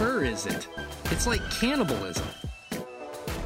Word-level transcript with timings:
or 0.00 0.24
is 0.24 0.46
it? 0.46 0.68
It's 1.06 1.26
like 1.26 1.42
cannibalism. 1.50 2.26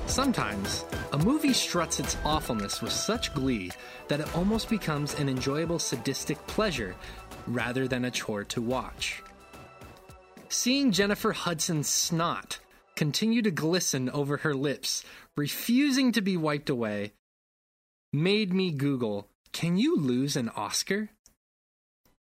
Sometimes, 0.07 0.85
a 1.13 1.19
movie 1.19 1.53
struts 1.53 2.01
its 2.01 2.17
awfulness 2.25 2.81
with 2.81 2.93
such 2.93 3.35
glee 3.35 3.71
that 4.09 4.21
it 4.21 4.37
almost 4.37 4.71
becomes 4.71 5.15
an 5.15 5.29
enjoyable 5.29 5.79
sadistic 5.79 6.39
pleasure 6.47 6.95
rather 7.47 7.87
than 7.87 8.05
a 8.05 8.11
chore 8.11 8.45
to 8.45 8.63
watch. 8.63 9.23
Seeing 10.49 10.93
Jennifer 10.93 11.33
Hudson's 11.33 11.89
snot 11.89 12.61
continue 12.95 13.43
to 13.43 13.51
glisten 13.51 14.09
over 14.11 14.39
her 14.39 14.55
lips, 14.55 15.05
refusing 15.37 16.13
to 16.13 16.23
be 16.23 16.37
wiped 16.37 16.71
away, 16.71 17.13
made 18.13 18.55
me 18.55 18.71
Google, 18.71 19.29
can 19.53 19.77
you 19.77 19.97
lose 19.97 20.37
an 20.37 20.49
Oscar? 20.51 21.11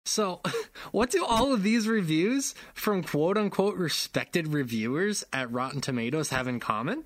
So, 0.05 0.41
what 0.91 1.09
do 1.09 1.25
all 1.25 1.53
of 1.53 1.63
these 1.63 1.87
reviews 1.87 2.55
from 2.73 3.03
quote 3.03 3.37
unquote 3.37 3.75
respected 3.75 4.53
reviewers 4.53 5.23
at 5.33 5.51
Rotten 5.51 5.81
Tomatoes 5.81 6.29
have 6.29 6.47
in 6.47 6.59
common? 6.59 7.05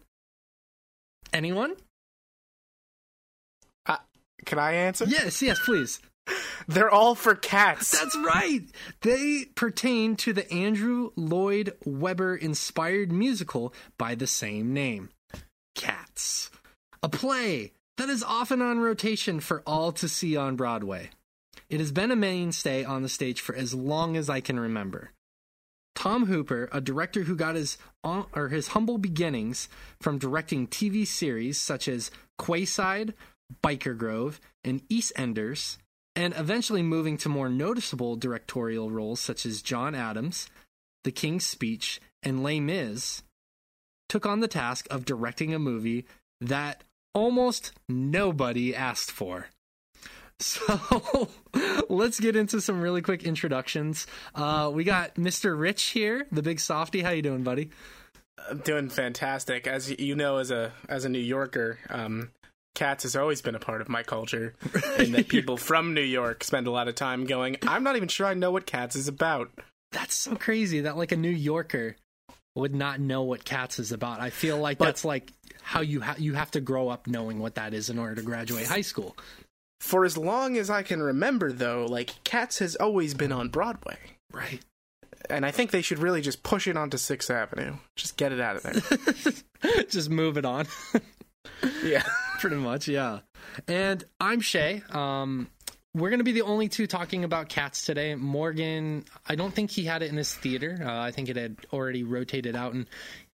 Anyone? 1.31 1.75
Uh, 3.85 3.97
can 4.45 4.59
I 4.59 4.73
answer? 4.73 5.05
Yes, 5.07 5.41
yes, 5.41 5.59
please. 5.63 5.99
They're 6.67 6.91
all 6.91 7.15
for 7.15 7.35
cats. 7.35 7.91
That's 7.91 8.15
right. 8.17 8.61
They 9.01 9.45
pertain 9.55 10.15
to 10.17 10.33
the 10.33 10.51
Andrew 10.51 11.11
Lloyd 11.15 11.73
Webber 11.85 12.35
inspired 12.35 13.11
musical 13.11 13.73
by 13.97 14.15
the 14.15 14.27
same 14.27 14.73
name 14.73 15.09
Cats. 15.75 16.51
A 17.01 17.09
play 17.09 17.71
that 17.97 18.09
is 18.09 18.23
often 18.23 18.61
on 18.61 18.79
rotation 18.79 19.39
for 19.39 19.63
all 19.65 19.91
to 19.93 20.07
see 20.07 20.35
on 20.35 20.55
Broadway. 20.55 21.09
It 21.69 21.79
has 21.79 21.91
been 21.91 22.11
a 22.11 22.15
mainstay 22.15 22.83
on 22.83 23.03
the 23.03 23.09
stage 23.09 23.41
for 23.41 23.55
as 23.55 23.73
long 23.73 24.17
as 24.17 24.29
I 24.29 24.41
can 24.41 24.59
remember. 24.59 25.11
Tom 25.95 26.27
Hooper, 26.27 26.69
a 26.71 26.81
director 26.81 27.23
who 27.23 27.35
got 27.35 27.55
his 27.55 27.77
uh, 28.03 28.23
or 28.33 28.47
his 28.47 28.69
humble 28.69 28.97
beginnings 28.97 29.67
from 29.99 30.17
directing 30.17 30.65
TV 30.67 31.05
series 31.05 31.59
such 31.59 31.87
as 31.87 32.09
Quayside, 32.37 33.13
Byker 33.63 33.97
Grove, 33.97 34.39
and 34.63 34.87
EastEnders, 34.87 35.77
and 36.15 36.33
eventually 36.37 36.81
moving 36.81 37.17
to 37.17 37.29
more 37.29 37.49
noticeable 37.49 38.15
directorial 38.15 38.89
roles 38.89 39.19
such 39.19 39.45
as 39.45 39.61
John 39.61 39.93
Adams, 39.93 40.49
The 41.03 41.11
King's 41.11 41.45
Speech, 41.45 41.99
and 42.23 42.43
Les 42.43 42.59
Mis, 42.59 43.23
took 44.07 44.25
on 44.25 44.39
the 44.39 44.47
task 44.47 44.87
of 44.89 45.05
directing 45.05 45.53
a 45.53 45.59
movie 45.59 46.05
that 46.41 46.83
almost 47.13 47.73
nobody 47.87 48.75
asked 48.75 49.11
for. 49.11 49.47
So 50.39 51.29
let's 51.89 52.19
get 52.19 52.35
into 52.35 52.61
some 52.61 52.81
really 52.81 53.01
quick 53.01 53.23
introductions. 53.23 54.07
Uh, 54.33 54.71
we 54.73 54.83
got 54.83 55.15
Mr. 55.15 55.59
Rich 55.59 55.83
here, 55.85 56.27
the 56.31 56.41
big 56.41 56.59
softy. 56.59 57.01
How 57.01 57.09
you 57.09 57.21
doing, 57.21 57.43
buddy? 57.43 57.69
I'm 58.49 58.59
doing 58.59 58.89
fantastic. 58.89 59.67
As 59.67 59.89
you 59.99 60.15
know, 60.15 60.37
as 60.37 60.51
a 60.51 60.71
as 60.87 61.05
a 61.05 61.09
New 61.09 61.19
Yorker, 61.19 61.79
um, 61.89 62.31
cats 62.73 63.03
has 63.03 63.15
always 63.15 63.41
been 63.41 63.55
a 63.55 63.59
part 63.59 63.81
of 63.81 63.89
my 63.89 64.03
culture, 64.03 64.55
and 64.97 65.13
that 65.13 65.27
people 65.27 65.57
from 65.57 65.93
New 65.93 66.01
York 66.01 66.43
spend 66.43 66.67
a 66.67 66.71
lot 66.71 66.87
of 66.87 66.95
time 66.95 67.25
going. 67.25 67.57
I'm 67.67 67.83
not 67.83 67.97
even 67.97 68.07
sure 68.07 68.25
I 68.25 68.33
know 68.33 68.51
what 68.51 68.65
cats 68.65 68.95
is 68.95 69.07
about. 69.07 69.51
That's 69.91 70.15
so 70.15 70.35
crazy 70.35 70.81
that 70.81 70.95
like 70.97 71.11
a 71.11 71.17
New 71.17 71.29
Yorker 71.29 71.97
would 72.55 72.73
not 72.73 72.99
know 72.99 73.23
what 73.23 73.43
cats 73.43 73.79
is 73.79 73.91
about. 73.91 74.19
I 74.21 74.29
feel 74.29 74.57
like 74.57 74.77
but, 74.77 74.85
that's 74.85 75.03
like 75.03 75.33
how 75.61 75.81
you 75.81 76.01
ha- 76.01 76.15
you 76.17 76.33
have 76.35 76.51
to 76.51 76.61
grow 76.61 76.87
up 76.89 77.07
knowing 77.07 77.39
what 77.39 77.55
that 77.55 77.73
is 77.73 77.89
in 77.89 77.99
order 77.99 78.15
to 78.15 78.21
graduate 78.21 78.67
high 78.67 78.81
school. 78.81 79.17
For 79.79 80.03
as 80.03 80.17
long 80.17 80.57
as 80.57 80.69
I 80.69 80.83
can 80.83 81.01
remember, 81.01 81.51
though, 81.51 81.85
like 81.85 82.23
Cats 82.23 82.59
has 82.59 82.75
always 82.75 83.13
been 83.13 83.31
on 83.31 83.49
Broadway, 83.49 83.97
right? 84.31 84.59
And 85.29 85.45
I 85.45 85.51
think 85.51 85.71
they 85.71 85.81
should 85.81 85.99
really 85.99 86.21
just 86.21 86.43
push 86.43 86.67
it 86.67 86.75
onto 86.75 86.97
Sixth 86.97 87.29
Avenue. 87.29 87.75
Just 87.95 88.17
get 88.17 88.31
it 88.31 88.39
out 88.39 88.57
of 88.57 88.63
there. 88.63 89.83
just 89.89 90.09
move 90.09 90.37
it 90.37 90.45
on. 90.45 90.67
yeah, 91.83 92.03
pretty 92.39 92.57
much. 92.57 92.87
Yeah. 92.87 93.19
And 93.67 94.03
I'm 94.19 94.41
Shay. 94.41 94.83
Um, 94.91 95.49
we're 95.93 96.09
going 96.09 96.19
to 96.19 96.25
be 96.25 96.33
the 96.33 96.43
only 96.43 96.67
two 96.67 96.87
talking 96.87 97.23
about 97.23 97.49
cats 97.49 97.85
today. 97.85 98.15
Morgan, 98.15 99.05
I 99.27 99.35
don't 99.35 99.53
think 99.53 99.71
he 99.71 99.85
had 99.85 100.03
it 100.03 100.09
in 100.09 100.17
his 100.17 100.33
theater. 100.33 100.79
Uh, 100.81 100.99
I 100.99 101.11
think 101.11 101.29
it 101.29 101.35
had 101.35 101.57
already 101.73 102.03
rotated 102.03 102.55
out, 102.55 102.73
and 102.73 102.85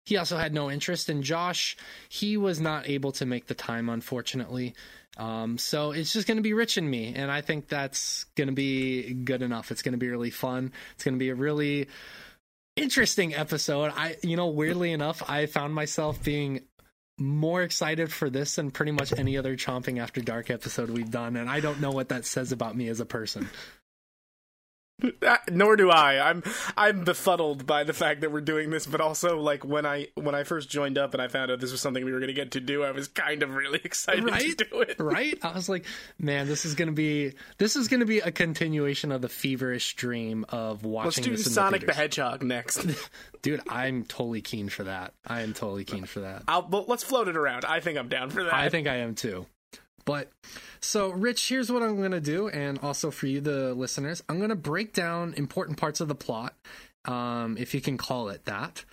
he 0.05 0.17
also 0.17 0.37
had 0.37 0.53
no 0.53 0.69
interest. 0.69 1.09
And 1.09 1.23
Josh, 1.23 1.75
he 2.09 2.37
was 2.37 2.59
not 2.59 2.87
able 2.87 3.11
to 3.13 3.25
make 3.25 3.47
the 3.47 3.55
time, 3.55 3.89
unfortunately. 3.89 4.75
Um, 5.17 5.57
so 5.57 5.91
it's 5.91 6.11
just 6.11 6.27
going 6.27 6.37
to 6.37 6.43
be 6.43 6.53
Rich 6.53 6.77
in 6.77 6.89
me, 6.89 7.13
and 7.15 7.31
I 7.31 7.41
think 7.41 7.67
that's 7.67 8.25
going 8.35 8.47
to 8.47 8.53
be 8.53 9.13
good 9.13 9.41
enough. 9.41 9.71
It's 9.71 9.81
going 9.81 9.93
to 9.93 9.99
be 9.99 10.09
really 10.09 10.31
fun. 10.31 10.71
It's 10.95 11.03
going 11.03 11.15
to 11.15 11.19
be 11.19 11.29
a 11.29 11.35
really 11.35 11.87
interesting 12.75 13.35
episode. 13.35 13.93
I, 13.95 14.15
you 14.23 14.35
know, 14.35 14.47
weirdly 14.47 14.91
enough, 14.91 15.29
I 15.29 15.45
found 15.45 15.75
myself 15.75 16.23
being 16.23 16.61
more 17.19 17.61
excited 17.61 18.11
for 18.11 18.29
this 18.29 18.55
than 18.55 18.71
pretty 18.71 18.91
much 18.91 19.13
any 19.13 19.37
other 19.37 19.55
chomping 19.55 19.99
after 20.01 20.19
dark 20.19 20.49
episode 20.49 20.89
we've 20.89 21.11
done, 21.11 21.35
and 21.35 21.49
I 21.49 21.59
don't 21.59 21.79
know 21.79 21.91
what 21.91 22.09
that 22.09 22.25
says 22.25 22.51
about 22.51 22.75
me 22.75 22.87
as 22.89 22.99
a 22.99 23.05
person. 23.05 23.49
nor 25.51 25.75
do 25.75 25.89
I. 25.89 26.29
I'm 26.29 26.43
I'm 26.77 27.03
befuddled 27.03 27.65
by 27.65 27.83
the 27.83 27.93
fact 27.93 28.21
that 28.21 28.31
we're 28.31 28.41
doing 28.41 28.69
this, 28.69 28.85
but 28.85 29.01
also 29.01 29.39
like 29.39 29.65
when 29.65 29.85
I 29.85 30.07
when 30.15 30.35
I 30.35 30.43
first 30.43 30.69
joined 30.69 30.97
up 30.97 31.13
and 31.13 31.21
I 31.21 31.27
found 31.27 31.51
out 31.51 31.59
this 31.59 31.71
was 31.71 31.81
something 31.81 32.03
we 32.03 32.11
were 32.11 32.19
going 32.19 32.27
to 32.27 32.33
get 32.33 32.51
to 32.51 32.59
do, 32.59 32.83
I 32.83 32.91
was 32.91 33.07
kind 33.07 33.43
of 33.43 33.53
really 33.55 33.81
excited 33.83 34.23
right? 34.23 34.57
to 34.57 34.65
do 34.65 34.81
it. 34.81 34.95
Right? 34.99 35.37
I 35.41 35.53
was 35.53 35.69
like, 35.69 35.85
man, 36.17 36.47
this 36.47 36.65
is 36.65 36.75
going 36.75 36.87
to 36.87 36.93
be 36.93 37.33
this 37.57 37.75
is 37.75 37.87
going 37.87 37.99
to 37.99 38.05
be 38.05 38.19
a 38.19 38.31
continuation 38.31 39.11
of 39.11 39.21
the 39.21 39.29
feverish 39.29 39.95
dream 39.95 40.45
of 40.49 40.83
watching. 40.83 41.31
Let's 41.31 41.43
do 41.43 41.51
Sonic 41.51 41.81
the, 41.81 41.87
the, 41.87 41.93
Hedgehog 41.93 42.43
next, 42.43 42.85
dude. 43.41 43.61
I'm 43.69 44.03
totally 44.05 44.41
keen 44.41 44.69
for 44.69 44.85
that. 44.85 45.13
I 45.25 45.41
am 45.41 45.53
totally 45.53 45.85
keen 45.85 46.05
for 46.05 46.21
that. 46.21 46.43
I'll, 46.47 46.67
well, 46.67 46.85
let's 46.87 47.03
float 47.03 47.27
it 47.27 47.37
around. 47.37 47.65
I 47.65 47.79
think 47.79 47.97
I'm 47.97 48.09
down 48.09 48.29
for 48.29 48.43
that. 48.43 48.53
I 48.53 48.69
think 48.69 48.87
I 48.87 48.97
am 48.97 49.15
too. 49.15 49.45
But 50.05 50.29
so, 50.83 51.11
Rich, 51.11 51.47
here's 51.47 51.71
what 51.71 51.81
I'm 51.81 51.95
going 51.95 52.11
to 52.11 52.19
do, 52.19 52.49
and 52.49 52.77
also 52.79 53.09
for 53.09 53.25
you, 53.25 53.39
the 53.39 53.73
listeners, 53.73 54.21
I'm 54.27 54.37
going 54.37 54.49
to 54.49 54.55
break 54.55 54.91
down 54.91 55.33
important 55.37 55.77
parts 55.77 56.01
of 56.01 56.09
the 56.09 56.15
plot, 56.15 56.55
um, 57.05 57.55
if 57.57 57.73
you 57.73 57.79
can 57.79 57.97
call 57.97 58.27
it 58.27 58.43
that, 58.45 58.83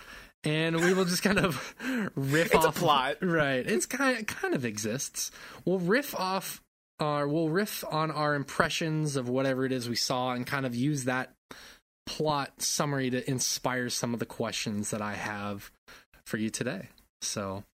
and 0.45 0.77
we 0.77 0.93
will 0.93 1.03
just 1.03 1.21
kind 1.21 1.37
of 1.37 1.75
riff 2.15 2.55
it's 2.55 2.65
off. 2.65 2.77
a 2.77 2.79
plot, 2.79 3.17
right? 3.21 3.67
It's 3.67 3.85
kind 3.85 4.17
of, 4.17 4.25
kind 4.25 4.53
of 4.53 4.63
exists. 4.63 5.31
We'll 5.65 5.79
riff 5.79 6.15
off, 6.15 6.61
our, 7.01 7.27
we'll 7.27 7.49
riff 7.49 7.83
on 7.91 8.09
our 8.09 8.35
impressions 8.35 9.17
of 9.17 9.27
whatever 9.27 9.65
it 9.65 9.73
is 9.73 9.89
we 9.89 9.97
saw, 9.97 10.31
and 10.31 10.47
kind 10.47 10.65
of 10.65 10.73
use 10.73 11.03
that 11.03 11.33
plot 12.05 12.61
summary 12.61 13.09
to 13.09 13.29
inspire 13.29 13.89
some 13.89 14.13
of 14.13 14.21
the 14.21 14.25
questions 14.25 14.91
that 14.91 15.01
I 15.01 15.15
have 15.15 15.69
for 16.25 16.37
you 16.37 16.49
today. 16.49 16.87
So, 17.21 17.65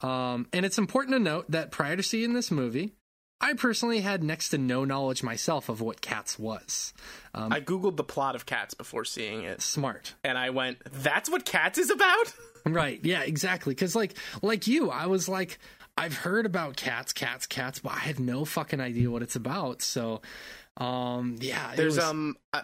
um, 0.00 0.48
and 0.52 0.66
it's 0.66 0.78
important 0.78 1.14
to 1.14 1.20
note 1.20 1.48
that 1.52 1.70
prior 1.70 1.96
to 1.96 2.02
seeing 2.02 2.34
this 2.34 2.50
movie, 2.50 2.92
I 3.42 3.54
personally 3.54 4.00
had 4.00 4.22
next 4.22 4.50
to 4.50 4.58
no 4.58 4.84
knowledge 4.84 5.24
myself 5.24 5.68
of 5.68 5.80
what 5.80 6.00
Cats 6.00 6.38
was. 6.38 6.94
Um, 7.34 7.52
I 7.52 7.60
googled 7.60 7.96
the 7.96 8.04
plot 8.04 8.36
of 8.36 8.46
Cats 8.46 8.72
before 8.72 9.04
seeing 9.04 9.42
it. 9.42 9.60
Smart. 9.60 10.14
And 10.22 10.38
I 10.38 10.50
went, 10.50 10.78
"That's 10.90 11.28
what 11.28 11.44
Cats 11.44 11.76
is 11.76 11.90
about?" 11.90 12.32
right. 12.66 13.00
Yeah, 13.02 13.22
exactly. 13.22 13.74
Cuz 13.74 13.96
like 13.96 14.14
like 14.42 14.68
you, 14.68 14.90
I 14.90 15.06
was 15.06 15.28
like 15.28 15.58
I've 15.96 16.16
heard 16.16 16.46
about 16.46 16.76
cats, 16.76 17.12
cats, 17.12 17.46
cats, 17.46 17.80
but 17.80 17.92
I 17.92 17.98
had 17.98 18.18
no 18.18 18.44
fucking 18.44 18.80
idea 18.80 19.10
what 19.10 19.22
it's 19.22 19.36
about. 19.36 19.82
So 19.82 20.22
um 20.76 21.36
yeah, 21.40 21.74
there's 21.74 21.96
was... 21.96 22.04
um 22.04 22.36
I, 22.52 22.62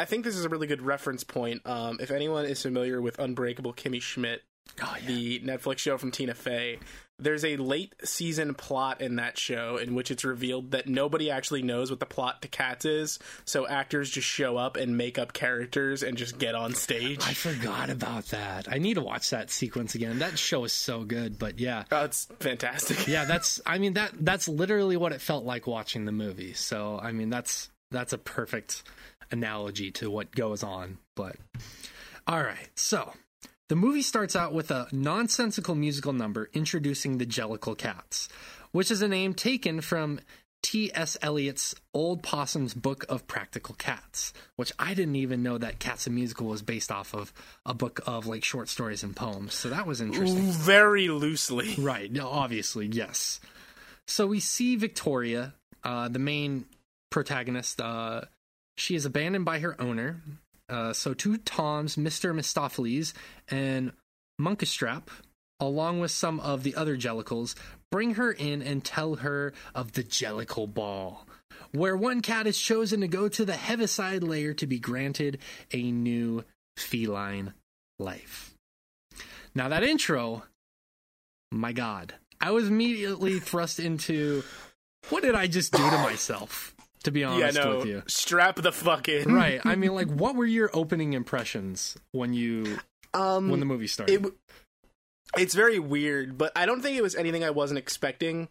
I, 0.00 0.04
think 0.06 0.24
this 0.24 0.34
is 0.34 0.46
a 0.46 0.48
really 0.48 0.66
good 0.66 0.80
reference 0.80 1.24
point. 1.24 1.66
Um 1.66 1.98
if 2.00 2.10
anyone 2.10 2.46
is 2.46 2.62
familiar 2.62 3.02
with 3.02 3.18
Unbreakable 3.18 3.74
Kimmy 3.74 4.00
Schmidt, 4.00 4.42
oh, 4.82 4.96
yeah. 5.00 5.06
the 5.06 5.40
Netflix 5.40 5.78
show 5.78 5.98
from 5.98 6.10
Tina 6.10 6.34
Fey, 6.34 6.78
there's 7.18 7.44
a 7.44 7.56
late 7.56 7.94
season 8.04 8.54
plot 8.54 9.00
in 9.00 9.16
that 9.16 9.38
show 9.38 9.76
in 9.76 9.94
which 9.94 10.10
it's 10.10 10.24
revealed 10.24 10.72
that 10.72 10.88
nobody 10.88 11.30
actually 11.30 11.62
knows 11.62 11.90
what 11.90 12.00
the 12.00 12.06
plot 12.06 12.42
to 12.42 12.48
Cats 12.48 12.84
is, 12.84 13.18
so 13.44 13.66
actors 13.66 14.10
just 14.10 14.26
show 14.26 14.56
up 14.56 14.76
and 14.76 14.96
make 14.96 15.18
up 15.18 15.32
characters 15.32 16.02
and 16.02 16.16
just 16.18 16.38
get 16.38 16.54
on 16.54 16.74
stage. 16.74 17.24
I 17.24 17.34
forgot 17.34 17.90
about 17.90 18.26
that. 18.26 18.70
I 18.70 18.78
need 18.78 18.94
to 18.94 19.00
watch 19.02 19.30
that 19.30 19.50
sequence 19.50 19.94
again. 19.94 20.18
That 20.18 20.38
show 20.38 20.64
is 20.64 20.72
so 20.72 21.04
good, 21.04 21.38
but 21.38 21.58
yeah. 21.60 21.84
Oh, 21.92 22.04
it's 22.04 22.26
fantastic. 22.40 23.06
yeah, 23.06 23.24
that's 23.24 23.60
I 23.64 23.78
mean 23.78 23.94
that 23.94 24.12
that's 24.20 24.48
literally 24.48 24.96
what 24.96 25.12
it 25.12 25.20
felt 25.20 25.44
like 25.44 25.66
watching 25.66 26.04
the 26.04 26.12
movie. 26.12 26.52
So, 26.54 26.98
I 27.00 27.12
mean, 27.12 27.30
that's 27.30 27.70
that's 27.90 28.12
a 28.12 28.18
perfect 28.18 28.82
analogy 29.30 29.90
to 29.92 30.10
what 30.10 30.34
goes 30.34 30.62
on, 30.62 30.98
but 31.14 31.36
all 32.26 32.42
right. 32.42 32.68
So, 32.74 33.12
the 33.68 33.76
movie 33.76 34.02
starts 34.02 34.36
out 34.36 34.52
with 34.52 34.70
a 34.70 34.88
nonsensical 34.92 35.74
musical 35.74 36.12
number 36.12 36.50
introducing 36.52 37.18
the 37.18 37.26
Jellicle 37.26 37.76
Cats, 37.76 38.28
which 38.72 38.90
is 38.90 39.02
a 39.02 39.08
name 39.08 39.34
taken 39.34 39.80
from 39.80 40.20
T.S. 40.62 41.18
Eliot's 41.20 41.74
Old 41.92 42.22
Possum's 42.22 42.72
Book 42.72 43.04
of 43.08 43.26
Practical 43.26 43.74
Cats, 43.74 44.32
which 44.56 44.72
I 44.78 44.94
didn't 44.94 45.16
even 45.16 45.42
know 45.42 45.58
that 45.58 45.78
Cats 45.78 46.06
a 46.06 46.10
Musical 46.10 46.46
was 46.46 46.62
based 46.62 46.90
off 46.90 47.14
of 47.14 47.32
a 47.66 47.74
book 47.74 48.00
of 48.06 48.26
like 48.26 48.44
short 48.44 48.68
stories 48.70 49.02
and 49.02 49.14
poems. 49.14 49.52
So 49.54 49.68
that 49.68 49.86
was 49.86 50.00
interesting. 50.00 50.44
Very 50.50 51.08
loosely. 51.08 51.74
Right. 51.78 52.10
Obviously, 52.18 52.86
yes. 52.86 53.40
So 54.06 54.26
we 54.26 54.40
see 54.40 54.76
Victoria, 54.76 55.52
uh, 55.82 56.08
the 56.08 56.18
main 56.18 56.64
protagonist. 57.10 57.80
Uh, 57.80 58.22
she 58.76 58.94
is 58.94 59.04
abandoned 59.04 59.44
by 59.44 59.58
her 59.58 59.78
owner, 59.80 60.22
Uh, 60.68 60.92
so 60.92 61.14
two 61.14 61.36
Toms, 61.36 61.96
Mr. 61.96 62.34
Mistoffelees 62.34 63.12
and 63.48 63.92
Munkustrap, 64.40 65.08
along 65.60 66.00
with 66.00 66.10
some 66.10 66.40
of 66.40 66.62
the 66.62 66.74
other 66.74 66.96
Jellicles, 66.96 67.54
bring 67.90 68.14
her 68.14 68.32
in 68.32 68.62
and 68.62 68.84
tell 68.84 69.16
her 69.16 69.52
of 69.74 69.92
the 69.92 70.02
Jellicle 70.02 70.72
Ball, 70.72 71.26
where 71.72 71.96
one 71.96 72.20
cat 72.22 72.46
is 72.46 72.58
chosen 72.58 73.00
to 73.00 73.08
go 73.08 73.28
to 73.28 73.44
the 73.44 73.54
Heaviside 73.56 74.22
layer 74.22 74.54
to 74.54 74.66
be 74.66 74.78
granted 74.78 75.38
a 75.72 75.90
new 75.90 76.44
feline 76.76 77.52
life. 77.98 78.54
Now, 79.54 79.68
that 79.68 79.84
intro, 79.84 80.44
my 81.52 81.72
God, 81.72 82.14
I 82.40 82.50
was 82.50 82.68
immediately 82.68 83.38
thrust 83.38 83.78
into 83.78 84.42
what 85.10 85.22
did 85.22 85.34
I 85.34 85.46
just 85.46 85.72
do 85.72 85.78
to 85.78 85.98
myself? 85.98 86.73
To 87.04 87.10
be 87.10 87.20
Yeah, 87.20 87.30
honest 87.30 87.58
no. 87.58 87.76
with 87.78 87.86
you. 87.86 88.02
Strap 88.06 88.56
the 88.56 88.72
fuck 88.72 89.08
in. 89.08 89.32
Right. 89.32 89.60
I 89.64 89.76
mean, 89.76 89.94
like, 89.94 90.08
what 90.10 90.34
were 90.34 90.46
your 90.46 90.70
opening 90.74 91.12
impressions 91.12 91.96
when 92.12 92.32
you 92.34 92.78
Um, 93.12 93.48
when 93.50 93.60
the 93.60 93.66
movie 93.66 93.86
started? 93.86 94.26
it 94.26 94.32
it's 95.36 95.54
very 95.54 95.78
weird, 95.78 96.36
but 96.38 96.52
I 96.56 96.64
don't 96.66 96.80
think 96.80 96.96
it 96.96 97.02
was 97.02 97.14
anything 97.14 97.42
I 97.44 97.50
wasn't 97.50 97.78
expecting. 97.78 98.48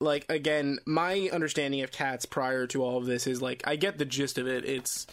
Like 0.00 0.26
again, 0.28 0.78
my 0.86 1.30
understanding 1.32 1.80
of 1.82 1.90
cats 1.90 2.26
prior 2.26 2.66
to 2.68 2.82
all 2.82 2.98
of 2.98 3.06
this 3.06 3.26
is 3.26 3.40
like 3.40 3.62
I 3.66 3.76
get 3.76 3.98
the 3.98 4.04
gist 4.04 4.36
of 4.38 4.46
it. 4.46 4.64
It's 4.64 5.06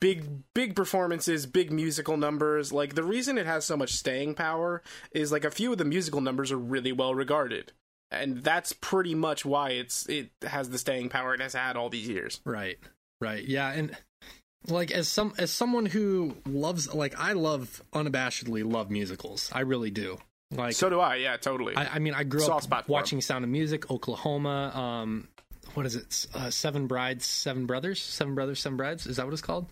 big 0.00 0.24
big 0.54 0.76
performances, 0.76 1.46
big 1.46 1.72
musical 1.72 2.16
numbers. 2.16 2.72
Like 2.72 2.94
the 2.94 3.02
reason 3.02 3.38
it 3.38 3.46
has 3.46 3.64
so 3.64 3.76
much 3.76 3.92
staying 3.92 4.34
power 4.34 4.82
is 5.12 5.32
like 5.32 5.44
a 5.44 5.50
few 5.50 5.72
of 5.72 5.78
the 5.78 5.84
musical 5.84 6.20
numbers 6.20 6.52
are 6.52 6.58
really 6.58 6.92
well 6.92 7.14
regarded. 7.14 7.72
And 8.22 8.42
that's 8.42 8.72
pretty 8.72 9.14
much 9.14 9.44
why 9.44 9.70
it's 9.70 10.06
it 10.08 10.30
has 10.46 10.70
the 10.70 10.78
staying 10.78 11.08
power 11.08 11.34
it 11.34 11.40
has 11.40 11.52
had 11.54 11.76
all 11.76 11.88
these 11.90 12.08
years. 12.08 12.40
Right. 12.44 12.78
Right. 13.20 13.44
Yeah, 13.44 13.70
and 13.72 13.96
like 14.68 14.90
as 14.90 15.08
some 15.08 15.34
as 15.38 15.50
someone 15.50 15.86
who 15.86 16.36
loves 16.46 16.92
like 16.94 17.18
I 17.18 17.32
love 17.32 17.82
unabashedly 17.92 18.70
love 18.70 18.90
musicals. 18.90 19.50
I 19.52 19.60
really 19.60 19.90
do. 19.90 20.18
Like 20.50 20.74
So 20.74 20.88
do 20.90 21.00
I, 21.00 21.16
yeah, 21.16 21.36
totally. 21.36 21.74
I, 21.74 21.96
I 21.96 21.98
mean, 21.98 22.14
I 22.14 22.22
grew 22.24 22.40
Soft 22.40 22.52
up 22.58 22.62
spot 22.62 22.86
for 22.86 22.92
'em. 22.92 22.94
watching 22.94 23.20
Sound 23.20 23.44
of 23.44 23.50
Music, 23.50 23.90
Oklahoma. 23.90 24.70
Um, 24.74 25.28
what 25.74 25.86
is 25.86 25.96
it? 25.96 26.26
Uh, 26.34 26.50
Seven 26.50 26.86
Brides, 26.86 27.24
Seven 27.26 27.66
Brothers, 27.66 28.00
Seven 28.00 28.34
Brothers, 28.34 28.60
Seven 28.60 28.76
Brides. 28.76 29.06
Is 29.06 29.16
that 29.16 29.24
what 29.26 29.32
it's 29.32 29.42
called? 29.42 29.66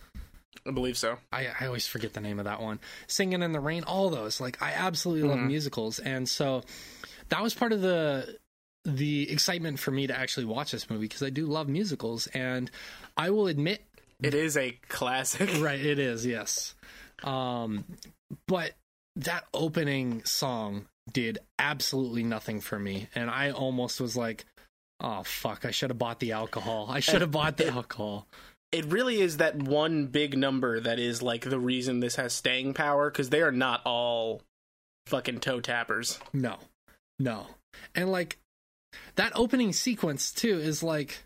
I 0.66 0.70
believe 0.70 0.96
so. 0.96 1.18
I, 1.32 1.48
I 1.60 1.66
always 1.66 1.86
forget 1.86 2.12
the 2.14 2.20
name 2.20 2.38
of 2.38 2.44
that 2.46 2.60
one. 2.60 2.78
Singing 3.06 3.42
in 3.42 3.52
the 3.52 3.60
Rain, 3.60 3.84
all 3.84 4.10
those. 4.10 4.40
Like 4.40 4.60
I 4.62 4.72
absolutely 4.72 5.28
love 5.28 5.38
Mhm. 5.38 5.46
musicals, 5.48 5.98
and 5.98 6.28
so 6.28 6.62
that 7.32 7.42
was 7.42 7.54
part 7.54 7.72
of 7.72 7.80
the 7.80 8.36
the 8.84 9.30
excitement 9.30 9.78
for 9.78 9.90
me 9.90 10.06
to 10.06 10.16
actually 10.18 10.44
watch 10.44 10.72
this 10.72 10.90
movie 10.90 11.06
because 11.06 11.22
I 11.22 11.30
do 11.30 11.46
love 11.46 11.66
musicals, 11.66 12.26
and 12.28 12.70
I 13.16 13.30
will 13.30 13.46
admit, 13.46 13.82
It 14.22 14.34
is 14.34 14.56
a 14.56 14.78
classic. 14.88 15.48
right, 15.60 15.80
it 15.80 15.98
is 15.98 16.26
yes, 16.26 16.74
um, 17.24 17.84
but 18.46 18.72
that 19.16 19.44
opening 19.54 20.22
song 20.24 20.86
did 21.10 21.38
absolutely 21.58 22.22
nothing 22.22 22.60
for 22.60 22.78
me, 22.78 23.08
and 23.14 23.28
I 23.30 23.50
almost 23.50 24.00
was 24.00 24.16
like. 24.16 24.44
Oh 25.04 25.24
fuck! 25.24 25.64
I 25.64 25.72
should 25.72 25.90
have 25.90 25.98
bought 25.98 26.20
the 26.20 26.30
alcohol. 26.30 26.86
I 26.88 27.00
should 27.00 27.22
have 27.22 27.32
bought 27.32 27.56
the 27.56 27.66
alcohol. 27.66 28.28
it 28.70 28.84
really 28.84 29.20
is 29.20 29.38
that 29.38 29.56
one 29.56 30.06
big 30.06 30.38
number 30.38 30.78
that 30.78 31.00
is 31.00 31.20
like 31.20 31.42
the 31.42 31.58
reason 31.58 31.98
this 31.98 32.14
has 32.14 32.32
staying 32.32 32.74
power 32.74 33.10
because 33.10 33.30
they 33.30 33.42
are 33.42 33.50
not 33.50 33.82
all 33.84 34.42
fucking 35.06 35.40
toe 35.40 35.58
tappers. 35.58 36.20
No, 36.32 36.58
no, 37.18 37.46
and 37.94 38.10
like 38.10 38.38
that 39.16 39.32
opening 39.34 39.72
sequence 39.72 40.32
too 40.32 40.58
is 40.58 40.82
like 40.82 41.22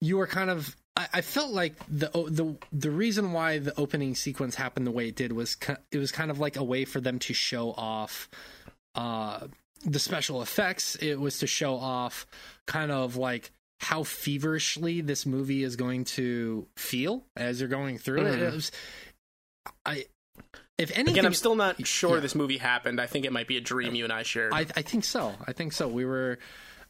you 0.00 0.16
were 0.16 0.26
kind 0.26 0.50
of. 0.50 0.76
I, 0.96 1.06
I 1.14 1.20
felt 1.20 1.52
like 1.52 1.74
the 1.88 2.08
the 2.08 2.56
the 2.72 2.90
reason 2.90 3.32
why 3.32 3.58
the 3.58 3.78
opening 3.78 4.14
sequence 4.14 4.54
happened 4.56 4.86
the 4.86 4.90
way 4.90 5.08
it 5.08 5.16
did 5.16 5.32
was 5.32 5.56
it 5.92 5.98
was 5.98 6.12
kind 6.12 6.30
of 6.30 6.38
like 6.38 6.56
a 6.56 6.64
way 6.64 6.84
for 6.84 7.00
them 7.00 7.18
to 7.20 7.34
show 7.34 7.70
off 7.72 8.28
uh 8.94 9.46
the 9.84 9.98
special 10.00 10.42
effects. 10.42 10.96
It 10.96 11.20
was 11.20 11.38
to 11.38 11.46
show 11.46 11.76
off 11.76 12.26
kind 12.66 12.90
of 12.90 13.16
like 13.16 13.52
how 13.80 14.02
feverishly 14.02 15.00
this 15.00 15.24
movie 15.24 15.62
is 15.62 15.76
going 15.76 16.04
to 16.04 16.66
feel 16.76 17.24
as 17.36 17.60
you're 17.60 17.68
going 17.68 17.96
through 17.98 18.26
it. 18.26 18.40
Mhm. 18.40 18.48
it 18.48 18.54
was, 18.54 18.72
I 19.86 20.06
if 20.78 20.90
anything 20.92 21.14
Again, 21.14 21.26
I'm 21.26 21.34
still 21.34 21.54
not 21.56 21.84
sure 21.86 22.16
yeah. 22.16 22.20
this 22.20 22.34
movie 22.34 22.58
happened. 22.58 23.00
I 23.00 23.06
think 23.06 23.24
it 23.24 23.32
might 23.32 23.48
be 23.48 23.56
a 23.56 23.60
dream 23.60 23.94
you 23.94 24.04
and 24.04 24.12
I 24.12 24.22
shared. 24.22 24.52
I, 24.54 24.60
I 24.60 24.82
think 24.82 25.04
so. 25.04 25.34
I 25.46 25.52
think 25.52 25.72
so. 25.72 25.88
We 25.88 26.04
were 26.04 26.38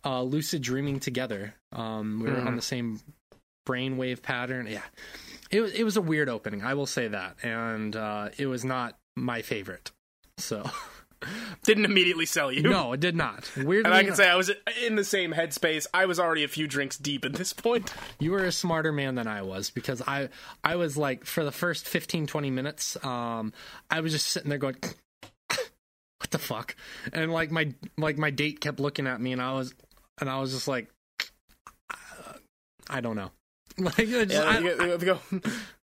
uh, 0.05 0.23
lucid 0.23 0.63
dreaming 0.63 1.01
together. 1.01 1.55
Um, 1.73 2.21
we 2.23 2.31
were 2.31 2.37
on 2.39 2.53
Mhm. 2.53 2.57
the 2.57 2.63
same 2.63 3.01
brainwave 3.67 4.23
pattern. 4.23 4.67
Yeah, 4.69 4.83
it 5.51 5.61
was 5.61 5.73
it 5.73 5.85
was 5.85 5.97
a 5.97 6.03
weird 6.03 6.29
opening. 6.29 6.63
I 6.63 6.75
will 6.75 6.87
say 6.87 7.09
that, 7.09 7.37
and 7.43 7.95
uh, 7.97 8.29
it 8.39 8.47
was 8.47 8.65
not 8.65 8.99
my 9.17 9.43
favorite. 9.43 9.91
So 10.39 10.69
Didn't 11.65 11.85
immediately 11.85 12.27
sell 12.27 12.51
you. 12.53 12.63
no, 12.63 12.93
it 12.93 13.01
did 13.01 13.17
not. 13.17 13.51
Weirdly, 13.57 13.85
And 13.85 13.95
I 13.95 13.99
can 13.99 14.07
enough, 14.09 14.17
say 14.19 14.29
I 14.29 14.37
was 14.37 14.51
in 14.85 14.95
the 14.97 15.05
same 15.05 15.33
headspace. 15.33 15.87
I 15.93 16.07
was 16.07 16.21
already 16.21 16.45
a 16.45 16.49
few 16.49 16.67
drinks 16.67 16.97
deep 16.97 17.25
at 17.25 17.33
this 17.35 17.53
point. 17.53 17.93
you 18.21 18.31
were 18.31 18.45
a 18.45 18.53
smarter 18.53 18.93
man 18.93 19.15
than 19.17 19.27
I 19.27 19.43
was 19.43 19.71
because 19.71 20.01
I 20.07 20.29
I 20.63 20.77
was 20.77 20.97
like 20.97 21.25
for 21.25 21.45
the 21.45 21.53
first 21.53 21.87
15, 21.89 22.27
20 22.27 22.51
minutes, 22.51 22.97
um, 23.05 23.53
I 23.91 24.01
was 24.01 24.13
just 24.13 24.29
sitting 24.29 24.49
there 24.51 24.59
going. 24.59 24.77
What 26.21 26.33
the 26.33 26.39
fuck? 26.39 26.75
And 27.13 27.33
like 27.33 27.51
my 27.53 27.73
like 27.97 28.19
my 28.19 28.31
date 28.31 28.61
kept 28.61 28.81
looking 28.81 29.07
at 29.07 29.21
me, 29.21 29.33
and 29.33 29.41
I 29.41 29.53
was 29.55 29.73
and 30.21 30.29
I 30.29 30.41
was 30.41 30.53
just 30.53 30.67
like, 30.67 30.89
I 32.91 33.01
don't 33.01 33.17
know. 33.17 33.31
Like 33.79 33.95
just- 34.09 34.33
Yeah, 34.33 34.43
I- 34.43 34.59
you 34.59 34.77
go- 34.77 34.85
you 34.87 34.99
go- 34.99 35.21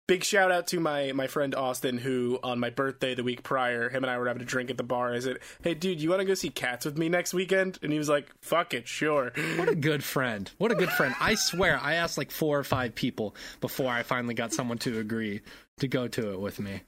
Big 0.10 0.24
shout 0.24 0.52
out 0.52 0.66
to 0.66 0.80
my, 0.80 1.12
my 1.12 1.28
friend 1.28 1.54
Austin, 1.54 2.00
who 2.00 2.40
on 2.42 2.60
my 2.60 2.72
birthday 2.72 3.14
the 3.14 3.24
week 3.24 3.44
prior, 3.44 3.90
him 3.90 4.04
and 4.04 4.10
I 4.10 4.18
were 4.18 4.28
having 4.28 4.42
a 4.42 4.46
drink 4.46 4.72
at 4.72 4.78
the 4.78 4.82
bar. 4.82 5.14
I 5.14 5.20
said, 5.20 5.38
"Hey, 5.62 5.76
dude, 5.76 6.02
you 6.02 6.10
want 6.10 6.20
to 6.22 6.26
go 6.26 6.34
see 6.34 6.50
Cats 6.50 6.84
with 6.84 6.98
me 6.98 7.10
next 7.10 7.32
weekend?" 7.32 7.78
And 7.84 7.92
he 7.92 8.00
was 8.00 8.10
like, 8.10 8.28
"Fuck 8.42 8.74
it, 8.74 8.88
sure." 8.88 9.32
What 9.58 9.70
a 9.70 9.76
good 9.76 10.04
friend. 10.04 10.50
What 10.58 10.72
a 10.72 10.76
good 10.76 10.90
friend. 10.90 11.14
I 11.22 11.36
swear, 11.36 11.80
I 11.80 11.94
asked 11.94 12.18
like 12.18 12.32
four 12.32 12.58
or 12.58 12.64
five 12.64 12.96
people 12.96 13.36
before 13.62 13.92
I 13.92 14.02
finally 14.02 14.34
got 14.34 14.52
someone 14.52 14.80
to 14.80 14.98
agree 14.98 15.42
to 15.78 15.88
go 15.88 16.08
to 16.08 16.34
it 16.34 16.40
with 16.40 16.60
me. 16.60 16.82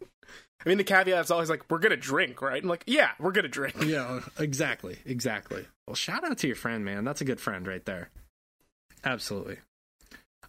I 0.66 0.70
mean, 0.70 0.80
the 0.80 0.84
caveat 0.84 1.24
is 1.26 1.30
always 1.30 1.52
like, 1.52 1.70
"We're 1.70 1.78
gonna 1.78 1.98
drink, 1.98 2.42
right?" 2.42 2.64
I'm 2.64 2.68
like, 2.68 2.86
"Yeah, 2.88 3.12
we're 3.20 3.34
gonna 3.34 3.50
drink." 3.50 3.76
Yeah, 3.86 4.22
exactly. 4.40 4.98
Exactly. 5.06 5.68
Well, 5.86 5.94
shout 5.96 6.24
out 6.24 6.40
to 6.40 6.48
your 6.48 6.56
friend, 6.56 6.84
man. 6.84 7.04
That's 7.04 7.22
a 7.22 7.26
good 7.26 7.40
friend 7.40 7.68
right 7.68 7.86
there. 7.86 8.10
Absolutely. 9.04 9.58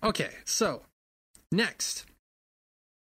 Okay, 0.02 0.30
so 0.46 0.84
next, 1.50 2.06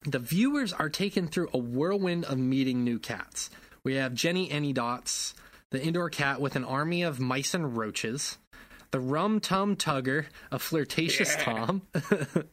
the 0.03 0.19
viewers 0.19 0.73
are 0.73 0.89
taken 0.89 1.27
through 1.27 1.49
a 1.53 1.59
whirlwind 1.59 2.25
of 2.25 2.39
meeting 2.39 2.85
new 2.85 2.99
cats. 2.99 3.51
We 3.85 3.95
have 3.95 4.15
Jenny 4.15 4.51
Any 4.51 4.73
Dots, 4.73 5.35
the 5.71 5.83
indoor 5.83 6.11
cat 6.11 6.41
with 6.41 6.57
an 6.57 6.65
army 6.65 7.03
of 7.03 7.21
mice 7.21 7.55
and 7.55 7.77
roaches, 7.77 8.39
the 8.91 9.01
Rum 9.01 9.41
Tum 9.41 9.77
Tugger, 9.77 10.27
a 10.51 10.59
flirtatious 10.59 11.35
Yeah. 11.37 11.43
Tom. 11.43 11.83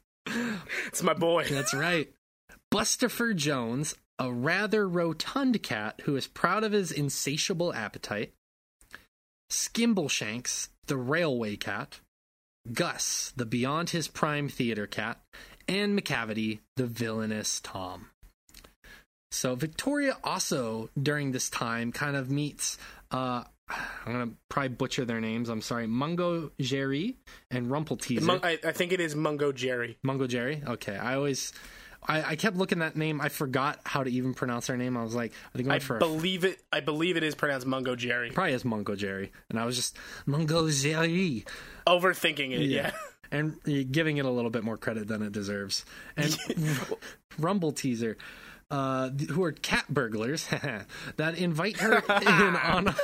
It's 0.88 1.04
my 1.04 1.14
boy. 1.14 1.46
That's 1.50 1.74
right. 1.74 2.10
Bustopher 2.74 3.36
Jones, 3.36 3.96
a 4.18 4.32
rather 4.32 4.88
rotund 4.88 5.62
cat 5.64 6.00
who 6.06 6.16
is 6.16 6.28
proud 6.28 6.64
of 6.64 6.72
his 6.72 6.92
insatiable 6.92 7.74
appetite. 7.74 8.32
Skimbleshanks, 9.52 10.70
the 10.88 10.98
railway 10.98 11.56
cat. 11.56 12.00
Gus, 12.72 13.34
the 13.36 13.46
beyond 13.46 13.90
his 13.90 14.08
prime 14.08 14.48
theater 14.48 14.88
cat. 14.88 15.22
And 15.68 15.98
Macavity, 16.00 16.60
the 16.76 16.86
villainous 16.86 17.60
Tom. 17.62 18.08
So 19.32 19.56
Victoria 19.56 20.18
also, 20.24 20.90
during 21.02 21.32
this 21.32 21.50
time, 21.50 21.92
kind 21.92 22.16
of 22.16 22.30
meets. 22.30 22.78
Uh, 23.12 23.44
I'm 23.70 24.12
gonna 24.12 24.30
probably 24.50 24.70
butcher 24.70 25.06
their 25.06 25.22
names. 25.22 25.50
I'm 25.50 25.62
sorry, 25.62 25.88
Mungo 25.88 26.52
Jerry 26.60 27.16
and 27.50 27.68
Rumpelteazer. 27.72 28.22
Mun- 28.22 28.42
I, 28.44 28.60
I 28.64 28.72
think 28.74 28.92
it 28.92 29.00
is 29.00 29.16
Mungo 29.16 29.52
Jerry. 29.52 29.98
Mungo 30.04 30.28
Jerry. 30.28 30.62
Okay, 30.68 30.96
I 30.96 31.16
always, 31.16 31.52
I, 32.06 32.24
I 32.32 32.36
kept 32.36 32.58
looking 32.58 32.80
that 32.80 32.96
name. 32.96 33.22
I 33.22 33.30
forgot 33.30 33.80
how 33.86 34.04
to 34.04 34.10
even 34.12 34.34
pronounce 34.36 34.68
their 34.68 34.78
name. 34.78 34.98
I 34.98 35.04
was 35.04 35.16
like, 35.16 35.32
I 35.54 35.58
think 35.58 35.70
I 35.70 35.72
I 35.72 35.74
went 35.76 35.84
for 35.84 35.96
a, 35.96 36.00
believe 36.00 36.44
it. 36.44 36.62
I 36.72 36.82
believe 36.82 37.18
it 37.18 37.24
is 37.24 37.34
pronounced 37.34 37.66
Mungo 37.66 37.96
Jerry. 37.96 38.30
probably 38.30 38.54
is 38.54 38.66
Mungo 38.66 38.96
Jerry, 38.96 39.32
and 39.50 39.60
I 39.60 39.66
was 39.66 39.76
just 39.76 39.98
Mungo 40.28 40.70
Jerry, 40.70 41.46
Overthinking 41.88 42.52
it. 42.52 42.62
Yeah. 42.64 42.92
and 43.34 43.60
giving 43.92 44.18
it 44.18 44.26
a 44.26 44.30
little 44.30 44.52
bit 44.52 44.64
more 44.64 44.78
credit 44.78 45.08
than 45.08 45.24
it 45.24 45.32
deserves. 45.34 45.84
And 46.16 46.32
Rumpelteazer. 47.40 48.16
Uh, 48.72 49.10
who 49.30 49.44
are 49.44 49.52
cat 49.52 49.86
burglars 49.88 50.48
that 51.18 51.38
invite 51.38 51.78
her 51.78 51.98
in 52.22 52.56
on 52.56 52.96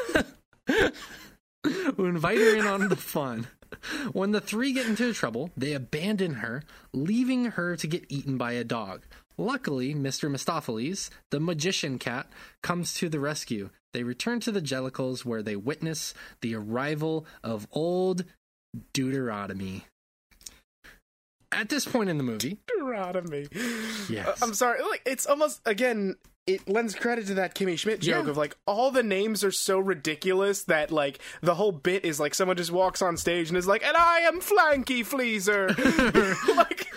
who 1.64 2.06
invite 2.06 2.38
her 2.38 2.56
in 2.56 2.66
on 2.66 2.88
the 2.88 2.96
fun. 2.96 3.48
When 4.14 4.32
the 4.32 4.42
three 4.42 4.74
get 4.74 4.88
into 4.88 5.14
trouble, 5.14 5.52
they 5.56 5.74
abandon 5.74 6.36
her, 6.36 6.64
leaving 6.92 7.46
her 7.46 7.76
to 7.76 7.88
get 7.88 8.06
eaten 8.10 8.38
by 8.38 8.54
a 8.54 8.64
dog. 8.64 9.06
Luckily, 9.38 9.94
Mr. 9.94 10.30
Mistoffelees, 10.30 11.12
the 11.30 11.40
magician 11.40 12.00
cat, 12.00 12.28
comes 12.64 12.94
to 12.96 13.08
the 13.08 13.20
rescue. 13.20 13.70
They 13.94 14.04
return 14.04 14.40
to 14.42 14.52
the 14.52 14.62
Jellicles 14.62 15.24
where 15.24 15.44
they 15.44 15.56
witness 15.56 16.16
the 16.42 16.56
arrival 16.56 17.28
of 17.44 17.68
old 17.72 18.26
Deuteronomy. 18.94 19.86
At 21.52 21.70
this 21.70 21.86
point 21.86 22.10
in 22.10 22.18
the 22.18 22.24
movie, 22.24 22.58
Deuteronomy. 22.68 23.48
yes, 24.10 24.28
Uh, 24.28 24.36
I'm 24.42 24.54
sorry. 24.54 24.82
Like 24.84 25.02
it's 25.06 25.26
almost 25.26 25.62
again. 25.66 26.16
It 26.48 26.68
lends 26.68 26.96
credit 26.96 27.28
to 27.28 27.36
that 27.36 27.54
Kimmy 27.54 27.78
Schmidt 27.78 28.00
joke 28.02 28.26
Yeah. 28.26 28.32
of 28.32 28.36
like 28.38 28.58
all 28.66 28.90
the 28.90 29.04
names 29.04 29.44
are 29.44 29.52
so 29.52 29.78
ridiculous 29.78 30.64
that 30.64 30.90
like 30.90 31.20
the 31.42 31.54
whole 31.54 31.72
bit 31.72 32.04
is 32.06 32.20
like 32.20 32.34
someone 32.34 32.58
just 32.58 32.72
walks 32.72 33.04
on 33.04 33.18
stage 33.18 33.50
and 33.50 33.58
is 33.58 33.68
like, 33.68 33.84
"And 33.86 33.96
I 33.96 34.22
am 34.22 34.42
Flanky 34.42 35.06
Fleaser," 35.06 35.68
like, 36.56 36.88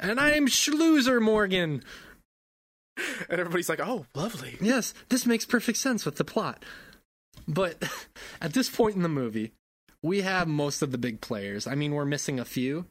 and 0.00 0.18
I'm 0.18 0.48
Schluser 0.48 1.20
Morgan. 1.22 1.84
and 3.28 3.40
everybody's 3.40 3.68
like, 3.68 3.80
"Oh, 3.80 4.06
lovely." 4.14 4.56
Yes, 4.60 4.92
this 5.08 5.24
makes 5.26 5.44
perfect 5.44 5.78
sense 5.78 6.04
with 6.04 6.16
the 6.16 6.24
plot. 6.24 6.64
But 7.46 7.82
at 8.40 8.54
this 8.54 8.68
point 8.68 8.96
in 8.96 9.02
the 9.02 9.08
movie, 9.08 9.52
we 10.02 10.22
have 10.22 10.48
most 10.48 10.82
of 10.82 10.90
the 10.90 10.98
big 10.98 11.20
players. 11.20 11.66
I 11.68 11.74
mean, 11.76 11.92
we're 11.92 12.04
missing 12.06 12.40
a 12.40 12.44
few, 12.44 12.86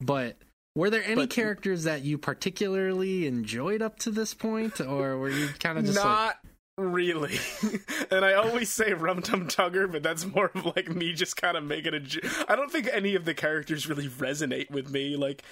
but 0.00 0.36
were 0.76 0.90
there 0.90 1.02
any 1.04 1.22
But- 1.22 1.30
characters 1.30 1.84
that 1.84 2.02
you 2.02 2.18
particularly 2.18 3.26
enjoyed 3.26 3.82
up 3.82 3.98
to 4.00 4.10
this 4.10 4.34
point, 4.34 4.80
or 4.80 5.18
were 5.18 5.30
you 5.30 5.48
kind 5.58 5.78
of 5.78 5.84
just 5.84 5.96
like, 5.98 6.04
Not 6.04 6.36
really. 6.78 7.38
and 8.10 8.24
I 8.24 8.34
always 8.34 8.70
say 8.70 8.92
Rum 8.92 9.20
Tum 9.22 9.48
Tugger, 9.48 9.90
but 9.90 10.02
that's 10.02 10.24
more 10.26 10.50
of 10.54 10.64
like 10.64 10.88
me 10.88 11.12
just 11.12 11.36
kind 11.36 11.56
of 11.56 11.64
making 11.64 11.94
a. 11.94 12.00
j- 12.00 12.20
I 12.48 12.56
don't 12.56 12.70
think 12.70 12.88
any 12.92 13.14
of 13.14 13.24
the 13.24 13.34
characters 13.34 13.88
really 13.88 14.08
resonate 14.08 14.70
with 14.70 14.90
me. 14.90 15.16
Like 15.16 15.42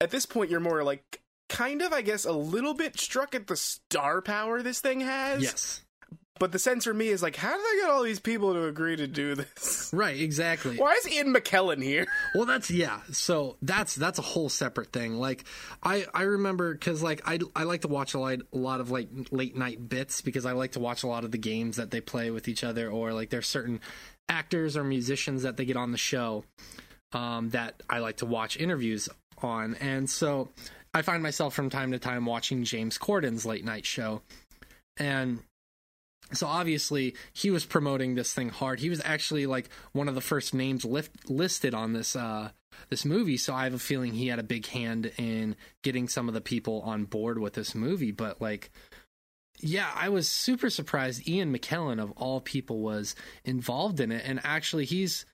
at 0.00 0.10
this 0.10 0.26
point, 0.26 0.50
you're 0.50 0.58
more 0.60 0.82
like 0.82 1.20
kind 1.48 1.82
of, 1.82 1.92
I 1.92 2.00
guess, 2.02 2.24
a 2.24 2.32
little 2.32 2.72
bit 2.74 2.98
struck 2.98 3.34
at 3.34 3.46
the 3.46 3.56
star 3.56 4.22
power 4.22 4.62
this 4.62 4.80
thing 4.80 5.00
has. 5.02 5.42
yes, 5.42 5.81
But 6.42 6.50
the 6.50 6.58
sense 6.58 6.82
for 6.82 6.92
me 6.92 7.06
is 7.06 7.22
like, 7.22 7.36
how 7.36 7.56
did 7.56 7.60
they 7.64 7.82
get 7.82 7.90
all 7.90 8.02
these 8.02 8.18
people 8.18 8.52
to 8.54 8.64
agree 8.64 8.96
to 8.96 9.06
do 9.06 9.36
this? 9.36 9.90
right, 9.94 10.20
exactly. 10.20 10.76
Why 10.76 10.94
is 10.94 11.08
Ian 11.08 11.32
McKellen 11.32 11.80
here? 11.80 12.04
Well, 12.34 12.46
that's 12.46 12.68
yeah. 12.68 12.98
So 13.12 13.58
that's 13.62 13.94
that's 13.94 14.18
a 14.18 14.22
whole 14.22 14.48
separate 14.48 14.90
thing. 14.90 15.20
Like 15.20 15.44
I 15.84 16.04
I 16.12 16.22
remember 16.22 16.72
because 16.72 17.00
like 17.00 17.20
I 17.24 17.38
I 17.54 17.62
like 17.62 17.82
to 17.82 17.88
watch 17.88 18.14
a 18.14 18.18
lot 18.18 18.40
a 18.52 18.58
lot 18.58 18.80
of 18.80 18.90
like 18.90 19.08
late 19.30 19.56
night 19.56 19.88
bits 19.88 20.20
because 20.20 20.44
I 20.44 20.52
like 20.52 20.72
to 20.72 20.80
watch 20.80 21.04
a 21.04 21.06
lot 21.06 21.22
of 21.22 21.30
the 21.30 21.38
games 21.38 21.76
that 21.76 21.92
they 21.92 22.00
play 22.00 22.32
with 22.32 22.48
each 22.48 22.64
other 22.64 22.90
or 22.90 23.12
like 23.12 23.30
there's 23.30 23.46
certain 23.46 23.78
actors 24.28 24.76
or 24.76 24.82
musicians 24.82 25.44
that 25.44 25.56
they 25.56 25.64
get 25.64 25.76
on 25.76 25.92
the 25.92 25.98
show 25.98 26.42
um, 27.12 27.50
that 27.50 27.84
I 27.88 28.00
like 28.00 28.16
to 28.16 28.26
watch 28.26 28.56
interviews 28.56 29.08
on, 29.40 29.76
and 29.76 30.10
so 30.10 30.48
I 30.92 31.02
find 31.02 31.22
myself 31.22 31.54
from 31.54 31.70
time 31.70 31.92
to 31.92 32.00
time 32.00 32.26
watching 32.26 32.64
James 32.64 32.98
Corden's 32.98 33.46
late 33.46 33.64
night 33.64 33.86
show, 33.86 34.22
and 34.96 35.38
so 36.32 36.46
obviously 36.46 37.14
he 37.32 37.50
was 37.50 37.64
promoting 37.64 38.14
this 38.14 38.32
thing 38.32 38.48
hard. 38.48 38.80
He 38.80 38.90
was 38.90 39.02
actually 39.04 39.46
like 39.46 39.68
one 39.92 40.08
of 40.08 40.14
the 40.14 40.20
first 40.20 40.54
names 40.54 40.84
lift, 40.84 41.28
listed 41.28 41.74
on 41.74 41.92
this 41.92 42.16
uh, 42.16 42.50
this 42.88 43.04
movie. 43.04 43.36
So 43.36 43.54
I 43.54 43.64
have 43.64 43.74
a 43.74 43.78
feeling 43.78 44.12
he 44.12 44.28
had 44.28 44.38
a 44.38 44.44
big 44.44 44.66
hand 44.66 45.12
in 45.16 45.56
getting 45.82 46.08
some 46.08 46.28
of 46.28 46.34
the 46.34 46.40
people 46.40 46.82
on 46.82 47.04
board 47.04 47.38
with 47.38 47.54
this 47.54 47.74
movie. 47.74 48.12
But 48.12 48.40
like, 48.40 48.70
yeah, 49.60 49.90
I 49.94 50.08
was 50.08 50.28
super 50.28 50.70
surprised. 50.70 51.28
Ian 51.28 51.56
McKellen 51.56 52.02
of 52.02 52.12
all 52.12 52.40
people 52.40 52.80
was 52.80 53.14
involved 53.44 54.00
in 54.00 54.12
it, 54.12 54.22
and 54.24 54.40
actually 54.44 54.84
he's. 54.84 55.24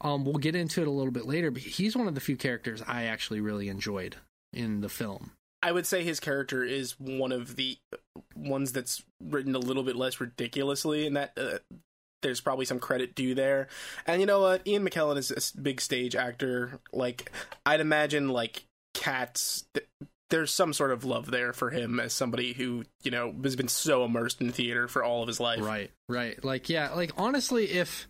Um, 0.00 0.24
we'll 0.24 0.34
get 0.34 0.54
into 0.54 0.80
it 0.80 0.86
a 0.86 0.92
little 0.92 1.10
bit 1.10 1.26
later, 1.26 1.50
but 1.50 1.60
he's 1.60 1.96
one 1.96 2.06
of 2.06 2.14
the 2.14 2.20
few 2.20 2.36
characters 2.36 2.80
I 2.86 3.06
actually 3.06 3.40
really 3.40 3.68
enjoyed 3.68 4.14
in 4.52 4.80
the 4.80 4.88
film. 4.88 5.32
I 5.62 5.72
would 5.72 5.86
say 5.86 6.04
his 6.04 6.20
character 6.20 6.62
is 6.62 6.98
one 6.98 7.32
of 7.32 7.56
the 7.56 7.78
ones 8.36 8.72
that's 8.72 9.02
written 9.20 9.54
a 9.54 9.58
little 9.58 9.82
bit 9.82 9.96
less 9.96 10.20
ridiculously, 10.20 11.06
and 11.06 11.16
that 11.16 11.32
uh, 11.36 11.58
there's 12.22 12.40
probably 12.40 12.64
some 12.64 12.78
credit 12.78 13.14
due 13.14 13.34
there. 13.34 13.68
And 14.06 14.20
you 14.20 14.26
know 14.26 14.40
what? 14.40 14.66
Ian 14.66 14.88
McKellen 14.88 15.16
is 15.16 15.30
a 15.30 15.60
big 15.60 15.80
stage 15.80 16.14
actor. 16.14 16.80
Like 16.92 17.32
I'd 17.66 17.80
imagine, 17.80 18.28
like 18.28 18.64
Cats. 18.94 19.64
Th- 19.74 19.86
there's 20.30 20.50
some 20.50 20.74
sort 20.74 20.90
of 20.90 21.04
love 21.04 21.30
there 21.30 21.54
for 21.54 21.70
him 21.70 21.98
as 21.98 22.12
somebody 22.12 22.52
who 22.52 22.84
you 23.02 23.10
know 23.10 23.34
has 23.42 23.56
been 23.56 23.68
so 23.68 24.04
immersed 24.04 24.40
in 24.40 24.52
theater 24.52 24.86
for 24.86 25.02
all 25.02 25.22
of 25.22 25.28
his 25.28 25.40
life. 25.40 25.60
Right, 25.60 25.90
right. 26.08 26.42
Like, 26.44 26.68
yeah, 26.68 26.90
like 26.90 27.12
honestly, 27.16 27.64
if 27.70 28.08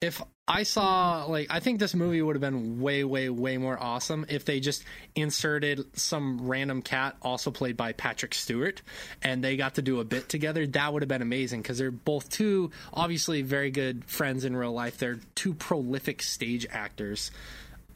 if 0.00 0.22
I 0.48 0.62
saw 0.62 1.26
like 1.26 1.48
I 1.50 1.60
think 1.60 1.78
this 1.78 1.94
movie 1.94 2.22
would 2.22 2.34
have 2.34 2.40
been 2.40 2.80
way, 2.80 3.04
way, 3.04 3.28
way 3.28 3.58
more 3.58 3.80
awesome 3.80 4.24
if 4.28 4.44
they 4.46 4.58
just 4.58 4.82
inserted 5.14 5.84
some 5.98 6.48
random 6.48 6.80
cat 6.80 7.16
also 7.20 7.50
played 7.50 7.76
by 7.76 7.92
Patrick 7.92 8.32
Stewart 8.34 8.80
and 9.22 9.44
they 9.44 9.56
got 9.56 9.74
to 9.74 9.82
do 9.82 10.00
a 10.00 10.04
bit 10.04 10.28
together. 10.28 10.66
That 10.66 10.92
would 10.92 11.02
have 11.02 11.08
been 11.08 11.22
amazing 11.22 11.60
because 11.62 11.76
they're 11.78 11.90
both 11.90 12.30
two 12.30 12.70
obviously 12.94 13.42
very 13.42 13.70
good 13.70 14.04
friends 14.06 14.44
in 14.46 14.56
real 14.56 14.72
life. 14.72 14.96
They're 14.96 15.20
two 15.34 15.52
prolific 15.52 16.22
stage 16.22 16.66
actors. 16.70 17.30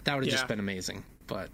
That 0.04 0.14
would 0.14 0.24
have 0.24 0.32
Yeah. 0.32 0.36
just 0.36 0.48
been 0.48 0.60
amazing. 0.60 1.04
But 1.26 1.48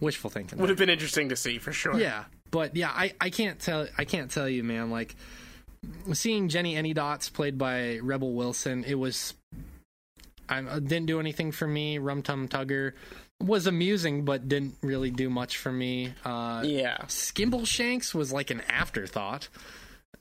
wishful 0.00 0.30
thinking. 0.30 0.58
Would 0.58 0.70
have 0.70 0.78
been 0.78 0.88
interesting 0.88 1.28
to 1.28 1.36
see 1.36 1.58
for 1.58 1.72
sure. 1.74 2.00
Yeah, 2.00 2.24
but 2.50 2.74
yeah, 2.74 2.88
I, 2.90 3.12
I 3.20 3.28
can't 3.28 3.60
tell 3.60 3.86
I 3.98 4.06
can't 4.06 4.30
tell 4.30 4.48
you, 4.48 4.64
man. 4.64 4.90
Like 4.90 5.14
seeing 6.14 6.48
Jenny 6.48 6.74
Anydots 6.74 7.30
played 7.30 7.58
by 7.58 7.98
Rebel 7.98 8.32
Wilson, 8.32 8.84
it 8.84 8.94
was 8.94 9.34
I 10.50 10.58
uh, 10.62 10.78
didn't 10.80 11.06
do 11.06 11.20
anything 11.20 11.52
for 11.52 11.66
me. 11.66 11.98
Rum 11.98 12.22
Tum 12.22 12.48
Tugger 12.48 12.92
was 13.42 13.66
amusing, 13.66 14.24
but 14.24 14.48
didn't 14.48 14.76
really 14.82 15.10
do 15.10 15.30
much 15.30 15.56
for 15.56 15.72
me. 15.72 16.12
Uh, 16.24 16.62
Yeah. 16.66 16.98
Skimble 17.06 17.66
Shanks 17.66 18.14
was 18.14 18.32
like 18.32 18.50
an 18.50 18.60
afterthought. 18.68 19.48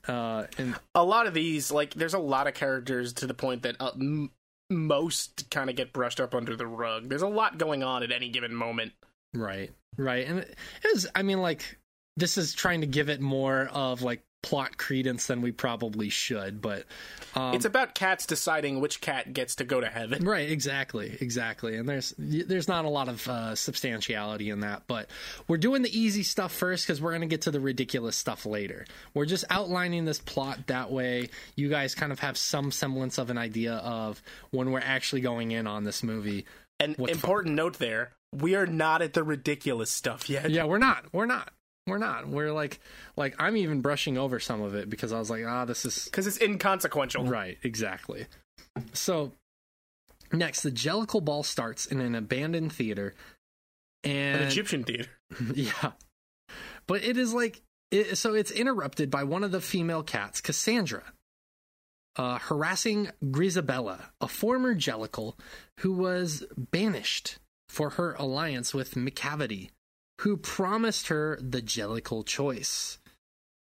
Uh, 0.08 0.46
and 0.58 0.76
a 0.96 1.04
lot 1.04 1.28
of 1.28 1.34
these 1.34 1.72
like 1.72 1.94
there's 1.94 2.14
a 2.14 2.20
lot 2.20 2.48
of 2.48 2.54
characters 2.54 3.12
to 3.14 3.28
the 3.28 3.34
point 3.34 3.64
that 3.64 3.76
uh, 3.82 3.92
m- 3.96 4.32
most 4.70 5.50
kind 5.52 5.70
of 5.70 5.76
get 5.76 5.92
brushed 5.92 6.22
up 6.22 6.34
under 6.34 6.56
the 6.56 6.66
rug 6.66 7.10
there's 7.10 7.22
a 7.24 7.28
lot 7.28 7.58
going 7.58 7.84
on 7.84 8.02
at 8.02 8.12
any 8.12 8.30
given 8.30 8.54
moment 8.56 8.94
Right, 9.34 9.72
right, 9.98 10.26
and 10.28 10.40
it 10.40 10.56
is. 10.86 11.08
I 11.14 11.22
mean, 11.22 11.40
like 11.42 11.78
this 12.18 12.38
is 12.38 12.54
trying 12.54 12.82
to 12.82 12.88
give 12.88 13.10
it 13.10 13.22
more 13.22 13.70
of 13.72 14.02
like 14.02 14.24
plot 14.42 14.78
credence 14.78 15.28
than 15.28 15.42
we 15.42 15.52
probably 15.52 16.10
should, 16.10 16.62
but 16.62 16.86
um, 17.36 17.54
it's 17.54 17.66
about 17.66 17.94
cats 17.94 18.26
deciding 18.26 18.80
which 18.80 19.02
cat 19.02 19.34
gets 19.34 19.56
to 19.56 19.64
go 19.64 19.82
to 19.82 19.88
heaven 19.88 20.24
right, 20.26 20.50
exactly, 20.50 21.18
exactly. 21.20 21.76
And 21.76 21.88
there's 21.88 22.14
there's 22.18 22.68
not 22.68 22.86
a 22.86 22.90
lot 22.90 23.10
of 23.10 23.28
uh, 23.28 23.56
substantiality 23.56 24.50
in 24.50 24.62
that, 24.62 24.84
but 24.88 25.10
we're 25.48 25.58
doing 25.58 25.82
the 25.82 25.98
easy 25.98 26.24
stuff 26.24 26.54
first 26.54 26.86
because 26.86 27.02
we're 27.02 27.12
gonna 27.12 27.28
get 27.28 27.42
to 27.42 27.52
the 27.52 27.60
ridiculous 27.60 28.16
stuff 28.16 28.46
later. 28.46 28.86
We're 29.14 29.26
just 29.26 29.46
outlining 29.50 30.06
this 30.06 30.20
plot 30.20 30.68
that 30.68 30.92
way. 30.92 31.30
You 31.56 31.70
guys 31.70 31.96
kind 31.96 32.12
of 32.12 32.20
have 32.20 32.38
some 32.38 32.72
semblance 32.72 33.18
of 33.18 33.30
an 33.30 33.38
idea 33.38 33.74
of 33.76 34.22
when 34.52 34.72
we're 34.72 34.80
actually 34.80 35.22
going 35.22 35.52
in 35.52 35.68
on 35.68 35.84
this 35.84 36.02
movie. 36.04 36.46
and 36.80 36.96
What 36.98 37.10
the 37.12 37.16
fuck? 37.16 37.24
important 37.24 37.56
note 37.56 37.78
there 37.78 38.12
we 38.32 38.56
are 38.56 38.68
not 38.68 39.02
at 39.02 39.14
the 39.14 39.24
ridiculous 39.24 39.90
stuff 39.90 40.30
yet 40.30 40.50
Yeah, 40.50 40.66
we're 40.66 40.78
not. 40.78 41.06
We're 41.12 41.26
not. 41.26 41.52
We're 41.88 41.98
not. 41.98 42.28
We're 42.28 42.52
like, 42.52 42.80
like 43.16 43.36
I'm 43.40 43.58
even 43.58 43.82
brushing 43.82 44.18
over 44.18 44.40
some 44.40 44.62
of 44.62 44.76
it 44.76 44.90
because 44.90 45.12
I 45.12 45.20
was 45.20 45.30
like, 45.30 45.44
ah, 45.46 45.66
this 45.66 45.86
is 45.86 46.06
because 46.06 46.28
it's 46.28 46.40
inconsequential 46.40 47.26
right. 47.26 47.58
Exactly. 47.64 48.28
So 48.94 49.34
next, 50.32 50.62
the 50.62 50.72
Jellicle 50.72 51.24
Ball 51.24 51.44
starts 51.44 51.86
in 51.86 52.00
an 52.00 52.16
abandoned 52.16 52.74
theater, 52.74 53.16
and 54.04 54.42
an 54.42 54.48
egyptian 54.48 54.84
theater 54.84 55.10
yeah, 55.54 55.92
but 56.88 57.04
it 57.04 57.18
is 57.18 57.34
like, 57.34 57.62
it, 57.92 58.18
so 58.18 58.34
it's 58.34 58.52
interrupted 58.52 59.10
by 59.10 59.24
one 59.24 59.44
of 59.44 59.52
the 59.52 59.62
female 59.62 60.04
cats, 60.04 60.42
Cassandra. 60.42 61.04
Uh, 62.16 62.38
harassing 62.38 63.10
Grizabella, 63.24 64.08
a 64.20 64.28
former 64.28 64.76
Jellicle 64.76 65.36
who 65.80 65.94
was 65.94 66.44
banished 66.58 67.38
for 67.70 67.92
her 67.92 68.14
alliance 68.16 68.74
with 68.74 68.96
Macavity, 68.96 69.70
who 70.20 70.36
promised 70.36 71.08
her 71.08 71.38
the 71.42 71.62
Jellicle 71.62 72.26
choice. 72.26 72.98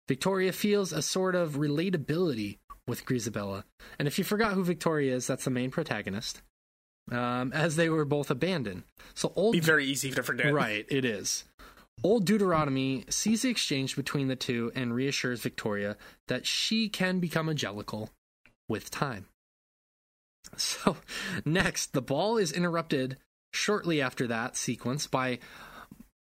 Victoria 0.07 0.53
feels 0.53 0.93
a 0.93 1.01
sort 1.01 1.35
of 1.35 1.53
relatability 1.53 2.59
with 2.87 3.05
Grizabella. 3.05 3.63
And 3.97 4.07
if 4.07 4.17
you 4.17 4.23
forgot 4.23 4.53
who 4.53 4.63
Victoria 4.63 5.15
is, 5.15 5.27
that's 5.27 5.45
the 5.45 5.49
main 5.49 5.71
protagonist. 5.71 6.41
Um, 7.11 7.51
as 7.53 7.75
they 7.75 7.89
were 7.89 8.05
both 8.05 8.31
abandoned. 8.31 8.83
So 9.13 9.31
old 9.35 9.53
be 9.53 9.59
very 9.59 9.85
easy 9.85 10.11
to 10.11 10.23
forget 10.23 10.53
Right, 10.53 10.85
it 10.89 11.05
is. 11.05 11.43
Old 12.03 12.25
Deuteronomy 12.25 13.05
sees 13.09 13.43
the 13.43 13.49
exchange 13.49 13.95
between 13.95 14.27
the 14.27 14.35
two 14.35 14.71
and 14.75 14.93
reassures 14.93 15.41
Victoria 15.41 15.97
that 16.27 16.45
she 16.45 16.89
can 16.89 17.19
become 17.19 17.47
a 17.47 17.53
Jellicle 17.53 18.09
with 18.67 18.89
time. 18.89 19.27
So, 20.57 20.97
next, 21.45 21.93
the 21.93 22.01
ball 22.01 22.37
is 22.37 22.51
interrupted 22.51 23.17
shortly 23.53 24.01
after 24.01 24.27
that 24.27 24.55
sequence 24.55 25.07
by 25.07 25.39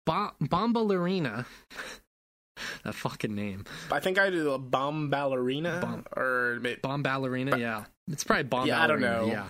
ba- 0.07 0.33
Bombalurina. 0.43 1.47
that 2.85 2.95
fucking 2.95 3.35
name. 3.35 3.65
i 3.91 3.99
think 3.99 4.17
i 4.19 4.31
do 4.31 4.53
a 4.53 4.59
bomb 4.59 5.11
ballerina 5.11 5.81
Bomb. 5.83 6.05
or 6.17 6.59
ma- 6.63 6.71
Bomb 6.83 7.03
Ballerina, 7.03 7.59
yeah. 7.59 7.85
It's 8.11 8.23
probably 8.25 8.45
Bomb 8.45 8.67
Yeah, 8.69 8.83
I 8.83 8.87
don't 8.87 9.01
know. 9.01 9.27
Yeah. 9.27 9.49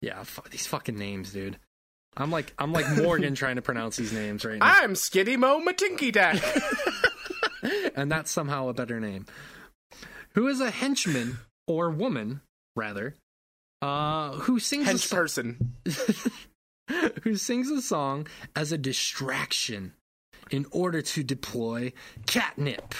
Yeah, 0.00 0.22
these 0.50 0.66
fucking 0.66 0.96
names, 0.96 1.32
dude. 1.32 1.58
I'm 2.16 2.30
like 2.30 2.54
I'm 2.58 2.72
like 2.72 2.86
Morgan 2.96 3.34
trying 3.42 3.56
to 3.56 3.62
pronounce 3.62 3.96
these 3.96 4.12
names 4.12 4.44
right 4.44 4.58
now. 4.58 4.66
i'm 4.82 4.94
skiddy 4.94 5.36
mo 5.36 5.60
matinky 5.60 6.12
tack 6.12 6.40
and 7.96 8.10
that's 8.10 8.30
somehow 8.30 8.68
a 8.68 8.72
better 8.74 8.98
name. 9.00 9.26
Who 10.34 10.46
is 10.48 10.60
a 10.60 10.70
henchman 10.70 11.38
or 11.66 11.90
woman, 11.90 12.40
rather, 12.76 13.16
uh, 13.82 14.32
who 14.32 14.58
sings 14.60 14.88
a 14.88 14.92
hench 14.94 15.06
so- 15.08 15.16
person 15.16 15.74
who 17.22 17.36
sings 17.36 17.70
a 17.70 17.82
song 17.82 18.26
as 18.56 18.72
a 18.72 18.78
distraction 18.78 19.92
in 20.50 20.66
order 20.70 21.02
to 21.02 21.22
deploy 21.22 21.92
catnip. 22.26 22.94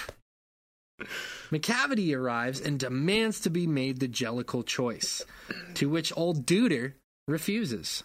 Macavity 1.49 2.15
arrives 2.15 2.59
and 2.59 2.79
demands 2.79 3.39
to 3.41 3.49
be 3.49 3.65
made 3.65 3.99
the 3.99 4.07
Jellicle 4.07 4.65
choice, 4.65 5.23
to 5.75 5.89
which 5.89 6.15
old 6.15 6.45
Duder 6.45 6.93
refuses. 7.27 8.03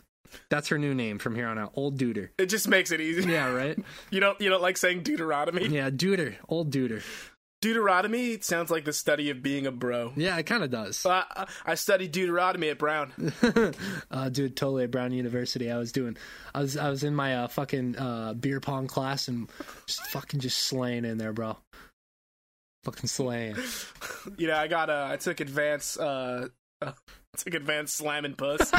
That's 0.49 0.69
her 0.69 0.79
new 0.79 0.95
name 0.95 1.19
from 1.19 1.35
here 1.35 1.49
on 1.49 1.59
out, 1.59 1.73
old 1.75 1.99
Duder. 1.99 2.31
It 2.39 2.47
just 2.47 2.69
makes 2.69 2.91
it 2.91 3.01
easy. 3.01 3.31
Yeah, 3.31 3.51
right? 3.51 3.79
You 4.11 4.21
don't 4.21 4.41
you 4.41 4.49
don't 4.49 4.63
like 4.63 4.77
saying 4.77 5.03
Deuteronomy? 5.03 5.67
Yeah, 5.67 5.91
Duder, 5.91 6.37
old 6.49 6.73
Duder. 6.73 7.03
Deuteronomy 7.65 8.39
sounds 8.43 8.71
like 8.71 8.85
the 8.85 8.93
study 8.93 9.31
of 9.31 9.43
being 9.43 9.67
a 9.67 9.73
bro. 9.73 10.13
Yeah, 10.17 10.37
it 10.37 10.43
kind 10.43 10.63
of 10.63 10.71
does. 10.71 11.07
Uh, 11.07 11.25
I 11.65 11.77
studied 11.77 12.13
Deuteronomy 12.13 12.69
at 12.69 12.77
Brown. 12.77 13.11
uh, 14.11 14.29
dude, 14.29 14.55
totally 14.55 14.85
at 14.85 14.91
Brown 14.91 15.13
University. 15.13 15.71
I 15.71 15.79
was 15.79 15.91
doing, 15.91 16.19
I 16.55 16.61
was, 16.61 16.77
I 16.77 16.91
was 16.91 17.05
in 17.05 17.15
my 17.15 17.37
uh, 17.37 17.49
fucking 17.49 17.97
uh, 17.97 18.35
beer 18.35 18.61
pong 18.61 18.87
class 18.87 19.29
and 19.29 19.49
just 19.87 20.07
fucking 20.09 20.41
just 20.41 20.59
slaying 20.59 21.07
in 21.07 21.17
there, 21.17 21.33
bro. 21.33 21.57
Fucking 22.85 23.09
slaying. 23.09 23.57
you 24.37 24.47
know, 24.47 24.57
I 24.57 24.67
got, 24.67 24.91
uh, 24.91 25.09
I 25.11 25.17
took 25.17 25.41
advanced, 25.41 25.99
uh, 25.99 26.49
uh 26.83 26.93
took 27.39 27.55
advanced 27.55 27.97
slamming 27.97 28.35
puss. 28.35 28.71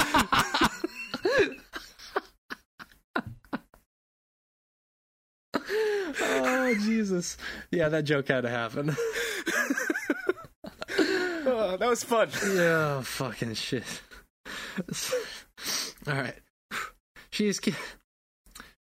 Oh 6.22 6.76
Jesus! 6.82 7.38
Yeah, 7.72 7.90
that 7.90 8.04
joke 8.04 8.28
had 8.28 8.42
to 8.42 8.50
happen. 8.50 8.90
oh, 11.00 11.78
that 11.78 11.90
was 11.90 12.04
fun. 12.04 12.30
Yeah, 12.54 13.02
fucking 13.02 13.54
shit. 13.56 14.02
All 16.08 16.14
right, 16.14 16.36
she 17.32 17.48
is 17.48 17.60
ki- 17.60 17.76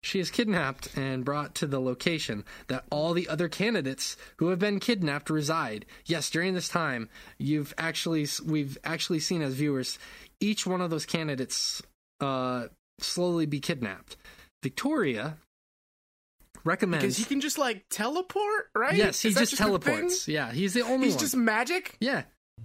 she 0.05 0.21
is 0.21 0.31
kidnapped 0.31 0.97
and 0.97 1.25
brought 1.25 1.55
to 1.57 1.67
the 1.67 1.81
location 1.81 2.45
that 2.69 2.85
all 2.91 3.15
the 3.15 3.29
other 3.29 3.49
candidates 3.49 4.17
who 4.37 4.49
have 4.49 4.59
been 4.59 4.79
kidnapped 4.79 5.31
reside. 5.31 5.87
Yes, 6.05 6.29
during 6.29 6.53
this 6.53 6.69
time, 6.69 7.09
you've 7.39 7.73
actually 7.79 8.27
we've 8.45 8.77
actually 8.85 9.21
seen 9.21 9.41
as 9.41 9.55
viewers 9.55 9.99
each 10.41 10.67
one 10.67 10.83
of 10.83 10.91
those 10.91 11.07
candidates 11.07 11.83
uh, 12.21 12.67
slowly 13.01 13.47
be 13.47 13.61
kidnapped. 13.61 14.17
Victoria 14.63 15.39
recommends 16.65 17.03
because 17.03 17.17
he 17.17 17.25
can 17.25 17.41
just 17.41 17.59
like 17.59 17.85
teleport, 17.91 18.71
right? 18.75 18.95
Yes, 18.95 19.21
he 19.21 19.31
that 19.31 19.41
just, 19.41 19.57
teleports. 19.57 20.29
Yeah, 20.29 20.53
he's 20.53 20.75
the 20.75 20.83
only 20.83 21.07
He's 21.07 21.15
one. 21.15 21.21
just 21.21 21.37
magic. 21.37 21.97
yeah, 22.01 22.23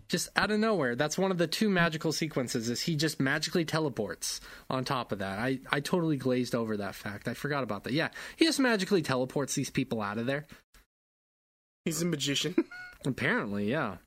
just 0.08 0.30
out 0.36 0.52
of 0.52 0.60
nowhere. 0.60 0.96
That's 0.96 1.18
one 1.18 1.32
of 1.32 1.38
the 1.38 1.48
two 1.48 1.70
magical 1.70 2.12
sequences. 2.12 2.70
Is 2.70 2.82
he 2.82 2.96
just 2.96 3.20
magically 3.20 3.66
teleports? 3.66 4.42
On 4.70 4.84
top 4.86 5.12
of 5.12 5.20
that, 5.20 5.40
I 5.40 5.60
I 5.72 5.80
totally 5.80 6.18
glazed 6.18 6.56
over 6.56 6.78
that 6.78 6.96
fact. 6.96 7.28
I 7.28 7.34
forgot 7.34 7.64
about 7.64 7.84
that. 7.86 7.94
Yeah, 7.94 8.10
he 8.36 8.46
just 8.46 8.60
magically 8.60 9.02
teleports 9.02 9.56
these 9.56 9.70
people 9.70 10.02
out 10.02 10.18
of 10.18 10.26
there. 10.26 10.46
He's 11.86 12.02
a 12.02 12.06
magician. 12.06 12.56
Apparently, 13.06 13.70
yeah. 13.70 13.98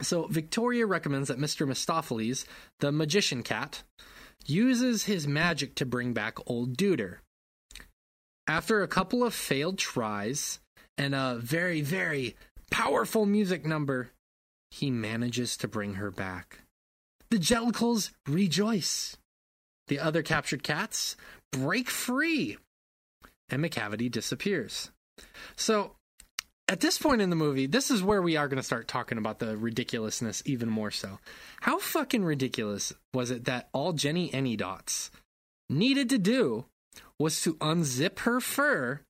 So 0.00 0.28
Victoria 0.28 0.86
recommends 0.86 1.28
that 1.28 1.38
Mr. 1.38 1.66
Mistoffelees, 1.68 2.44
the 2.78 2.92
magician 2.92 3.42
cat, 3.42 3.82
uses 4.46 5.04
his 5.04 5.26
magic 5.26 5.74
to 5.74 5.84
bring 5.84 6.12
back 6.14 6.38
old 6.46 6.76
Duder. 6.76 7.16
After 8.50 8.82
a 8.82 8.88
couple 8.88 9.22
of 9.22 9.32
failed 9.32 9.78
tries 9.78 10.58
and 10.98 11.14
a 11.14 11.38
very, 11.40 11.82
very 11.82 12.34
powerful 12.68 13.24
music 13.24 13.64
number, 13.64 14.10
he 14.72 14.90
manages 14.90 15.56
to 15.58 15.68
bring 15.68 15.94
her 15.94 16.10
back. 16.10 16.62
The 17.30 17.38
Jellicles 17.38 18.10
rejoice. 18.26 19.16
The 19.86 20.00
other 20.00 20.24
captured 20.24 20.64
cats 20.64 21.14
break 21.52 21.88
free, 21.88 22.58
and 23.48 23.64
Macavity 23.64 24.10
disappears. 24.10 24.90
So, 25.54 25.92
at 26.66 26.80
this 26.80 26.98
point 26.98 27.22
in 27.22 27.30
the 27.30 27.36
movie, 27.36 27.66
this 27.66 27.88
is 27.88 28.02
where 28.02 28.20
we 28.20 28.36
are 28.36 28.48
going 28.48 28.56
to 28.56 28.64
start 28.64 28.88
talking 28.88 29.16
about 29.16 29.38
the 29.38 29.56
ridiculousness 29.56 30.42
even 30.44 30.68
more 30.68 30.90
so. 30.90 31.20
How 31.60 31.78
fucking 31.78 32.24
ridiculous 32.24 32.92
was 33.14 33.30
it 33.30 33.44
that 33.44 33.68
all 33.72 33.92
Jenny 33.92 34.28
Anydots 34.30 35.10
needed 35.68 36.08
to 36.08 36.18
do 36.18 36.64
was 37.18 37.40
to 37.42 37.54
unzip 37.56 38.20
her 38.20 38.40
fur 38.40 39.00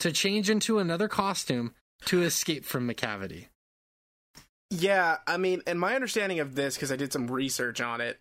to 0.00 0.12
change 0.12 0.50
into 0.50 0.78
another 0.78 1.08
costume 1.08 1.74
to 2.06 2.22
escape 2.22 2.64
from 2.64 2.88
Macavity? 2.88 3.46
Yeah, 4.70 5.18
I 5.26 5.36
mean, 5.36 5.62
and 5.66 5.80
my 5.80 5.94
understanding 5.94 6.40
of 6.40 6.54
this, 6.54 6.74
because 6.74 6.92
I 6.92 6.96
did 6.96 7.12
some 7.12 7.30
research 7.30 7.80
on 7.80 8.00
it, 8.00 8.18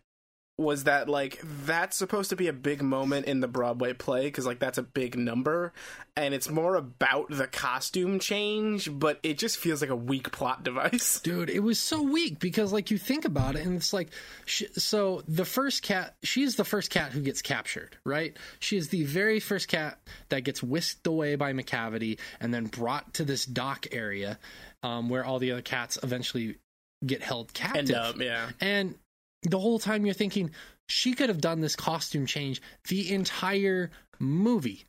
was 0.60 0.84
that 0.84 1.08
like 1.08 1.40
that's 1.66 1.96
supposed 1.96 2.30
to 2.32 2.36
be 2.36 2.48
a 2.48 2.54
big 2.54 2.82
moment 2.82 3.26
in 3.28 3.40
the 3.40 3.48
Broadway 3.48 3.94
play 3.94 4.26
because 4.26 4.46
like 4.46 4.60
that's 4.60 4.78
a 4.78 4.84
big 4.84 5.18
number, 5.18 5.72
and 6.18 6.34
it's 6.34 6.50
more 6.50 6.76
about 6.76 7.30
the 7.30 7.48
costume 7.48 8.20
change, 8.20 8.90
but 8.92 9.20
it 9.24 9.38
just 9.38 9.58
feels 9.58 9.80
like 9.80 9.90
a 9.90 9.96
weak 9.96 10.32
plot 10.32 10.64
device. 10.64 11.20
Dude, 11.24 11.50
it 11.50 11.62
was 11.62 11.80
so 11.80 12.02
weak 12.02 12.40
because, 12.40 12.74
like, 12.74 12.92
you 12.92 12.98
think 12.98 13.24
about 13.24 13.56
it, 13.56 13.66
and 13.66 13.78
it's 13.78 13.94
like, 13.94 14.10
sh 14.46 14.64
so 14.74 15.24
the 15.30 15.46
first 15.46 15.82
cat, 15.82 16.16
she's 16.24 16.56
the 16.56 16.66
first 16.66 16.90
cat 16.90 17.14
who 17.14 17.22
gets 17.22 17.42
captured, 17.42 17.98
right? 18.04 18.36
She 18.60 18.76
is 18.76 18.90
the 18.90 19.06
very 19.06 19.40
first 19.40 19.70
cat 19.70 20.00
that 20.28 20.42
gets 20.42 20.62
whisked 20.62 21.08
away 21.08 21.36
by 21.36 21.54
Macavity 21.54 22.20
and 22.42 22.54
then 22.54 22.66
brought 22.66 23.14
to 23.14 23.24
this 23.24 23.46
dock 23.46 23.88
area 23.94 24.38
um, 24.84 25.08
where 25.08 25.24
all 25.24 25.40
the 25.40 25.54
other 25.54 25.62
cats 25.62 25.98
eventually 26.04 26.58
get 27.06 27.22
held 27.22 27.54
captive. 27.54 27.90
End 27.90 27.94
up, 27.94 28.20
yeah. 28.20 28.50
And 28.60 28.96
the 29.44 29.60
whole 29.60 29.80
time 29.80 30.06
you're 30.06 30.14
thinking 30.14 30.52
she 30.88 31.14
could 31.14 31.30
have 31.30 31.42
done 31.42 31.62
this 31.62 31.76
costume 31.76 32.26
change 32.26 32.62
the 32.88 33.14
entire 33.14 33.92
movie, 34.20 34.86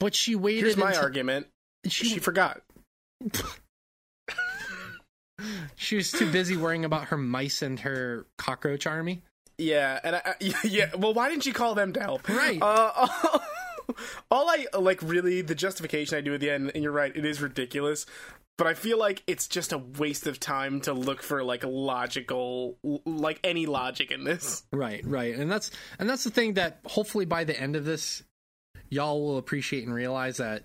but 0.00 0.14
she 0.14 0.34
waited. 0.34 0.64
Here's 0.64 0.76
my 0.76 0.88
until- 0.88 1.02
argument: 1.02 1.46
She, 1.86 2.08
she 2.08 2.18
forgot. 2.18 2.62
she 5.76 5.96
was 5.96 6.10
too 6.12 6.30
busy 6.30 6.56
worrying 6.56 6.84
about 6.84 7.06
her 7.06 7.16
mice 7.16 7.62
and 7.62 7.80
her 7.80 8.26
cockroach 8.38 8.86
army. 8.86 9.22
Yeah, 9.58 10.00
and 10.02 10.16
I, 10.16 10.34
yeah. 10.64 10.94
Well, 10.96 11.14
why 11.14 11.28
didn't 11.28 11.46
you 11.46 11.52
call 11.52 11.74
them 11.74 11.92
to 11.92 12.00
help? 12.00 12.28
Right. 12.28 12.58
Uh, 12.60 13.08
all 14.30 14.48
I 14.48 14.66
like, 14.78 15.00
really, 15.02 15.42
the 15.42 15.54
justification 15.54 16.18
I 16.18 16.20
do 16.20 16.34
at 16.34 16.40
the 16.40 16.50
end, 16.50 16.72
and 16.74 16.82
you're 16.82 16.92
right, 16.92 17.14
it 17.14 17.24
is 17.24 17.40
ridiculous. 17.40 18.06
But 18.56 18.68
I 18.68 18.74
feel 18.74 18.98
like 18.98 19.22
it's 19.26 19.48
just 19.48 19.72
a 19.72 19.78
waste 19.78 20.28
of 20.28 20.38
time 20.38 20.80
to 20.82 20.92
look 20.92 21.22
for 21.22 21.42
like 21.42 21.64
logical, 21.64 22.78
like 23.04 23.40
any 23.42 23.66
logic 23.66 24.12
in 24.12 24.22
this. 24.22 24.62
Right, 24.72 25.04
right. 25.04 25.34
And 25.34 25.50
that's 25.50 25.72
and 25.98 26.08
that's 26.08 26.22
the 26.24 26.30
thing 26.30 26.54
that 26.54 26.78
hopefully 26.86 27.24
by 27.24 27.44
the 27.44 27.58
end 27.58 27.74
of 27.74 27.84
this 27.84 28.22
y'all 28.90 29.20
will 29.20 29.38
appreciate 29.38 29.84
and 29.84 29.94
realize 29.94 30.36
that 30.36 30.64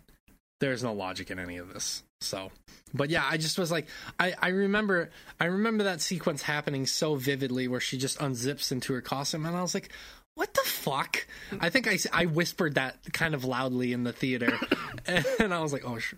there's 0.59 0.83
no 0.83 0.93
logic 0.93 1.31
in 1.31 1.39
any 1.39 1.57
of 1.57 1.73
this. 1.73 2.03
So, 2.21 2.51
but 2.93 3.09
yeah, 3.09 3.25
I 3.27 3.37
just 3.37 3.57
was 3.57 3.71
like 3.71 3.87
I 4.19 4.35
I 4.39 4.49
remember 4.49 5.09
I 5.39 5.45
remember 5.45 5.85
that 5.85 6.01
sequence 6.01 6.41
happening 6.41 6.85
so 6.85 7.15
vividly 7.15 7.67
where 7.67 7.79
she 7.79 7.97
just 7.97 8.19
unzips 8.19 8.71
into 8.71 8.93
her 8.93 9.01
costume 9.01 9.45
and 9.45 9.55
I 9.55 9.61
was 9.61 9.73
like 9.73 9.91
what 10.39 10.53
the 10.53 10.61
fuck? 10.63 11.27
I 11.59 11.69
think 11.69 11.85
I, 11.85 11.97
I 12.13 12.25
whispered 12.25 12.75
that 12.75 12.95
kind 13.11 13.33
of 13.35 13.43
loudly 13.43 13.91
in 13.91 14.03
the 14.05 14.13
theater, 14.13 14.57
and 15.05 15.53
I 15.53 15.59
was 15.59 15.73
like, 15.73 15.83
"Oh, 15.85 15.99
sh-. 15.99 16.13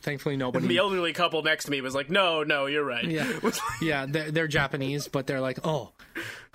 thankfully 0.00 0.36
nobody." 0.36 0.66
The 0.66 0.78
elderly 0.78 1.12
couple 1.12 1.42
next 1.44 1.66
to 1.66 1.70
me 1.70 1.80
was 1.80 1.94
like, 1.94 2.10
"No, 2.10 2.42
no, 2.42 2.66
you're 2.66 2.84
right." 2.84 3.04
Yeah, 3.04 3.32
yeah, 3.82 4.06
they're, 4.08 4.32
they're 4.32 4.48
Japanese, 4.48 5.06
but 5.06 5.28
they're 5.28 5.40
like, 5.40 5.60
"Oh, 5.62 5.92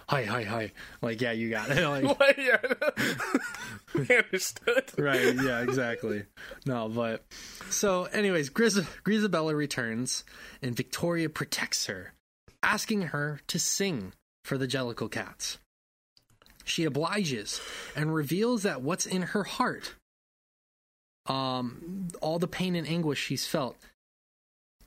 hi, 0.10 0.24
hi, 0.26 0.44
hi!" 0.44 0.72
Like, 1.02 1.22
yeah, 1.22 1.32
you 1.32 1.50
got 1.50 1.70
it. 1.70 1.78
Like, 1.88 2.20
What? 2.20 2.38
yeah. 2.38 2.58
I 3.96 4.14
understood. 4.26 4.84
right 4.98 5.34
yeah 5.42 5.62
exactly 5.62 6.24
no 6.68 6.88
but 6.90 7.24
so 7.70 8.04
anyways 8.06 8.50
Gris- 8.50 8.86
Grizabella 9.04 9.56
returns 9.56 10.24
and 10.62 10.76
victoria 10.76 11.30
protects 11.30 11.88
her 11.88 12.14
asking 12.62 13.04
her 13.04 13.40
to 13.48 13.58
sing 13.58 14.12
for 14.44 14.58
the 14.58 14.68
jellicle 14.68 15.10
cats 15.10 15.58
she 16.68 16.84
obliges 16.84 17.62
and 17.96 18.14
reveals 18.14 18.64
that 18.64 18.82
what's 18.82 19.06
in 19.06 19.22
her 19.24 19.44
heart 19.44 19.96
um 21.28 22.08
all 22.22 22.40
the 22.40 22.48
pain 22.48 22.76
and 22.76 22.88
anguish 22.88 23.20
she's 23.26 23.46
felt 23.46 23.76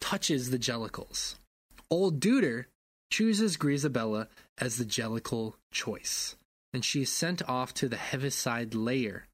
touches 0.00 0.50
the 0.50 0.58
jellicles 0.58 1.34
old 1.90 2.20
Deuter 2.20 2.66
chooses 3.10 3.56
Grizabella 3.56 4.28
as 4.58 4.76
the 4.76 4.84
jellicle 4.84 5.54
choice 5.72 6.36
and 6.72 6.84
she 6.84 7.02
is 7.02 7.12
sent 7.12 7.46
off 7.48 7.74
to 7.74 7.88
the 7.88 7.96
heaviside 7.96 8.74
layer 8.74 9.26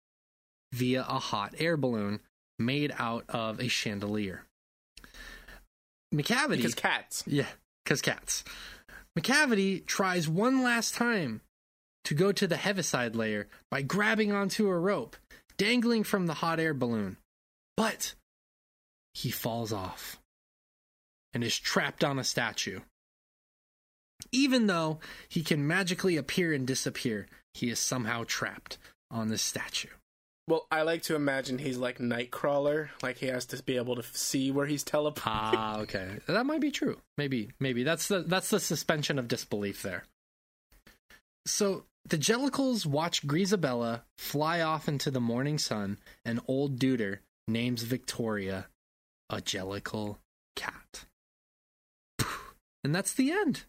via 0.72 1.02
a 1.02 1.18
hot 1.18 1.54
air 1.58 1.76
balloon 1.76 2.20
made 2.58 2.92
out 2.98 3.24
of 3.28 3.60
a 3.60 3.68
chandelier. 3.68 4.42
Macavity, 6.14 6.56
Because 6.56 6.74
cats. 6.74 7.22
yeah, 7.26 7.46
because 7.84 8.00
cats. 8.00 8.42
Macavity 9.18 9.84
tries 9.84 10.28
one 10.28 10.62
last 10.62 10.94
time 10.94 11.42
to 12.06 12.14
go 12.14 12.30
to 12.30 12.46
the 12.46 12.56
heaviside 12.56 13.16
layer 13.16 13.48
by 13.68 13.82
grabbing 13.82 14.32
onto 14.32 14.68
a 14.68 14.78
rope 14.78 15.16
dangling 15.56 16.04
from 16.04 16.26
the 16.26 16.34
hot 16.34 16.60
air 16.60 16.72
balloon, 16.72 17.16
but 17.76 18.14
he 19.12 19.30
falls 19.30 19.72
off 19.72 20.18
and 21.34 21.42
is 21.42 21.58
trapped 21.58 22.04
on 22.04 22.18
a 22.18 22.24
statue. 22.24 22.80
Even 24.30 24.68
though 24.68 25.00
he 25.28 25.42
can 25.42 25.66
magically 25.66 26.16
appear 26.16 26.52
and 26.52 26.66
disappear, 26.66 27.26
he 27.54 27.70
is 27.70 27.80
somehow 27.80 28.24
trapped 28.26 28.78
on 29.10 29.28
this 29.28 29.42
statue. 29.42 29.88
Well, 30.48 30.66
I 30.70 30.82
like 30.82 31.02
to 31.02 31.16
imagine 31.16 31.58
he's 31.58 31.76
like 31.76 31.98
Nightcrawler, 31.98 32.90
like 33.02 33.18
he 33.18 33.26
has 33.26 33.46
to 33.46 33.60
be 33.64 33.76
able 33.76 33.96
to 33.96 34.04
see 34.12 34.52
where 34.52 34.66
he's 34.66 34.84
teleporting. 34.84 35.32
Ah, 35.32 35.80
okay. 35.80 36.20
That 36.28 36.46
might 36.46 36.60
be 36.60 36.70
true. 36.70 36.98
Maybe, 37.18 37.50
maybe 37.58 37.82
that's 37.82 38.06
the 38.06 38.20
that's 38.20 38.50
the 38.50 38.60
suspension 38.60 39.18
of 39.18 39.26
disbelief 39.26 39.82
there. 39.82 40.04
So 41.46 41.84
the 42.08 42.18
Jellicles 42.18 42.86
watch 42.86 43.26
Grizabella 43.26 44.02
fly 44.18 44.60
off 44.60 44.88
into 44.88 45.10
the 45.10 45.20
morning 45.20 45.58
sun, 45.58 45.98
and 46.24 46.40
old 46.46 46.78
Duder 46.78 47.18
names 47.48 47.82
Victoria 47.82 48.68
a 49.28 49.36
Jellicle 49.36 50.18
cat. 50.54 51.04
And 52.84 52.94
that's 52.94 53.14
the 53.14 53.32
end. 53.32 53.64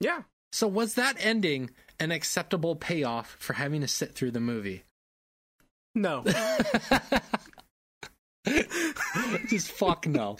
Yeah. 0.00 0.22
So 0.52 0.68
was 0.68 0.94
that 0.94 1.16
ending 1.18 1.70
an 1.98 2.12
acceptable 2.12 2.76
payoff 2.76 3.36
for 3.40 3.54
having 3.54 3.80
to 3.80 3.88
sit 3.88 4.14
through 4.14 4.30
the 4.30 4.38
movie? 4.38 4.84
No. 5.94 6.22
Just 9.48 9.72
fuck 9.72 10.06
no. 10.06 10.36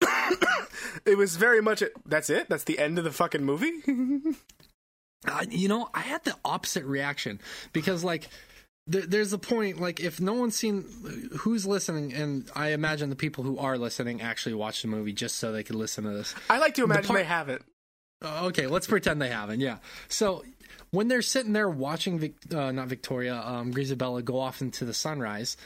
it 1.06 1.16
was 1.16 1.36
very 1.36 1.62
much. 1.62 1.82
A, 1.82 1.90
that's 2.04 2.30
it. 2.30 2.48
That's 2.48 2.64
the 2.64 2.80
end 2.80 2.98
of 2.98 3.04
the 3.04 3.12
fucking 3.12 3.44
movie. 3.44 3.70
Uh, 5.26 5.44
you 5.50 5.68
know, 5.68 5.88
I 5.94 6.00
had 6.00 6.24
the 6.24 6.36
opposite 6.44 6.84
reaction 6.84 7.40
because, 7.72 8.04
like, 8.04 8.28
there, 8.86 9.02
there's 9.02 9.32
a 9.32 9.38
point, 9.38 9.80
like, 9.80 10.00
if 10.00 10.20
no 10.20 10.34
one's 10.34 10.56
seen 10.56 10.84
who's 11.38 11.66
listening, 11.66 12.12
and 12.12 12.50
I 12.54 12.70
imagine 12.70 13.10
the 13.10 13.16
people 13.16 13.44
who 13.44 13.58
are 13.58 13.78
listening 13.78 14.20
actually 14.20 14.54
watch 14.54 14.82
the 14.82 14.88
movie 14.88 15.12
just 15.12 15.38
so 15.38 15.52
they 15.52 15.62
could 15.62 15.76
listen 15.76 16.04
to 16.04 16.10
this. 16.10 16.34
I 16.50 16.58
like 16.58 16.74
to 16.74 16.84
imagine 16.84 17.06
part- 17.06 17.18
they 17.18 17.24
haven't. 17.24 17.62
Uh, 18.22 18.46
okay, 18.46 18.66
let's 18.66 18.86
pretend 18.86 19.20
they 19.20 19.28
haven't. 19.28 19.60
Yeah. 19.60 19.78
So 20.08 20.44
when 20.90 21.08
they're 21.08 21.22
sitting 21.22 21.52
there 21.52 21.68
watching, 21.68 22.18
Vic, 22.18 22.34
uh, 22.54 22.72
not 22.72 22.88
Victoria, 22.88 23.36
um, 23.36 23.72
Grizabella 23.72 24.24
go 24.24 24.38
off 24.38 24.60
into 24.62 24.84
the 24.84 24.94
sunrise, 24.94 25.56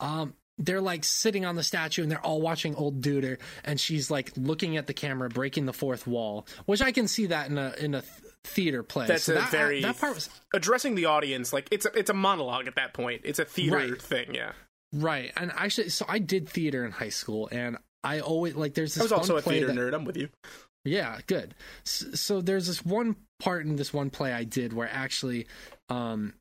um, 0.00 0.34
they're 0.58 0.80
like 0.80 1.02
sitting 1.04 1.44
on 1.44 1.56
the 1.56 1.64
statue 1.64 2.02
and 2.02 2.10
they're 2.12 2.24
all 2.24 2.40
watching 2.40 2.76
old 2.76 3.00
Duder, 3.00 3.38
and 3.64 3.80
she's 3.80 4.10
like 4.10 4.32
looking 4.36 4.76
at 4.76 4.86
the 4.86 4.94
camera, 4.94 5.28
breaking 5.28 5.66
the 5.66 5.72
fourth 5.72 6.06
wall, 6.06 6.46
which 6.66 6.80
I 6.82 6.92
can 6.92 7.08
see 7.08 7.26
that 7.26 7.50
in 7.50 7.58
a 7.58 7.74
in 7.78 7.94
a 7.94 8.04
theater 8.54 8.82
play. 8.82 9.06
That's 9.06 9.24
So 9.24 9.32
a 9.32 9.36
that, 9.36 9.50
very 9.50 9.82
that 9.82 9.98
part 9.98 10.14
was 10.14 10.30
addressing 10.54 10.94
the 10.94 11.06
audience. 11.06 11.52
Like 11.52 11.68
it's 11.70 11.84
a, 11.86 11.92
it's 11.98 12.10
a 12.10 12.14
monologue 12.14 12.66
at 12.66 12.76
that 12.76 12.94
point. 12.94 13.22
It's 13.24 13.38
a 13.38 13.44
theater 13.44 13.76
Right. 13.76 14.00
thing. 14.02 14.34
Yeah. 14.34 14.52
right. 14.92 15.32
And 15.36 15.52
actually, 15.56 15.88
so 15.90 16.04
I 16.08 16.18
did 16.18 16.48
theater 16.48 16.84
in 16.84 16.92
high 16.92 17.08
school, 17.10 17.48
and 17.52 17.76
I 18.02 18.20
always 18.20 18.54
like 18.54 18.74
there's 18.74 18.94
this 18.94 19.00
I 19.02 19.04
was 19.04 19.12
also 19.12 19.36
a 19.36 19.42
theater 19.42 19.66
that- 19.66 19.76
nerd. 19.76 19.94
I'm 19.94 20.04
with 20.04 20.16
you. 20.16 20.28
Yeah, 20.86 21.18
good. 21.26 21.54
So, 21.84 22.12
so 22.12 22.40
there's 22.42 22.66
this 22.66 22.84
one 22.84 23.16
part 23.40 23.64
in 23.64 23.76
this 23.76 23.92
one 23.94 24.10
play 24.10 24.32
I 24.34 24.44
did 24.44 24.72
where 24.74 24.88
actually, 24.92 25.46
um, 25.88 26.34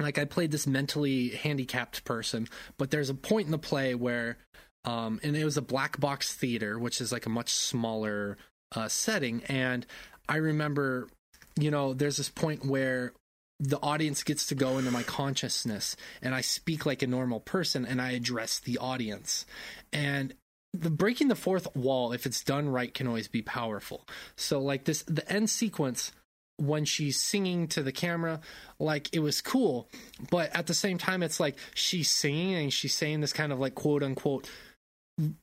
like 0.00 0.18
I 0.18 0.24
played 0.24 0.50
this 0.50 0.66
mentally 0.66 1.28
handicapped 1.30 2.04
person, 2.04 2.48
but 2.78 2.90
there's 2.90 3.10
a 3.10 3.14
point 3.14 3.46
in 3.46 3.52
the 3.52 3.58
play 3.58 3.94
where, 3.94 4.38
um, 4.84 5.20
and 5.22 5.36
it 5.36 5.44
was 5.44 5.56
a 5.56 5.62
black 5.62 6.00
box 6.00 6.34
theater, 6.34 6.78
which 6.80 7.00
is 7.00 7.12
like 7.12 7.26
a 7.26 7.30
much 7.30 7.52
smaller 7.52 8.38
uh, 8.74 8.88
setting, 8.88 9.44
and 9.44 9.86
I 10.28 10.36
remember, 10.38 11.08
you 11.58 11.70
know, 11.70 11.94
there's 11.94 12.16
this 12.16 12.28
point 12.28 12.64
where 12.64 13.12
the 13.58 13.78
audience 13.82 14.22
gets 14.22 14.46
to 14.46 14.54
go 14.54 14.78
into 14.78 14.90
my 14.90 15.02
consciousness 15.02 15.94
and 16.22 16.34
I 16.34 16.40
speak 16.40 16.86
like 16.86 17.02
a 17.02 17.06
normal 17.06 17.40
person 17.40 17.84
and 17.84 18.00
I 18.00 18.12
address 18.12 18.58
the 18.58 18.78
audience. 18.78 19.44
And 19.92 20.34
the 20.72 20.90
breaking 20.90 21.28
the 21.28 21.34
fourth 21.34 21.74
wall, 21.76 22.12
if 22.12 22.26
it's 22.26 22.42
done 22.42 22.68
right, 22.68 22.92
can 22.92 23.06
always 23.06 23.28
be 23.28 23.42
powerful. 23.42 24.06
So 24.36 24.60
like 24.60 24.84
this 24.84 25.02
the 25.02 25.30
end 25.30 25.50
sequence 25.50 26.12
when 26.56 26.84
she's 26.84 27.20
singing 27.20 27.68
to 27.68 27.82
the 27.82 27.92
camera, 27.92 28.40
like 28.78 29.08
it 29.12 29.20
was 29.20 29.40
cool, 29.40 29.88
but 30.30 30.54
at 30.54 30.66
the 30.66 30.74
same 30.74 30.98
time 30.98 31.22
it's 31.22 31.40
like 31.40 31.56
she's 31.74 32.08
singing 32.10 32.54
and 32.54 32.72
she's 32.72 32.94
saying 32.94 33.20
this 33.20 33.32
kind 33.32 33.52
of 33.52 33.58
like 33.58 33.74
quote 33.74 34.02
unquote 34.02 34.48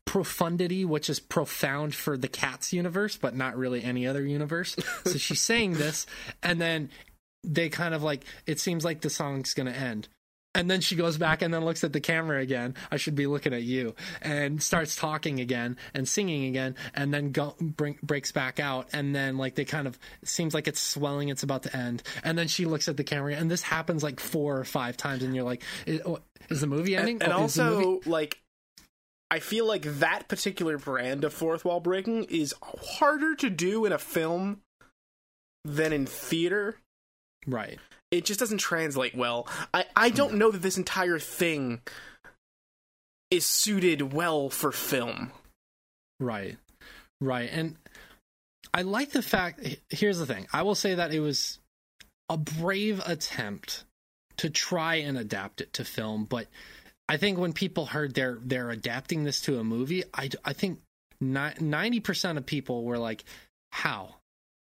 profundity, 0.05 0.85
which 0.85 1.09
is 1.09 1.19
profound 1.19 1.93
for 1.95 2.17
the 2.17 2.27
Cats 2.27 2.73
universe, 2.73 3.17
but 3.17 3.35
not 3.35 3.57
really 3.57 3.83
any 3.83 4.07
other 4.07 4.25
universe. 4.25 4.75
so 5.05 5.13
she's 5.17 5.41
saying 5.41 5.73
this, 5.73 6.05
and 6.43 6.59
then 6.59 6.89
they 7.43 7.69
kind 7.69 7.93
of 7.93 8.03
like 8.03 8.23
it 8.45 8.59
seems 8.59 8.83
like 8.83 9.01
the 9.01 9.09
song's 9.09 9.53
gonna 9.53 9.71
end. 9.71 10.07
And 10.55 10.71
then 10.71 10.81
she 10.81 10.95
goes 10.95 11.19
back 11.19 11.43
and 11.43 11.53
then 11.53 11.63
looks 11.63 11.83
at 11.83 11.93
the 11.93 11.99
camera 11.99 12.41
again. 12.41 12.73
I 12.89 12.97
should 12.97 13.13
be 13.13 13.27
looking 13.27 13.53
at 13.53 13.61
you. 13.61 13.93
And 14.23 14.63
starts 14.63 14.95
talking 14.95 15.39
again 15.39 15.77
and 15.93 16.07
singing 16.09 16.45
again. 16.45 16.73
And 16.95 17.13
then 17.13 17.31
go, 17.31 17.53
bring, 17.61 17.99
breaks 18.01 18.31
back 18.31 18.59
out. 18.59 18.87
And 18.91 19.13
then, 19.15 19.37
like, 19.37 19.53
they 19.53 19.65
kind 19.65 19.85
of 19.85 19.99
seems 20.23 20.55
like 20.55 20.67
it's 20.67 20.79
swelling. 20.79 21.29
It's 21.29 21.43
about 21.43 21.61
to 21.63 21.77
end. 21.77 22.01
And 22.23 22.35
then 22.35 22.47
she 22.47 22.65
looks 22.65 22.87
at 22.87 22.97
the 22.97 23.03
camera. 23.03 23.35
And 23.35 23.51
this 23.51 23.61
happens 23.61 24.01
like 24.01 24.19
four 24.19 24.57
or 24.57 24.63
five 24.63 24.97
times. 24.97 25.21
And 25.21 25.35
you're 25.35 25.43
like, 25.43 25.61
is, 25.85 26.01
oh, 26.07 26.19
is 26.49 26.61
the 26.61 26.67
movie 26.67 26.95
ending? 26.95 27.21
And 27.21 27.31
Oh, 27.33 27.43
is 27.45 27.53
the 27.53 27.63
movie- 27.65 27.85
also, 27.85 28.09
like, 28.09 28.39
I 29.29 29.39
feel 29.39 29.65
like 29.65 29.83
that 29.83 30.27
particular 30.27 30.77
brand 30.77 31.23
of 31.23 31.33
fourth 31.33 31.65
wall 31.65 31.79
breaking 31.79 32.25
is 32.25 32.55
harder 32.63 33.35
to 33.35 33.49
do 33.49 33.85
in 33.85 33.91
a 33.91 33.97
film 33.97 34.61
than 35.65 35.91
in 35.93 36.05
theater. 36.05 36.77
right. 37.45 37.79
It 38.09 38.23
just 38.23 38.39
doesn't 38.39 38.59
translate 38.59 39.15
well. 39.17 39.49
I, 39.73 39.83
I 39.93 40.09
don't 40.11 40.35
know 40.35 40.49
that 40.49 40.61
this 40.61 40.77
entire 40.77 41.19
thing 41.19 41.81
is 43.29 43.45
suited 43.45 44.13
well 44.13 44.49
for 44.49 44.71
film. 44.71 45.31
Right. 46.21 46.57
Right. 47.19 47.49
And 47.51 47.75
I 48.73 48.83
like 48.83 49.11
the 49.11 49.21
fact 49.21 49.59
here's 49.89 50.19
the 50.19 50.25
thing. 50.25 50.47
I 50.53 50.61
will 50.61 50.75
say 50.75 50.95
that 50.95 51.13
it 51.13 51.19
was 51.19 51.59
a 52.29 52.37
brave 52.37 53.01
attempt 53.05 53.83
to 54.37 54.49
try 54.49 54.95
and 54.95 55.17
adapt 55.17 55.61
it 55.61 55.73
to 55.73 55.83
film, 55.83 56.25
but 56.25 56.47
I 57.09 57.17
think 57.17 57.37
when 57.37 57.53
people 57.53 57.85
heard 57.85 58.13
they're 58.13 58.37
they're 58.43 58.69
adapting 58.69 59.23
this 59.23 59.41
to 59.41 59.59
a 59.59 59.63
movie, 59.63 60.03
I 60.13 60.29
I 60.43 60.53
think 60.53 60.79
ninety 61.21 61.99
percent 61.99 62.37
of 62.37 62.45
people 62.45 62.83
were 62.83 62.97
like, 62.97 63.23
"How?" 63.71 64.15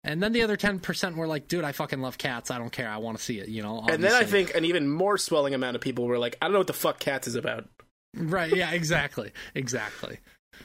And 0.05 0.22
then 0.22 0.33
the 0.33 0.42
other 0.42 0.57
ten 0.57 0.79
percent 0.79 1.16
were 1.16 1.27
like, 1.27 1.48
"Dude, 1.48 1.64
I 1.64 1.72
fucking 1.72 2.01
love 2.01 2.16
cats. 2.16 2.51
I 2.51 2.59
don't 2.59 2.70
care. 2.70 2.88
I 2.88 2.98
want 2.98 3.18
to 3.18 3.24
see 3.24 3.38
it." 3.40 3.48
You 3.48 3.62
know. 3.62 3.85
And 3.88 4.03
then 4.05 4.12
I 4.14 4.24
think 4.24 4.55
an 4.55 4.64
even 4.64 4.88
more 4.88 5.18
swelling 5.18 5.55
amount 5.55 5.74
of 5.74 5.83
people 5.83 6.07
were 6.07 6.18
like, 6.18 6.37
I 6.40 6.46
don't 6.46 6.53
know 6.53 6.59
what 6.61 6.68
the 6.68 6.72
fuck 6.72 6.98
Cats 7.01 7.27
is 7.27 7.35
about. 7.35 7.68
right, 8.16 8.55
yeah, 8.55 8.70
exactly, 8.70 9.33
exactly. 9.55 10.18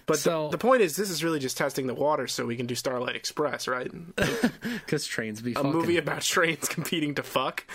But 0.05 0.17
So- 0.19 0.45
the, 0.49 0.51
the 0.57 0.57
point 0.59 0.81
is, 0.81 0.95
this 0.95 1.09
is 1.09 1.23
really 1.23 1.39
just 1.39 1.57
testing 1.57 1.87
the 1.87 1.93
water 1.93 2.27
so 2.27 2.45
we 2.45 2.55
can 2.55 2.65
do 2.67 2.73
Starlight 2.75 3.15
Express, 3.15 3.67
right? 3.67 3.91
Because 4.85 5.05
trains 5.05 5.41
be 5.41 5.51
A 5.51 5.55
fucking. 5.55 5.71
movie 5.71 5.97
about 5.97 6.21
trains 6.21 6.67
competing 6.69 7.15
to 7.15 7.23
fuck. 7.23 7.65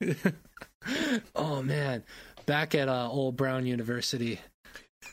Oh 1.34 1.62
man, 1.62 2.04
back 2.46 2.74
at 2.74 2.88
uh, 2.88 3.08
Old 3.10 3.36
Brown 3.36 3.66
University, 3.66 4.40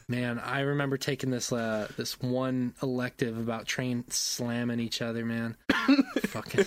man, 0.08 0.39
I 0.39 0.62
remember 0.62 0.98
taking 0.98 1.30
this 1.32 1.52
uh, 1.52 1.88
this 1.98 2.19
one 2.19 2.74
elective 2.82 3.38
about 3.38 3.65
trains 3.65 4.15
slamming 4.15 4.80
each 4.80 5.02
other. 5.02 5.26
Man, 5.26 5.58
fucking, 6.26 6.65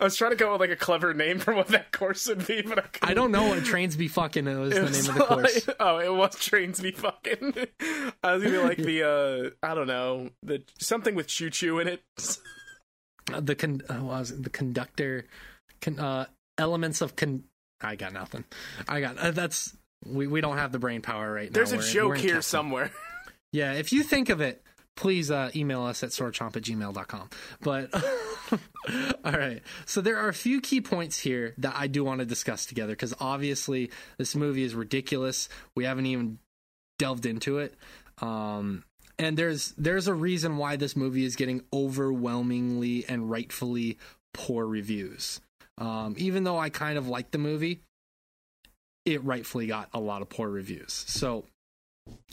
I 0.00 0.04
was 0.04 0.16
trying 0.16 0.30
to 0.32 0.36
come 0.36 0.48
up 0.52 0.60
with 0.60 0.68
like 0.70 0.76
a 0.78 0.80
clever 0.80 1.14
name 1.14 1.38
for 1.38 1.54
what 1.54 1.68
that 1.68 1.92
course 1.92 2.26
would 2.28 2.46
be, 2.46 2.62
but 2.62 2.78
I 2.78 2.82
couldn't. 2.82 3.10
I 3.10 3.14
don't 3.14 3.32
know 3.32 3.44
what 3.48 3.64
trains 3.64 3.96
be 3.96 4.08
fucking. 4.08 4.44
Was 4.46 4.72
It 4.72 4.76
the 4.76 4.82
was 4.82 5.06
name 5.08 5.10
of 5.16 5.18
the 5.28 5.34
course. 5.34 5.66
like- 5.68 5.76
oh, 5.80 5.98
it 5.98 6.14
was 6.14 6.36
trains 6.36 6.80
be 6.80 6.90
fucking. 6.92 7.54
I 8.22 8.34
was 8.34 8.42
gonna 8.42 8.50
be 8.56 8.58
like 8.58 8.78
the 8.78 9.52
uh 9.62 9.66
I 9.66 9.74
don't 9.74 9.86
know 9.86 10.30
the 10.42 10.62
something 10.78 11.14
with 11.14 11.26
choo 11.26 11.50
choo 11.50 11.78
in 11.78 11.88
it. 11.88 12.02
Uh, 13.32 13.40
the 13.40 13.54
con, 13.54 13.80
uh, 13.88 14.02
was 14.04 14.30
it? 14.32 14.42
the 14.42 14.50
conductor, 14.50 15.24
con, 15.80 15.98
uh, 15.98 16.26
elements 16.58 17.00
of 17.00 17.16
con. 17.16 17.44
I 17.80 17.96
got 17.96 18.12
nothing. 18.12 18.44
I 18.86 19.00
got 19.00 19.16
uh, 19.18 19.30
that's 19.30 19.76
we 20.06 20.26
we 20.26 20.40
don't 20.40 20.58
have 20.58 20.72
the 20.72 20.78
brain 20.78 21.02
power 21.02 21.32
right 21.32 21.50
now. 21.50 21.54
There's 21.54 21.72
a 21.72 21.76
We're 21.76 21.82
in- 21.82 21.86
we're 21.86 21.92
joke 21.92 22.16
here 22.18 22.28
Captain. 22.34 22.42
somewhere. 22.42 22.90
Yeah, 23.52 23.74
if 23.74 23.92
you 23.92 24.02
think 24.02 24.30
of 24.30 24.40
it, 24.40 24.64
please 24.96 25.30
uh, 25.30 25.48
email 25.54 25.82
us 25.84 26.02
at 26.02 26.10
swordchomp 26.10 26.56
at 26.56 26.62
gmail.com. 26.64 27.30
But, 27.62 27.94
all 29.24 29.32
right. 29.32 29.62
So 29.86 30.00
there 30.00 30.16
are 30.18 30.28
a 30.28 30.34
few 30.34 30.60
key 30.60 30.80
points 30.80 31.20
here 31.20 31.54
that 31.58 31.74
I 31.76 31.86
do 31.86 32.02
want 32.02 32.18
to 32.18 32.26
discuss 32.26 32.66
together 32.66 32.94
because 32.94 33.14
obviously 33.20 33.92
this 34.18 34.34
movie 34.34 34.64
is 34.64 34.74
ridiculous. 34.74 35.48
We 35.76 35.84
haven't 35.84 36.06
even 36.06 36.40
delved 36.98 37.26
into 37.26 37.58
it. 37.58 37.76
Um, 38.20 38.82
and 39.20 39.36
there's 39.36 39.72
there's 39.78 40.08
a 40.08 40.14
reason 40.14 40.56
why 40.56 40.74
this 40.74 40.96
movie 40.96 41.24
is 41.24 41.36
getting 41.36 41.62
overwhelmingly 41.72 43.04
and 43.08 43.30
rightfully 43.30 43.98
poor 44.32 44.66
reviews. 44.66 45.40
Um, 45.78 46.14
even 46.18 46.42
though 46.42 46.58
I 46.58 46.70
kind 46.70 46.98
of 46.98 47.06
like 47.06 47.30
the 47.30 47.38
movie, 47.38 47.82
it 49.04 49.22
rightfully 49.24 49.66
got 49.66 49.88
a 49.92 50.00
lot 50.00 50.22
of 50.22 50.28
poor 50.28 50.48
reviews. 50.48 51.04
So 51.06 51.44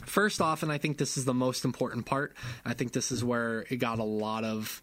First 0.04 0.40
off, 0.40 0.62
and 0.62 0.70
I 0.70 0.78
think 0.78 0.98
this 0.98 1.16
is 1.16 1.24
the 1.24 1.34
most 1.34 1.64
important 1.64 2.04
part, 2.06 2.34
I 2.64 2.74
think 2.74 2.92
this 2.92 3.10
is 3.12 3.24
where 3.24 3.64
it 3.70 3.76
got 3.76 3.98
a 3.98 4.04
lot 4.04 4.44
of 4.44 4.82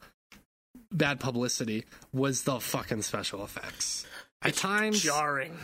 bad 0.91 1.19
publicity, 1.19 1.85
was 2.13 2.43
the 2.43 2.59
fucking 2.59 3.03
special 3.03 3.43
effects. 3.43 4.07
At 4.41 4.55
times, 4.55 5.01
Jarring. 5.03 5.57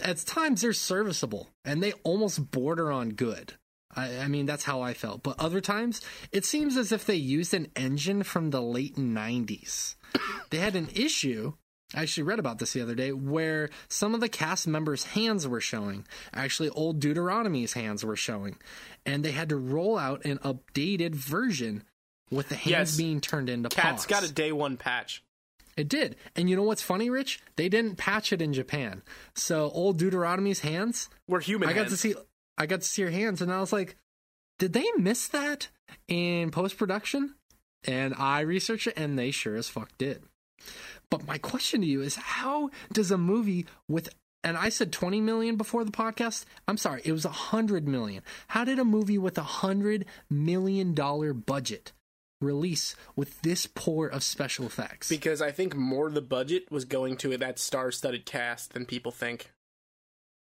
at 0.00 0.18
times 0.18 0.60
they're 0.60 0.72
serviceable 0.72 1.48
and 1.64 1.82
they 1.82 1.92
almost 2.04 2.50
border 2.50 2.92
on 2.92 3.10
good. 3.10 3.54
I, 3.96 4.18
I 4.18 4.28
mean, 4.28 4.46
that's 4.46 4.64
how 4.64 4.82
I 4.82 4.92
felt. 4.92 5.22
But 5.22 5.40
other 5.40 5.60
times, 5.60 6.00
it 6.30 6.44
seems 6.44 6.76
as 6.76 6.92
if 6.92 7.06
they 7.06 7.14
used 7.14 7.54
an 7.54 7.68
engine 7.74 8.22
from 8.22 8.50
the 8.50 8.62
late 8.62 8.96
90s. 8.96 9.94
They 10.50 10.58
had 10.58 10.76
an 10.76 10.90
issue 10.94 11.54
I 11.94 12.02
actually 12.02 12.24
read 12.24 12.38
about 12.38 12.58
this 12.58 12.72
the 12.72 12.80
other 12.82 12.94
day 12.94 13.12
where 13.12 13.70
some 13.88 14.14
of 14.14 14.20
the 14.20 14.28
cast 14.28 14.66
members' 14.66 15.04
hands 15.04 15.46
were 15.46 15.60
showing. 15.60 16.06
Actually, 16.32 16.70
old 16.70 16.98
Deuteronomy's 17.00 17.74
hands 17.74 18.04
were 18.04 18.16
showing. 18.16 18.56
And 19.06 19.24
they 19.24 19.30
had 19.32 19.48
to 19.50 19.56
roll 19.56 19.96
out 19.96 20.24
an 20.24 20.38
updated 20.38 21.14
version 21.14 21.84
with 22.30 22.48
the 22.48 22.56
hands 22.56 22.70
Yes. 22.70 22.96
being 22.96 23.20
turned 23.20 23.48
into 23.48 23.68
Cat's 23.68 24.04
paws. 24.04 24.06
got 24.06 24.24
a 24.28 24.32
day 24.32 24.50
one 24.50 24.76
patch. 24.76 25.22
It 25.76 25.88
did. 25.88 26.16
And 26.36 26.48
you 26.48 26.56
know 26.56 26.62
what's 26.62 26.82
funny, 26.82 27.10
Rich? 27.10 27.40
They 27.56 27.68
didn't 27.68 27.96
patch 27.96 28.32
it 28.32 28.40
in 28.40 28.52
Japan. 28.52 29.02
So 29.34 29.70
old 29.70 29.98
Deuteronomy's 29.98 30.60
hands, 30.60 31.08
We're 31.28 31.40
human. 31.40 31.68
I 31.68 31.72
got 31.72 31.88
hands. 31.88 31.92
to 31.92 31.96
see 31.96 32.14
I 32.56 32.66
got 32.66 32.80
to 32.82 32.86
see 32.86 33.02
her 33.02 33.10
hands 33.10 33.42
and 33.42 33.52
I 33.52 33.60
was 33.60 33.72
like, 33.72 33.96
did 34.60 34.72
they 34.72 34.86
miss 34.96 35.26
that 35.28 35.68
in 36.06 36.50
post 36.52 36.78
production? 36.78 37.34
And 37.86 38.14
I 38.16 38.40
researched 38.40 38.86
it 38.86 38.94
and 38.96 39.18
they 39.18 39.30
sure 39.32 39.56
as 39.56 39.68
fuck 39.68 39.90
did. 39.98 40.22
But 41.18 41.26
my 41.26 41.38
question 41.38 41.80
to 41.82 41.86
you 41.86 42.02
is 42.02 42.16
how 42.16 42.70
does 42.92 43.10
a 43.10 43.18
movie 43.18 43.66
with 43.88 44.08
and 44.42 44.58
I 44.58 44.68
said 44.68 44.92
20 44.92 45.20
million 45.20 45.56
before 45.56 45.84
the 45.84 45.90
podcast. 45.90 46.44
I'm 46.68 46.76
sorry, 46.76 47.00
it 47.04 47.12
was 47.12 47.24
100 47.24 47.88
million. 47.88 48.22
How 48.48 48.64
did 48.64 48.78
a 48.78 48.84
movie 48.84 49.16
with 49.16 49.38
a 49.38 49.42
100 49.42 50.04
million 50.28 50.92
dollar 50.92 51.32
budget 51.32 51.92
release 52.40 52.94
with 53.16 53.40
this 53.40 53.66
poor 53.66 54.06
of 54.06 54.22
special 54.22 54.66
effects? 54.66 55.08
because 55.08 55.40
I 55.40 55.50
think 55.50 55.74
more 55.74 56.08
of 56.08 56.14
the 56.14 56.20
budget 56.20 56.70
was 56.70 56.84
going 56.84 57.16
to 57.18 57.36
that 57.38 57.58
star-studded 57.58 58.26
cast 58.26 58.74
than 58.74 58.84
people 58.84 59.12
think. 59.12 59.52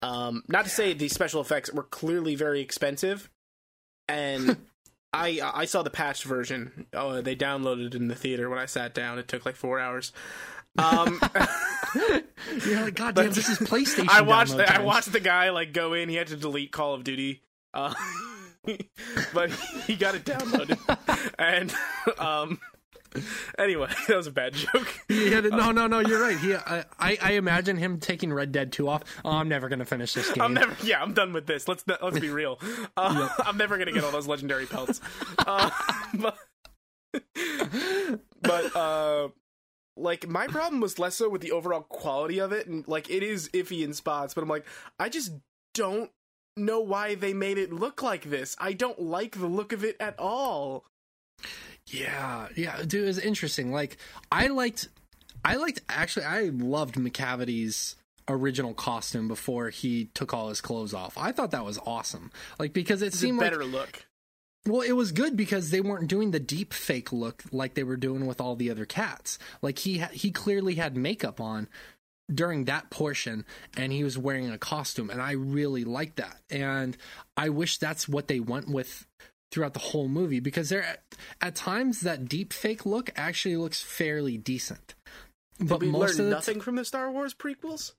Um, 0.02 0.42
not 0.48 0.64
to 0.64 0.70
say 0.70 0.92
the 0.92 1.09
special 1.09 1.40
effects 1.40 1.72
were 1.72 1.85
clearly 1.85 2.35
very 2.35 2.61
expensive, 2.61 3.31
and 4.09 4.57
I 5.12 5.40
I 5.42 5.64
saw 5.64 5.83
the 5.83 5.90
patched 5.90 6.24
version. 6.24 6.87
Oh, 6.92 7.22
they 7.22 7.35
downloaded 7.35 7.87
it 7.87 7.94
in 7.94 8.09
the 8.09 8.14
theater 8.14 8.50
when 8.50 8.59
I 8.59 8.66
sat 8.66 8.94
down. 8.94 9.18
It 9.18 9.26
took 9.26 9.46
like 9.46 9.57
four 9.57 9.81
hours. 9.81 10.12
Um, 10.78 11.20
You're 12.66 12.82
like, 12.82 12.94
God 12.94 13.14
damn, 13.14 13.32
this 13.32 13.48
is 13.48 13.58
PlayStation. 13.58 14.08
I 14.08 14.22
watched 14.22 14.56
the, 14.56 14.72
I 14.72 14.80
watched 14.80 15.12
the 15.12 15.20
guy 15.20 15.50
like 15.50 15.72
go 15.72 15.94
in. 15.94 16.08
He 16.08 16.16
had 16.16 16.28
to 16.28 16.36
delete 16.36 16.72
Call 16.72 16.94
of 16.94 17.04
Duty, 17.04 17.42
uh, 17.74 17.94
but 19.34 19.50
he 19.86 19.96
got 19.96 20.14
it 20.14 20.24
downloaded. 20.24 20.78
and 21.38 21.72
um, 22.18 22.60
anyway, 23.58 23.88
that 24.08 24.16
was 24.16 24.26
a 24.26 24.30
bad 24.30 24.54
joke. 24.54 24.88
Had 25.08 25.46
it- 25.46 25.52
no, 25.52 25.72
no, 25.72 25.86
no. 25.86 26.00
You're 26.00 26.20
right. 26.20 26.38
He, 26.38 26.54
I, 26.54 26.84
I, 26.98 27.32
imagine 27.32 27.76
him 27.76 27.98
taking 27.98 28.32
Red 28.32 28.52
Dead 28.52 28.72
Two 28.72 28.88
off. 28.88 29.02
Oh, 29.24 29.32
I'm 29.32 29.48
never 29.48 29.68
gonna 29.68 29.84
finish 29.84 30.12
this 30.14 30.30
game. 30.30 30.42
I'm 30.42 30.54
never. 30.54 30.76
Yeah, 30.84 31.02
I'm 31.02 31.14
done 31.14 31.32
with 31.32 31.46
this. 31.46 31.68
Let's 31.68 31.84
let's 32.02 32.18
be 32.18 32.30
real. 32.30 32.58
Uh, 32.96 33.28
I'm 33.38 33.56
never 33.56 33.78
gonna 33.78 33.92
get 33.92 34.04
all 34.04 34.12
those 34.12 34.26
legendary 34.26 34.66
pelts. 34.66 35.00
Uh, 35.38 35.70
but 36.14 36.36
but 38.42 38.76
uh, 38.76 39.28
like 39.96 40.28
my 40.28 40.46
problem 40.46 40.80
was 40.80 40.98
less 40.98 41.16
so 41.16 41.28
with 41.28 41.40
the 41.40 41.52
overall 41.52 41.82
quality 41.82 42.38
of 42.38 42.52
it, 42.52 42.66
and 42.66 42.87
like 42.88 43.11
it 43.11 43.22
is 43.22 43.48
iffy 43.50 43.82
in 43.82 43.92
spots. 43.94 44.35
But 44.35 44.42
I'm 44.42 44.48
like, 44.48 44.66
I 44.98 45.09
just 45.09 45.32
don't 45.74 46.11
know 46.56 46.80
why 46.80 47.14
they 47.14 47.32
made 47.32 47.59
it 47.59 47.72
look 47.72 48.02
like 48.02 48.24
this. 48.24 48.56
I 48.59 48.72
don't 48.72 49.00
like 49.00 49.38
the 49.38 49.46
look 49.46 49.72
of 49.72 49.85
it 49.85 49.96
at 50.00 50.18
all. 50.18 50.85
Yeah, 51.88 52.48
yeah, 52.56 52.82
dude, 52.82 53.09
it's 53.09 53.18
interesting. 53.18 53.70
Like, 53.70 53.96
I 54.32 54.48
liked, 54.48 54.88
I 55.44 55.56
liked. 55.56 55.82
Actually, 55.88 56.26
I 56.26 56.50
loved 56.52 56.98
Macavity's 56.98 57.96
original 58.28 58.74
costume 58.74 59.28
before 59.28 59.70
he 59.70 60.11
took 60.14 60.35
all 60.35 60.48
his 60.48 60.61
clothes 60.61 60.92
off. 60.92 61.16
I 61.16 61.32
thought 61.32 61.52
that 61.52 61.64
was 61.64 61.78
awesome. 61.87 62.32
Like 62.59 62.72
because 62.72 63.02
it 63.02 63.06
It's 63.06 63.16
a 63.16 63.18
seemed 63.20 63.38
like 63.38 63.50
better 63.50 63.64
look. 63.64 64.06
Well, 64.66 64.81
it 64.81 64.92
was 64.92 65.12
good 65.12 65.37
because 65.37 65.70
they 65.70 65.81
weren't 65.81 66.09
doing 66.09 66.33
the 66.33 66.40
deep 66.40 66.72
fake 66.72 67.12
look 67.12 67.44
like 67.52 67.74
they 67.74 67.85
were 67.85 67.96
doing 67.96 68.26
with 68.26 68.40
all 68.40 68.57
the 68.57 68.70
other 68.70 68.85
cats. 68.85 69.38
Like 69.62 69.79
he 69.79 69.98
ha- 69.98 70.11
he 70.12 70.31
clearly 70.31 70.74
had 70.74 70.96
makeup 70.96 71.40
on 71.40 71.68
during 72.33 72.64
that 72.64 72.90
portion 72.90 73.44
and 73.76 73.92
he 73.92 74.02
was 74.02 74.18
wearing 74.18 74.50
a 74.50 74.59
costume 74.59 75.11
and 75.11 75.22
I 75.22 75.33
really 75.33 75.85
liked 75.85 76.16
that. 76.16 76.40
And 76.50 76.96
I 77.37 77.48
wish 77.48 77.79
that's 77.79 78.09
what 78.09 78.29
they 78.29 78.40
went 78.40 78.68
with 78.68 79.07
throughout 79.52 79.74
the 79.74 79.81
whole 79.81 80.09
movie 80.09 80.40
because 80.40 80.68
there 80.68 80.98
at 81.40 81.55
times 81.55 82.00
that 82.00 82.29
deep 82.29 82.52
fake 82.52 82.85
look 82.85 83.11
actually 83.16 83.57
looks 83.57 83.81
fairly 83.81 84.37
decent. 84.37 84.94
But 85.61 85.81
we 85.81 85.88
most 85.88 86.16
the 86.16 86.24
nothing 86.24 86.61
from 86.61 86.76
the 86.76 86.85
Star 86.85 87.11
Wars 87.11 87.35
prequels. 87.35 87.92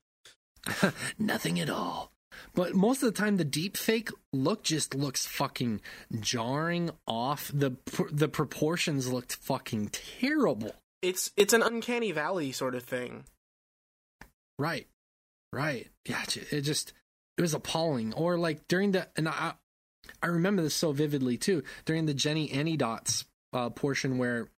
nothing 1.20 1.60
at 1.60 1.70
all. 1.70 2.12
But 2.54 2.76
most 2.76 3.04
of 3.04 3.14
the 3.14 3.20
time, 3.20 3.38
the 3.38 3.46
deep 3.46 3.78
fake 3.78 4.10
look 4.34 4.64
just 4.64 4.96
looks 4.96 5.26
fucking 5.26 5.82
jarring 6.20 6.92
off. 7.08 7.52
the 7.54 7.78
The 8.12 8.28
proportions 8.28 9.12
looked 9.12 9.36
fucking 9.36 9.90
terrible. 9.90 10.76
It's 11.02 11.32
it's 11.38 11.54
an 11.54 11.62
uncanny 11.62 12.12
valley 12.12 12.52
sort 12.52 12.76
of 12.76 12.84
thing. 12.84 13.26
Right, 14.60 14.88
right. 15.54 15.88
Yeah, 16.06 16.24
it 16.52 16.62
just 16.62 16.94
it 17.38 17.42
was 17.42 17.54
appalling. 17.54 18.14
Or 18.14 18.38
like 18.38 18.68
during 18.68 18.92
the 18.92 19.08
and 19.16 19.28
I 19.30 19.54
I 20.22 20.28
remember 20.28 20.62
this 20.64 20.74
so 20.76 20.92
vividly 20.92 21.38
too 21.38 21.64
during 21.86 22.06
the 22.06 22.14
Jenny 22.14 22.50
Anydots 22.50 23.26
uh, 23.54 23.70
portion 23.70 24.18
where 24.18 24.50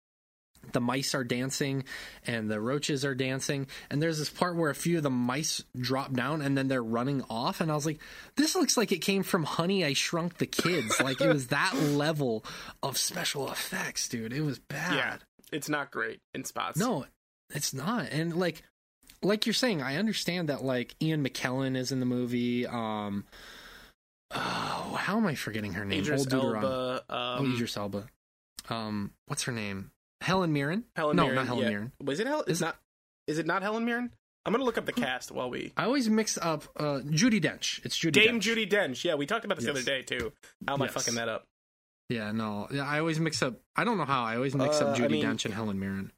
the 0.72 0.80
mice 0.80 1.14
are 1.14 1.24
dancing 1.24 1.84
and 2.26 2.50
the 2.50 2.60
roaches 2.60 3.04
are 3.04 3.14
dancing. 3.14 3.66
And 3.90 4.02
there's 4.02 4.18
this 4.18 4.30
part 4.30 4.56
where 4.56 4.70
a 4.70 4.74
few 4.74 4.98
of 4.98 5.02
the 5.02 5.10
mice 5.10 5.64
drop 5.78 6.12
down 6.12 6.42
and 6.42 6.56
then 6.56 6.68
they're 6.68 6.82
running 6.82 7.22
off. 7.30 7.60
And 7.60 7.70
i 7.70 7.74
was 7.74 7.86
like 7.86 8.00
this 8.36 8.54
looks 8.54 8.76
like 8.76 8.92
it 8.92 8.98
came 8.98 9.22
from 9.22 9.44
honey 9.44 9.84
i 9.84 9.92
shrunk 9.92 10.38
the 10.38 10.46
kids. 10.46 11.00
Like 11.00 11.20
it 11.20 11.28
was 11.28 11.46
that 11.48 11.74
level 11.76 12.44
of 12.82 12.98
special 12.98 13.50
effects 13.50 14.08
dude. 14.08 14.32
It 14.32 14.42
was 14.42 14.58
bad. 14.58 14.94
Yeah, 14.94 15.16
it's 15.52 15.68
not 15.68 15.90
great 15.90 16.20
in 16.34 16.44
spots. 16.44 16.78
no 16.78 17.06
it's 17.52 17.74
not. 17.74 18.08
And 18.10 18.36
like 18.36 18.62
like 19.22 19.44
you're 19.44 19.52
saying 19.52 19.82
i 19.82 19.96
understand 19.96 20.48
that 20.48 20.64
like 20.64 20.94
ian 21.02 21.22
mckellen 21.22 21.76
is 21.76 21.92
in 21.92 22.00
the 22.00 22.06
movie 22.06 22.66
um 22.66 23.24
oh 24.30 24.96
how 24.98 25.16
am 25.16 25.26
i 25.26 25.34
forgetting 25.34 25.74
her 25.74 25.84
name? 25.84 26.00
Idris. 26.00 26.32
Elba, 26.32 27.02
oh 27.08 27.36
um, 27.38 27.54
idris 27.54 27.76
elba. 27.76 28.06
Um 28.68 29.12
what's 29.26 29.42
her 29.42 29.52
name 29.52 29.90
helen 30.20 30.52
mirren 30.52 30.84
Helen 30.96 31.16
no 31.16 31.22
Mirren. 31.24 31.34
not 31.36 31.46
helen 31.46 31.62
yeah. 31.64 31.68
mirren 31.70 31.92
Was 32.02 32.20
it 32.20 32.26
Helen? 32.26 32.44
Is- 32.48 32.60
not. 32.60 32.76
Is 33.26 33.38
it 33.38 33.46
not 33.46 33.62
Helen 33.62 33.84
Mirren? 33.84 34.10
I'm 34.44 34.52
gonna 34.52 34.64
look 34.64 34.76
up 34.78 34.86
the 34.86 34.92
cast 34.92 35.30
while 35.30 35.50
we. 35.50 35.72
I 35.76 35.84
always 35.84 36.08
mix 36.08 36.36
up 36.36 36.64
uh, 36.76 37.00
Judi 37.04 37.40
Dench. 37.40 37.84
It's 37.84 37.96
Judi 37.96 38.12
Dame 38.12 38.40
Dench. 38.40 38.42
Judi 38.42 38.68
Dench. 38.68 39.04
Yeah, 39.04 39.14
we 39.14 39.24
talked 39.26 39.44
about 39.44 39.56
this 39.58 39.66
the 39.66 39.70
other 39.70 39.82
day 39.82 40.02
too. 40.02 40.32
How 40.66 40.74
am 40.74 40.82
I 40.82 40.88
fucking 40.88 41.14
that 41.14 41.28
up? 41.28 41.44
Yeah, 42.08 42.32
no. 42.32 42.66
Yeah, 42.72 42.84
I 42.88 42.98
always 42.98 43.20
mix 43.20 43.40
up. 43.42 43.60
I 43.76 43.84
don't 43.84 43.98
know 43.98 44.04
how. 44.06 44.24
I 44.24 44.34
always 44.34 44.56
mix 44.56 44.80
Uh, 44.80 44.86
up 44.86 44.96
I 44.96 45.00
Judi 45.00 45.10
mean- 45.10 45.24
Dench 45.24 45.44
and 45.44 45.54
Helen 45.54 45.78
Mirren. 45.78 46.10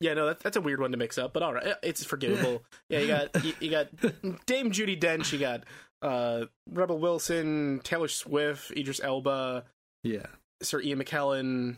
Yeah, 0.00 0.14
no, 0.14 0.26
that, 0.26 0.40
that's 0.40 0.56
a 0.56 0.60
weird 0.60 0.80
one 0.80 0.90
to 0.92 0.96
mix 0.96 1.16
up, 1.18 1.32
but 1.32 1.42
all 1.42 1.54
right, 1.54 1.74
it's 1.82 2.04
forgivable. 2.04 2.62
yeah, 2.88 2.98
you 3.00 3.06
got 3.08 3.44
you, 3.44 3.52
you 3.58 3.70
got 3.70 3.88
Dame 4.46 4.70
Judi 4.70 5.00
Dench. 5.00 5.32
You 5.32 5.38
got 5.40 5.64
uh, 6.02 6.44
Rebel 6.70 6.98
Wilson, 6.98 7.80
Taylor 7.82 8.08
Swift, 8.08 8.70
Idris 8.72 9.00
Elba, 9.02 9.64
Yeah. 10.04 10.26
Sir 10.62 10.80
Ian 10.80 11.02
McKellen. 11.02 11.76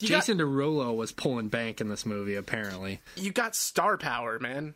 You 0.00 0.08
Jason 0.08 0.38
Derulo 0.38 0.94
was 0.94 1.10
pulling 1.12 1.48
bank 1.48 1.80
in 1.80 1.88
this 1.88 2.06
movie. 2.06 2.36
Apparently, 2.36 3.00
you 3.16 3.32
got 3.32 3.56
star 3.56 3.96
power, 3.96 4.38
man. 4.38 4.74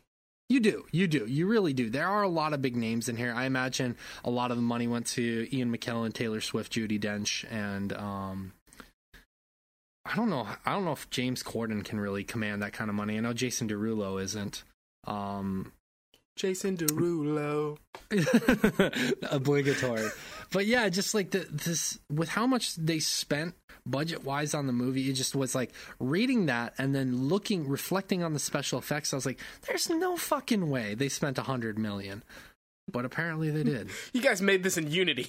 you 0.49 0.59
do. 0.59 0.85
You 0.91 1.07
do. 1.07 1.25
You 1.25 1.47
really 1.47 1.73
do. 1.73 1.89
There 1.89 2.07
are 2.07 2.23
a 2.23 2.27
lot 2.27 2.53
of 2.53 2.61
big 2.61 2.75
names 2.75 3.07
in 3.07 3.15
here. 3.15 3.33
I 3.33 3.45
imagine 3.45 3.95
a 4.25 4.29
lot 4.29 4.51
of 4.51 4.57
the 4.57 4.63
money 4.63 4.87
went 4.87 5.07
to 5.07 5.47
Ian 5.55 5.75
McKellen, 5.75 6.13
Taylor 6.13 6.41
Swift, 6.41 6.73
Judi 6.73 6.99
Dench, 6.99 7.45
and 7.51 7.93
um. 7.93 8.53
I 10.05 10.17
don't 10.17 10.29
know. 10.29 10.45
I 10.65 10.73
don't 10.73 10.83
know 10.83 10.91
if 10.91 11.09
James 11.09 11.43
Corden 11.43 11.81
can 11.85 11.97
really 11.97 12.25
command 12.25 12.61
that 12.61 12.73
kind 12.73 12.89
of 12.89 12.95
money. 12.95 13.15
I 13.17 13.21
know 13.21 13.31
Jason 13.31 13.69
Derulo 13.69 14.21
isn't. 14.21 14.63
Um, 15.07 15.71
Jason 16.35 16.75
Derulo. 16.75 17.77
obligatory. 19.31 20.09
But 20.53 20.65
yeah, 20.67 20.87
just 20.89 21.13
like 21.13 21.31
the, 21.31 21.47
this 21.51 21.99
with 22.11 22.29
how 22.29 22.45
much 22.47 22.75
they 22.75 22.99
spent 22.99 23.55
budget 23.85 24.23
wise 24.23 24.53
on 24.53 24.67
the 24.67 24.73
movie, 24.73 25.09
it 25.09 25.13
just 25.13 25.35
was 25.35 25.53
like 25.55 25.71
reading 25.99 26.45
that 26.45 26.73
and 26.77 26.93
then 26.95 27.27
looking, 27.27 27.67
reflecting 27.67 28.23
on 28.23 28.33
the 28.33 28.39
special 28.39 28.79
effects. 28.79 29.11
I 29.13 29.17
was 29.17 29.25
like, 29.25 29.39
there's 29.67 29.89
no 29.89 30.15
fucking 30.15 30.69
way 30.69 30.93
they 30.95 31.09
spent 31.09 31.37
a 31.37 31.43
hundred 31.43 31.77
million, 31.77 32.23
but 32.91 33.03
apparently 33.03 33.49
they 33.49 33.63
did. 33.63 33.89
You 34.13 34.21
guys 34.21 34.41
made 34.41 34.63
this 34.63 34.77
in 34.77 34.89
Unity. 34.89 35.27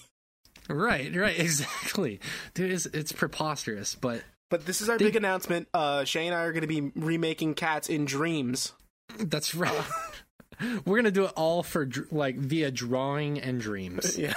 right, 0.69 1.15
right, 1.17 1.39
exactly, 1.41 2.21
dude. 2.55 2.71
It's, 2.71 2.87
it's 2.87 3.13
preposterous, 3.13 3.95
but 3.95 4.23
But 4.51 4.67
this 4.67 4.81
is 4.83 4.89
our 4.89 4.99
They- 4.99 5.07
big 5.07 5.17
announcement. 5.17 5.69
Uh, 5.75 6.05
Shay 6.05 6.27
and 6.27 6.35
I 6.37 6.43
are 6.45 6.53
going 6.53 6.63
to 6.63 6.69
be 6.69 6.93
remaking 6.95 7.55
Cats 7.55 7.89
in 7.89 8.05
Dreams. 8.05 8.73
that's 9.19 9.55
right. 9.55 9.75
We're 10.85 10.97
gonna 10.99 11.11
do 11.11 11.25
it 11.25 11.33
all 11.35 11.65
for 11.65 11.89
like 12.13 12.37
via 12.37 12.71
drawing 12.71 13.41
and 13.41 13.61
dreams. 13.61 14.17
Yeah. 14.17 14.35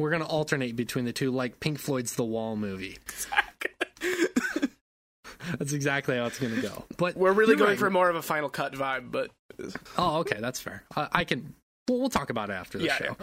We're 0.00 0.10
gonna 0.10 0.24
alternate 0.26 0.76
between 0.76 1.04
the 1.04 1.12
two, 1.12 1.30
like 1.30 1.60
Pink 1.60 1.78
Floyd's 1.78 2.14
The 2.16 2.24
Wall 2.24 2.56
movie. 2.56 2.96
That's 5.58 5.74
exactly 5.74 6.16
how 6.16 6.24
it's 6.24 6.38
gonna 6.38 6.62
go. 6.62 6.84
But 6.96 7.16
We're 7.16 7.32
really 7.32 7.54
going 7.54 7.70
right. 7.70 7.78
for 7.78 7.90
more 7.90 8.08
of 8.08 8.16
a 8.16 8.22
Final 8.22 8.48
Cut 8.48 8.72
vibe, 8.72 9.10
but 9.10 9.30
Oh, 9.98 10.20
okay, 10.20 10.38
that's 10.40 10.58
fair. 10.58 10.84
Uh, 10.96 11.08
I 11.12 11.24
can. 11.24 11.54
Well, 11.86 11.98
we'll 12.00 12.08
talk 12.08 12.30
about 12.30 12.48
it 12.48 12.54
after 12.54 12.78
the 12.78 12.84
Yeah, 12.84 12.96
show. 12.96 13.16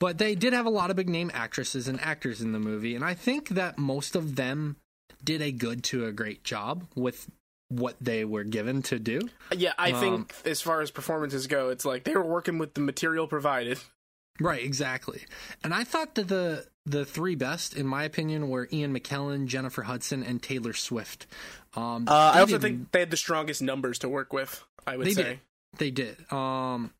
But 0.00 0.18
they 0.18 0.34
did 0.34 0.52
have 0.52 0.66
a 0.66 0.70
lot 0.70 0.90
of 0.90 0.96
big 0.96 1.08
name 1.08 1.30
actresses 1.32 1.86
and 1.86 2.00
actors 2.00 2.40
in 2.40 2.50
the 2.50 2.58
movie, 2.58 2.96
and 2.96 3.04
I 3.04 3.14
think 3.14 3.50
that 3.50 3.78
most 3.78 4.16
of 4.16 4.34
them 4.34 4.76
did 5.22 5.40
a 5.42 5.52
good 5.52 5.84
to 5.84 6.06
a 6.06 6.12
great 6.12 6.42
job 6.42 6.88
with 6.96 7.30
what 7.68 7.94
they 8.00 8.24
were 8.24 8.42
given 8.44 8.82
to 8.82 8.98
do. 8.98 9.20
Yeah, 9.56 9.74
I 9.78 9.92
think 9.92 10.34
as 10.44 10.60
far 10.60 10.80
as 10.80 10.90
performances 10.90 11.46
go, 11.46 11.68
it's 11.68 11.84
like 11.84 12.02
they 12.02 12.14
were 12.16 12.24
working 12.26 12.58
with 12.58 12.74
the 12.74 12.80
material 12.80 13.28
provided. 13.28 13.78
Right, 14.40 14.64
exactly. 14.64 15.22
And 15.62 15.72
I 15.72 15.84
thought 15.84 16.14
that 16.16 16.28
the 16.28 16.66
the 16.86 17.04
three 17.04 17.34
best, 17.34 17.76
in 17.76 17.86
my 17.86 18.04
opinion, 18.04 18.48
were 18.48 18.68
Ian 18.72 18.94
McKellen, 18.98 19.46
Jennifer 19.46 19.82
Hudson, 19.82 20.22
and 20.22 20.42
Taylor 20.42 20.72
Swift. 20.74 21.26
Um, 21.76 22.06
Uh, 22.08 22.32
I 22.34 22.40
also 22.40 22.58
think 22.58 22.92
they 22.92 23.00
had 23.00 23.10
the 23.10 23.16
strongest 23.16 23.62
numbers 23.62 24.00
to 24.00 24.08
work 24.08 24.32
with. 24.32 24.62
I 24.86 24.96
would 24.96 25.06
they 25.06 25.12
say. 25.12 25.22
did. 25.22 25.40
They 25.78 25.90
did. 25.90 26.32
Um, 26.32 26.92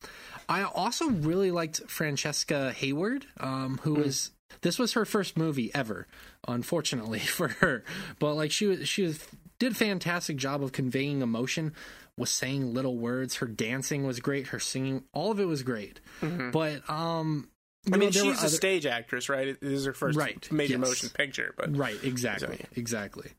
I 0.49 0.63
also 0.63 1.09
really 1.09 1.51
liked 1.51 1.81
Francesca 1.87 2.71
Hayward, 2.73 3.25
um, 3.39 3.79
who 3.83 3.93
was 3.95 4.31
this 4.61 4.79
was 4.79 4.93
her 4.93 5.05
first 5.05 5.37
movie 5.37 5.71
ever, 5.75 6.07
unfortunately 6.47 7.19
for 7.37 7.49
her. 7.49 7.83
But 8.19 8.33
like 8.35 8.51
she 8.51 8.65
was, 8.65 8.87
she 8.87 9.03
was 9.03 9.25
did 9.59 9.73
a 9.73 9.75
fantastic 9.75 10.37
job 10.37 10.63
of 10.63 10.71
conveying 10.71 11.21
emotion, 11.21 11.73
was 12.17 12.29
saying 12.31 12.73
little 12.73 12.97
words. 12.97 13.35
Her 13.37 13.47
dancing 13.47 14.05
was 14.05 14.19
great. 14.19 14.47
Her 14.47 14.59
singing, 14.59 15.03
all 15.13 15.31
of 15.31 15.39
it 15.39 15.45
was 15.45 15.63
great. 15.63 15.99
But 16.21 16.89
um, 16.89 17.49
I 17.91 17.97
mean, 17.97 18.09
were 18.09 18.13
she's 18.13 18.23
a 18.37 18.45
other- 18.45 18.49
stage 18.49 18.85
actress, 18.85 19.29
right? 19.29 19.59
This 19.59 19.71
is 19.79 19.85
her 19.85 19.93
first 19.93 20.17
Right, 20.17 20.51
major 20.51 20.73
yes. 20.73 20.79
motion 20.81 21.09
picture, 21.09 21.53
but 21.57 21.75
Right, 21.75 21.97
exactly, 22.03 22.57
So- 22.57 22.67
exactly. 22.75 23.31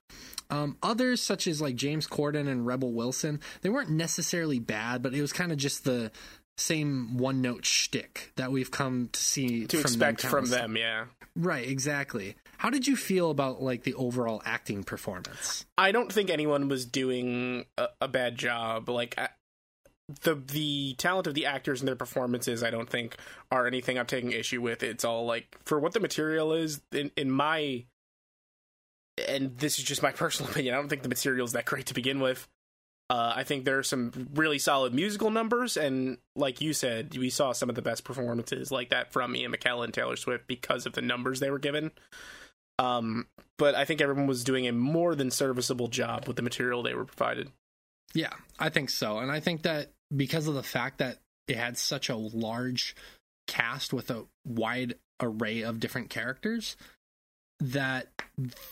Um, 0.49 0.77
others 0.83 1.21
such 1.21 1.49
as 1.49 1.61
like 1.61 1.75
James 1.75 2.07
Corden 2.07 2.47
and 2.49 2.65
Rebel 2.67 2.93
Wilson, 2.93 3.41
they 3.63 3.69
weren't 3.69 3.91
necessarily 3.91 4.61
bad, 4.61 5.03
but 5.03 5.13
it 5.15 5.21
was 5.21 5.33
kind 5.33 5.51
of 5.51 5.59
just 5.59 5.83
the 5.85 6.13
same 6.57 7.19
one 7.19 7.43
note 7.43 7.65
shtick 7.65 8.33
that 8.37 8.53
we've 8.53 8.71
come 8.71 9.09
to 9.13 9.21
see 9.21 9.67
to 9.67 9.77
from 9.79 9.81
expect 9.91 10.23
them 10.23 10.31
from 10.31 10.47
them, 10.47 10.77
yeah. 10.77 11.07
Right, 11.35 11.67
exactly. 11.69 12.37
How 12.59 12.71
did 12.71 12.87
you 12.87 12.97
feel 12.97 13.31
about 13.31 13.63
like 13.63 13.83
the 13.83 13.95
overall 13.95 14.43
acting 14.45 14.85
performance? 14.85 15.67
I 15.77 15.93
don't 15.93 16.13
think 16.13 16.31
anyone 16.31 16.69
was 16.69 16.85
doing 16.87 17.65
a, 17.77 17.89
a 18.03 18.09
bad 18.09 18.37
job. 18.39 18.89
Like 18.89 19.15
I- 19.19 19.31
the 20.23 20.37
the 20.37 20.95
talent 20.99 21.27
of 21.27 21.35
the 21.35 21.47
actors 21.47 21.81
and 21.81 21.89
their 21.89 21.97
performances, 21.97 22.63
I 22.63 22.71
don't 22.71 22.89
think 22.89 23.17
are 23.51 23.67
anything 23.67 23.99
I'm 23.99 24.07
taking 24.07 24.31
issue 24.31 24.63
with. 24.63 24.85
It's 24.85 25.05
all 25.05 25.27
like 25.27 25.59
for 25.65 25.81
what 25.81 25.93
the 25.95 26.01
material 26.01 26.53
is 26.53 26.81
in 26.93 27.11
in 27.17 27.29
my 27.31 27.85
and 29.29 29.57
this 29.59 29.79
is 29.79 29.85
just 29.85 30.03
my 30.03 30.13
personal 30.13 30.51
opinion. 30.51 30.75
I 30.75 30.79
don't 30.79 30.89
think 30.89 31.03
the 31.03 31.09
material 31.09 31.45
is 31.45 31.53
that 31.53 31.65
great 31.65 31.87
to 31.87 31.95
begin 31.95 32.21
with. 32.21 32.47
Uh, 33.09 33.33
I 33.37 33.45
think 33.45 33.65
there 33.65 33.79
are 33.79 33.85
some 33.85 34.29
really 34.35 34.59
solid 34.59 34.93
musical 34.93 35.31
numbers, 35.31 35.77
and 35.77 36.19
like 36.35 36.61
you 36.61 36.73
said, 36.73 37.17
we 37.17 37.31
saw 37.31 37.53
some 37.53 37.69
of 37.69 37.77
the 37.77 37.83
best 37.83 38.03
performances 38.03 38.73
like 38.73 38.91
that 38.91 39.13
from 39.13 39.37
Ian 39.37 39.53
McKellen, 39.53 39.85
and 39.85 39.95
Taylor 39.95 40.17
Swift, 40.17 40.49
because 40.49 40.87
of 40.87 40.93
the 40.93 41.03
numbers 41.03 41.39
they 41.39 41.51
were 41.51 41.61
given. 41.61 41.93
Um, 42.79 43.27
but 43.59 43.75
I 43.75 43.85
think 43.85 44.01
everyone 44.01 44.27
was 44.27 44.45
doing 44.45 44.67
a 44.67 44.73
more 44.73 45.15
than 45.15 45.31
serviceable 45.31 45.89
job 45.89 46.27
with 46.27 46.37
the 46.37 46.43
material 46.43 46.83
they 46.83 46.95
were 46.95 47.05
provided. 47.05 47.51
Yeah, 48.15 48.33
I 48.59 48.69
think 48.69 48.91
so. 48.91 49.19
And 49.19 49.31
I 49.31 49.41
think 49.41 49.63
that 49.63 49.91
because 50.15 50.47
of 50.47 50.55
the 50.55 50.63
fact 50.63 50.99
that 50.99 51.19
it 51.49 51.57
had 51.57 51.79
such 51.79 52.09
a 52.09 52.17
large 52.17 52.95
cast 53.47 53.93
with 53.93 54.11
a 54.11 54.25
wide 54.45 54.95
array 55.21 55.63
of 55.63 55.81
different 55.81 56.11
characters, 56.11 56.77
that 57.61 58.09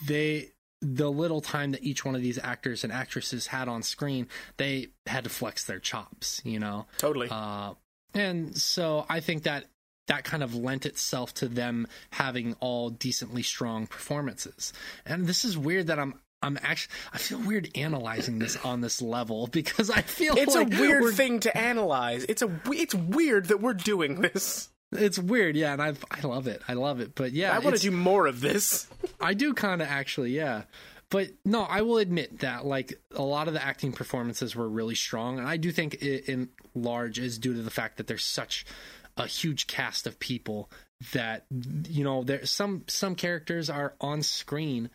they 0.07 0.51
the 0.83 1.11
little 1.11 1.41
time 1.41 1.73
that 1.73 1.83
each 1.83 2.05
one 2.05 2.15
of 2.15 2.21
these 2.21 2.39
actors 2.39 2.85
and 2.85 2.93
actresses 2.93 3.47
had 3.47 3.69
on 3.69 3.83
screen, 3.83 4.29
they 4.59 4.89
had 5.07 5.25
to 5.25 5.31
flex 5.31 5.65
their 5.65 5.79
chops, 5.79 6.43
you 6.45 6.59
know. 6.59 6.87
Totally. 6.99 7.29
Uh, 7.31 7.73
and 8.13 8.57
so 8.57 9.07
I 9.09 9.21
think 9.21 9.45
that 9.45 9.65
that 10.07 10.25
kind 10.25 10.43
of 10.43 10.55
lent 10.55 10.87
itself 10.87 11.33
to 11.35 11.49
them 11.49 11.87
having 12.11 12.55
all 12.61 12.91
decently 12.91 13.43
strong 13.43 13.87
performances. 13.87 14.73
And 15.07 15.27
this 15.27 15.45
is 15.45 15.57
weird 15.57 15.87
that 15.89 15.99
I'm 15.99 16.15
I'm 16.43 16.59
actually 16.63 16.95
I 17.13 17.19
feel 17.19 17.39
weird 17.39 17.71
analyzing 17.75 18.39
this 18.39 18.57
on 18.65 18.83
this 18.83 19.01
level 19.01 19.47
because 19.53 19.91
I 19.91 20.03
feel 20.03 20.37
it's 20.37 20.55
like 20.55 20.73
a 20.73 20.81
weird 20.81 21.15
thing 21.15 21.41
to 21.41 21.57
analyze. 21.57 22.25
It's 22.29 22.43
a 22.43 22.51
it's 22.67 22.95
weird 22.95 23.47
that 23.47 23.61
we're 23.61 23.75
doing 23.75 24.21
this. 24.21 24.69
It's 24.93 25.19
weird, 25.19 25.57
yeah, 25.57 25.73
and 25.73 25.83
I 25.83 25.95
I 26.11 26.21
love 26.27 26.47
it. 26.47 26.63
I 26.69 26.75
love 26.75 27.01
it. 27.01 27.15
But 27.15 27.33
yeah, 27.33 27.55
I 27.55 27.59
want 27.59 27.77
to 27.77 27.83
do 27.83 27.91
more 27.91 28.27
of 28.27 28.41
this. 28.41 28.87
I 29.21 29.35
do 29.35 29.55
kind 29.55 29.83
of 29.83 29.89
actually, 29.89 30.33
yeah. 30.33 30.65
But 31.11 31.31
no, 31.45 31.63
I 31.63 31.83
will 31.83 31.99
admit 31.99 32.41
that 32.41 32.65
like 32.65 33.01
a 33.15 33.23
lot 33.23 33.49
of 33.49 33.55
the 33.55 33.65
acting 33.65 33.93
performances 33.93 34.55
were 34.55 34.69
really 34.69 34.95
strong, 34.95 35.39
and 35.39 35.49
I 35.49 35.57
do 35.57 35.73
think 35.73 35.95
it 35.95 36.29
in 36.29 36.51
large 36.75 37.19
is 37.19 37.39
due 37.39 37.55
to 37.55 37.63
the 37.63 37.71
fact 37.71 37.97
that 37.97 38.07
there's 38.07 38.25
such 38.25 38.67
a 39.17 39.27
huge 39.27 39.67
cast 39.67 40.07
of 40.07 40.19
people 40.19 40.71
that 41.13 41.45
you 41.89 42.05
know 42.05 42.23
there 42.25 42.45
some 42.47 42.85
some 42.89 43.15
characters 43.15 43.69
are 43.69 43.95
on 44.01 44.23
screen 44.23 44.91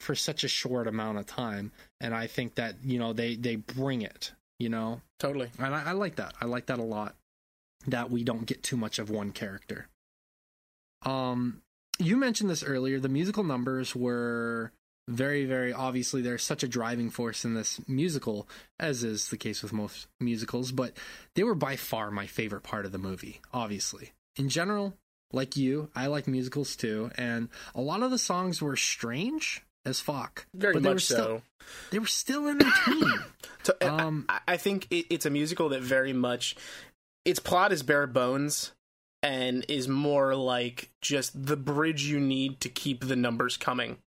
for 0.00 0.14
such 0.14 0.42
a 0.44 0.48
short 0.48 0.86
amount 0.88 1.18
of 1.18 1.26
time, 1.26 1.72
and 2.00 2.14
I 2.14 2.26
think 2.26 2.56
that 2.56 2.76
you 2.84 2.98
know 2.98 3.12
they 3.12 3.36
they 3.36 3.56
bring 3.56 4.02
it, 4.02 4.32
you 4.58 4.68
know, 4.68 5.00
Totally. 5.18 5.50
and 5.58 5.74
I, 5.74 5.90
I 5.90 5.92
like 5.92 6.16
that. 6.16 6.34
I 6.40 6.46
like 6.46 6.66
that 6.66 6.78
a 6.78 6.84
lot. 6.84 7.14
That 7.86 8.10
we 8.10 8.22
don't 8.22 8.46
get 8.46 8.62
too 8.62 8.76
much 8.76 8.98
of 8.98 9.10
one 9.10 9.32
character. 9.32 9.88
Um, 11.04 11.62
you 11.98 12.16
mentioned 12.16 12.48
this 12.50 12.62
earlier. 12.62 13.00
The 13.00 13.08
musical 13.08 13.42
numbers 13.42 13.94
were 13.96 14.72
very, 15.14 15.44
very 15.44 15.72
obviously. 15.72 16.22
There's 16.22 16.42
such 16.42 16.62
a 16.62 16.68
driving 16.68 17.10
force 17.10 17.44
in 17.44 17.54
this 17.54 17.80
musical, 17.88 18.48
as 18.80 19.04
is 19.04 19.28
the 19.28 19.36
case 19.36 19.62
with 19.62 19.72
most 19.72 20.06
musicals. 20.20 20.72
But 20.72 20.92
they 21.34 21.42
were 21.42 21.54
by 21.54 21.76
far 21.76 22.10
my 22.10 22.26
favorite 22.26 22.62
part 22.62 22.84
of 22.84 22.92
the 22.92 22.98
movie. 22.98 23.40
Obviously, 23.52 24.12
in 24.36 24.48
general, 24.48 24.94
like 25.32 25.56
you, 25.56 25.90
I 25.94 26.06
like 26.06 26.26
musicals 26.26 26.76
too, 26.76 27.10
and 27.16 27.48
a 27.74 27.80
lot 27.80 28.02
of 28.02 28.10
the 28.10 28.18
songs 28.18 28.60
were 28.60 28.76
strange 28.76 29.62
as 29.84 30.00
fuck. 30.00 30.46
Very 30.54 30.74
but 30.74 30.82
they 30.82 30.88
were 30.88 30.94
much 30.94 31.04
still, 31.04 31.16
so. 31.16 31.42
They 31.90 31.98
were 31.98 32.06
still 32.06 32.48
entertaining. 32.48 33.18
So, 33.64 33.74
Um, 33.80 34.24
I, 34.28 34.40
I 34.48 34.56
think 34.56 34.88
it, 34.90 35.06
it's 35.08 35.24
a 35.24 35.30
musical 35.30 35.68
that 35.68 35.82
very 35.82 36.12
much 36.12 36.56
its 37.24 37.38
plot 37.38 37.70
is 37.70 37.84
bare 37.84 38.08
bones 38.08 38.72
and 39.22 39.64
is 39.68 39.86
more 39.86 40.34
like 40.34 40.90
just 41.00 41.46
the 41.46 41.56
bridge 41.56 42.02
you 42.02 42.18
need 42.18 42.60
to 42.62 42.68
keep 42.68 43.04
the 43.04 43.14
numbers 43.14 43.56
coming. 43.56 43.98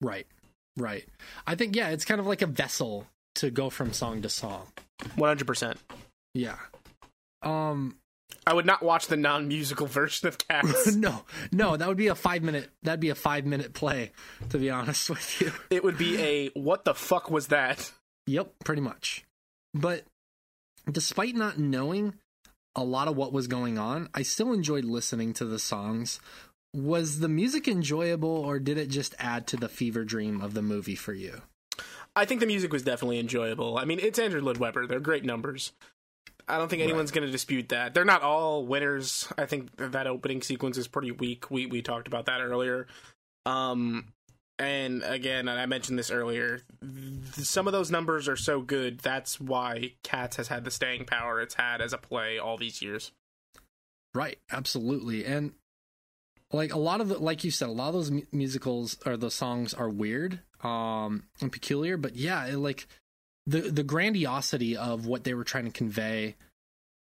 Right. 0.00 0.26
Right. 0.76 1.06
I 1.46 1.54
think 1.54 1.74
yeah, 1.76 1.88
it's 1.88 2.04
kind 2.04 2.20
of 2.20 2.26
like 2.26 2.42
a 2.42 2.46
vessel 2.46 3.06
to 3.36 3.50
go 3.50 3.70
from 3.70 3.92
song 3.92 4.22
to 4.22 4.28
song. 4.28 4.66
One 5.14 5.28
hundred 5.28 5.46
percent. 5.46 5.78
Yeah. 6.34 6.56
Um 7.42 7.96
I 8.46 8.52
would 8.54 8.66
not 8.66 8.82
watch 8.82 9.06
the 9.08 9.16
non-musical 9.16 9.86
version 9.88 10.28
of 10.28 10.38
Cats. 10.38 10.94
no. 10.96 11.24
No, 11.52 11.76
that 11.76 11.86
would 11.88 11.96
be 11.96 12.08
a 12.08 12.14
5 12.14 12.42
minute 12.42 12.70
that'd 12.82 13.00
be 13.00 13.10
a 13.10 13.14
5 13.14 13.44
minute 13.46 13.72
play 13.72 14.12
to 14.50 14.58
be 14.58 14.70
honest 14.70 15.10
with 15.10 15.40
you. 15.40 15.52
it 15.70 15.82
would 15.84 15.98
be 15.98 16.20
a 16.20 16.48
what 16.50 16.84
the 16.84 16.94
fuck 16.94 17.30
was 17.30 17.48
that? 17.48 17.92
Yep, 18.26 18.52
pretty 18.64 18.82
much. 18.82 19.24
But 19.74 20.04
despite 20.90 21.34
not 21.34 21.58
knowing 21.58 22.14
a 22.74 22.84
lot 22.84 23.08
of 23.08 23.16
what 23.16 23.32
was 23.32 23.46
going 23.46 23.78
on, 23.78 24.08
I 24.14 24.22
still 24.22 24.52
enjoyed 24.52 24.84
listening 24.84 25.32
to 25.34 25.44
the 25.44 25.58
songs. 25.58 26.20
Was 26.76 27.20
the 27.20 27.28
music 27.28 27.66
enjoyable 27.68 28.28
or 28.28 28.58
did 28.58 28.76
it 28.76 28.88
just 28.90 29.14
add 29.18 29.46
to 29.46 29.56
the 29.56 29.68
fever 29.68 30.04
dream 30.04 30.42
of 30.42 30.52
the 30.52 30.60
movie 30.60 30.94
for 30.94 31.14
you? 31.14 31.40
I 32.14 32.26
think 32.26 32.40
the 32.40 32.46
music 32.46 32.70
was 32.70 32.82
definitely 32.82 33.18
enjoyable. 33.18 33.78
I 33.78 33.86
mean, 33.86 33.98
it's 33.98 34.18
Andrew 34.18 34.42
Lloyd 34.42 34.58
Webber. 34.58 34.86
They're 34.86 35.00
great 35.00 35.24
numbers. 35.24 35.72
I 36.46 36.58
don't 36.58 36.68
think 36.68 36.82
anyone's 36.82 37.10
going 37.10 37.26
to 37.26 37.32
dispute 37.32 37.70
that. 37.70 37.94
They're 37.94 38.04
not 38.04 38.22
all 38.22 38.66
winners. 38.66 39.26
I 39.38 39.46
think 39.46 39.74
that 39.76 40.06
opening 40.06 40.42
sequence 40.42 40.76
is 40.76 40.86
pretty 40.86 41.10
weak. 41.12 41.50
We 41.50 41.64
we 41.66 41.80
talked 41.82 42.06
about 42.08 42.26
that 42.26 42.40
earlier. 42.40 42.86
Um, 43.46 44.12
and 44.58 45.02
again, 45.02 45.48
and 45.48 45.58
I 45.58 45.66
mentioned 45.66 45.98
this 45.98 46.10
earlier. 46.10 46.60
th- 46.80 47.46
Some 47.46 47.66
of 47.66 47.72
those 47.72 47.90
numbers 47.90 48.28
are 48.28 48.36
so 48.36 48.60
good. 48.60 49.00
That's 49.00 49.40
why 49.40 49.94
Cats 50.04 50.36
has 50.36 50.48
had 50.48 50.64
the 50.64 50.70
staying 50.70 51.06
power 51.06 51.40
it's 51.40 51.54
had 51.54 51.80
as 51.80 51.92
a 51.92 51.98
play 51.98 52.38
all 52.38 52.56
these 52.56 52.80
years. 52.80 53.12
Right, 54.14 54.38
absolutely. 54.50 55.24
And 55.26 55.52
like 56.52 56.72
a 56.74 56.78
lot 56.78 57.00
of 57.00 57.08
the 57.08 57.18
like 57.18 57.44
you 57.44 57.50
said, 57.50 57.68
a 57.68 57.72
lot 57.72 57.88
of 57.88 57.94
those 57.94 58.10
mu- 58.10 58.22
musicals 58.32 58.96
or 59.04 59.16
the 59.16 59.30
songs 59.30 59.74
are 59.74 59.88
weird 59.88 60.40
um 60.62 61.24
and 61.40 61.52
peculiar, 61.52 61.96
but 61.96 62.16
yeah, 62.16 62.46
it, 62.46 62.56
like 62.56 62.86
the 63.46 63.60
the 63.62 63.82
grandiosity 63.82 64.76
of 64.76 65.06
what 65.06 65.24
they 65.24 65.34
were 65.34 65.44
trying 65.44 65.64
to 65.64 65.70
convey 65.70 66.36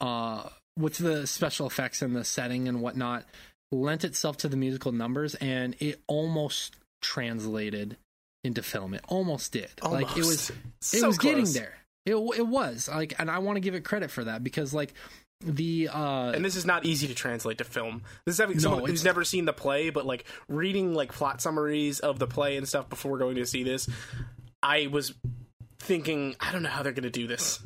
uh 0.01 0.49
with 0.79 0.99
the 0.99 1.27
special 1.27 1.67
effects 1.67 2.03
and 2.03 2.17
the 2.17 2.25
setting 2.25 2.67
and 2.69 2.81
whatnot 2.81 3.25
lent 3.71 4.05
itself 4.05 4.37
to 4.39 4.49
the 4.49 4.57
musical 4.57 4.93
numbers 4.93 5.35
and 5.37 5.77
it 5.81 6.01
almost 6.07 6.77
translated 7.01 7.97
into 8.45 8.63
film. 8.63 8.95
It 8.95 9.03
almost 9.09 9.53
did. 9.53 9.71
Like 9.83 10.11
it 10.17 10.25
was 10.25 10.51
it 10.51 10.57
So 10.81 11.07
was 11.09 11.19
getting 11.19 11.51
there. 11.53 11.75
It 12.05 12.15
it 12.15 12.47
was 12.47 12.89
like, 12.89 13.15
and 13.19 13.31
I 13.31 13.39
want 13.39 13.57
to 13.57 13.61
give 13.61 13.75
it 13.75 13.85
credit 13.85 14.11
for 14.11 14.25
that 14.25 14.43
because 14.43 14.75
like 14.75 14.95
the 15.45 15.89
uh 15.93 16.33
and 16.35 16.45
this 16.45 16.57
is 16.57 16.65
not 16.65 16.85
easy 16.85 17.07
to 17.09 17.15
translate 17.15 17.59
to 17.59 17.65
film. 17.65 18.03
This 18.25 18.35
is 18.35 18.41
having 18.41 18.59
someone 18.59 18.85
who's 18.87 19.05
never 19.05 19.25
seen 19.25 19.45
the 19.45 19.53
play, 19.53 19.91
but 19.91 20.07
like 20.07 20.25
reading 20.49 20.95
like 20.95 21.13
plot 21.13 21.41
summaries 21.41 22.01
of 22.01 22.19
the 22.19 22.27
play 22.27 22.57
and 22.57 22.69
stuff 22.69 22.89
before 22.89 23.19
going 23.19 23.37
to 23.37 23.47
see 23.47 23.63
this. 23.63 23.89
I 24.63 24.87
was 24.87 25.15
thinking, 25.79 26.37
I 26.41 26.53
don't 26.53 26.63
know 26.63 26.69
how 26.69 26.83
they're 26.83 26.93
going 26.93 27.03
to 27.03 27.11
do 27.11 27.27
this. 27.27 27.61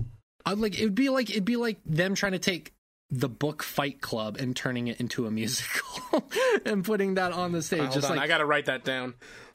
I'd 0.44 0.58
like 0.58 0.74
it'd 0.74 0.94
be 0.94 1.08
like 1.08 1.30
it'd 1.30 1.44
be 1.44 1.56
like 1.56 1.78
them 1.84 2.14
trying 2.14 2.32
to 2.32 2.38
take 2.38 2.72
the 3.10 3.28
book 3.28 3.62
Fight 3.62 4.00
Club 4.00 4.36
and 4.38 4.56
turning 4.56 4.88
it 4.88 5.00
into 5.00 5.26
a 5.26 5.30
musical 5.30 6.24
and 6.64 6.84
putting 6.84 7.14
that 7.14 7.32
on 7.32 7.52
the 7.52 7.62
stage. 7.62 7.80
Hold 7.80 7.92
just 7.92 8.10
on, 8.10 8.16
like 8.16 8.24
I 8.24 8.28
got 8.28 8.38
to 8.38 8.46
write 8.46 8.66
that 8.66 8.84
down. 8.84 9.14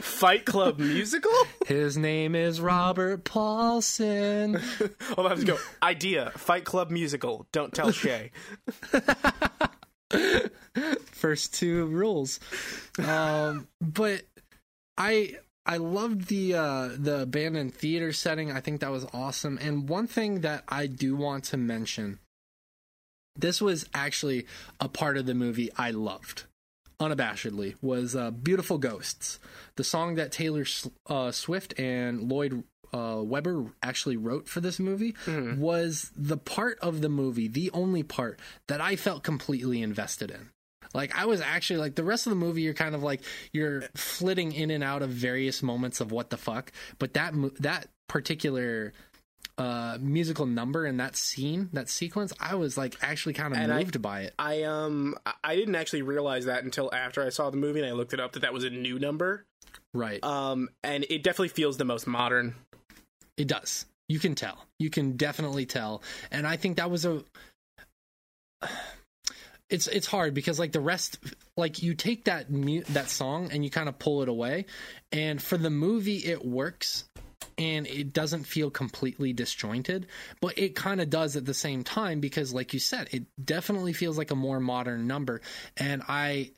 Fight 0.00 0.44
Club 0.44 0.78
musical? 0.78 1.32
His 1.66 1.96
name 1.96 2.34
is 2.34 2.60
Robert 2.60 3.24
Paulson. 3.24 4.54
Hold 4.54 5.18
on, 5.18 5.24
let's 5.26 5.44
go. 5.44 5.58
Idea: 5.82 6.32
Fight 6.36 6.64
Club 6.64 6.90
musical. 6.90 7.46
Don't 7.52 7.72
tell 7.72 7.92
Shay. 7.92 8.32
First 11.12 11.54
two 11.54 11.86
rules. 11.86 12.40
Um, 12.98 13.68
but 13.80 14.22
I 14.98 15.36
I 15.64 15.76
loved 15.76 16.26
the 16.26 16.54
uh, 16.54 16.88
the 16.96 17.22
abandoned 17.22 17.74
theater 17.74 18.12
setting. 18.12 18.50
I 18.50 18.60
think 18.60 18.80
that 18.80 18.90
was 18.90 19.06
awesome. 19.12 19.56
And 19.60 19.88
one 19.88 20.08
thing 20.08 20.40
that 20.40 20.64
I 20.68 20.88
do 20.88 21.14
want 21.14 21.44
to 21.44 21.56
mention, 21.56 22.18
this 23.36 23.60
was 23.60 23.86
actually 23.94 24.46
a 24.80 24.88
part 24.88 25.16
of 25.16 25.26
the 25.26 25.34
movie 25.34 25.70
I 25.76 25.92
loved 25.92 26.44
unabashedly 27.00 27.74
was 27.82 28.14
uh, 28.14 28.30
"Beautiful 28.30 28.78
Ghosts," 28.78 29.38
the 29.76 29.84
song 29.84 30.14
that 30.16 30.30
Taylor 30.32 30.64
uh, 31.06 31.32
Swift 31.32 31.78
and 31.78 32.30
Lloyd 32.30 32.62
uh, 32.92 33.20
Webber 33.24 33.66
actually 33.82 34.16
wrote 34.16 34.48
for 34.48 34.60
this 34.60 34.78
movie. 34.78 35.14
Was 35.60 36.10
the 36.16 36.36
part 36.36 36.78
of 36.80 37.00
the 37.00 37.08
movie, 37.08 37.48
the 37.48 37.70
only 37.72 38.02
part 38.02 38.38
that 38.68 38.80
I 38.80 38.96
felt 38.96 39.22
completely 39.22 39.82
invested 39.82 40.30
in. 40.30 40.50
Like 40.92 41.16
I 41.16 41.26
was 41.26 41.40
actually 41.40 41.78
like 41.78 41.94
the 41.94 42.04
rest 42.04 42.26
of 42.26 42.30
the 42.30 42.36
movie, 42.36 42.62
you're 42.62 42.74
kind 42.74 42.94
of 42.94 43.02
like 43.02 43.20
you're 43.52 43.82
flitting 43.94 44.52
in 44.52 44.70
and 44.70 44.82
out 44.82 45.02
of 45.02 45.10
various 45.10 45.62
moments 45.62 46.00
of 46.00 46.10
what 46.10 46.30
the 46.30 46.36
fuck, 46.36 46.72
but 46.98 47.14
that 47.14 47.32
that 47.60 47.88
particular 48.08 48.92
uh 49.58 49.98
musical 50.00 50.46
number 50.46 50.86
in 50.86 50.96
that 50.98 51.16
scene 51.16 51.68
that 51.72 51.88
sequence 51.88 52.32
i 52.40 52.54
was 52.54 52.78
like 52.78 52.96
actually 53.02 53.32
kind 53.34 53.52
of 53.52 53.58
And 53.58 53.72
I- 53.72 53.78
moved 53.78 54.00
by 54.00 54.22
it 54.22 54.34
I 54.38 54.62
um 54.62 55.16
I- 55.26 55.34
I 55.44 55.56
didn't 55.56 55.74
actually 55.74 56.02
realize 56.02 56.44
that 56.46 56.64
until 56.64 56.92
after 56.94 57.22
I 57.22 57.28
saw 57.30 57.50
the 57.50 57.56
movie 57.56 57.80
and 57.80 57.88
I 57.88 57.92
looked 57.92 58.12
it 58.14 58.20
up 58.20 58.32
that 58.32 58.40
that 58.40 58.52
was 58.52 58.64
a 58.64 58.70
new 58.70 58.98
number. 58.98 59.44
right 59.92 60.22
Um, 60.24 60.68
and 60.82 61.04
it 61.10 61.22
definitely 61.22 61.48
feels 61.48 61.76
the 61.76 61.84
most 61.84 62.06
modern. 62.06 62.54
It 63.36 63.48
does. 63.48 63.86
You 64.08 64.18
can 64.18 64.34
tell. 64.34 64.66
You 64.78 64.90
can 64.90 65.16
definitely 65.16 65.66
tell. 65.66 66.02
And 66.30 66.46
I 66.46 66.56
think 66.56 66.76
that 66.76 66.90
was 66.90 67.04
a 67.04 67.22
it's 69.68 69.86
it's 69.86 70.06
hard 70.06 70.34
because 70.34 70.58
like 70.58 70.72
the 70.72 70.80
rest 70.80 71.18
like 71.56 71.82
you 71.82 71.94
take 71.94 72.24
that 72.24 72.50
mu- 72.50 72.82
that 72.90 73.08
song 73.08 73.50
and 73.52 73.62
you 73.64 73.70
kind 73.70 73.88
of 73.88 73.98
pull 73.98 74.22
it 74.22 74.28
away 74.28 74.66
and 75.12 75.40
for 75.40 75.56
the 75.56 75.70
movie 75.70 76.16
it 76.18 76.44
works 76.44 77.04
and 77.58 77.86
it 77.86 78.12
doesn't 78.12 78.44
feel 78.44 78.70
completely 78.70 79.32
disjointed 79.32 80.06
but 80.40 80.58
it 80.58 80.74
kind 80.74 81.00
of 81.00 81.08
does 81.10 81.36
at 81.36 81.44
the 81.46 81.54
same 81.54 81.82
time 81.82 82.20
because 82.20 82.52
like 82.52 82.72
you 82.74 82.80
said 82.80 83.08
it 83.12 83.24
definitely 83.42 83.92
feels 83.92 84.18
like 84.18 84.30
a 84.30 84.34
more 84.36 84.60
modern 84.60 85.06
number 85.06 85.40
and 85.76 86.02
I 86.08 86.50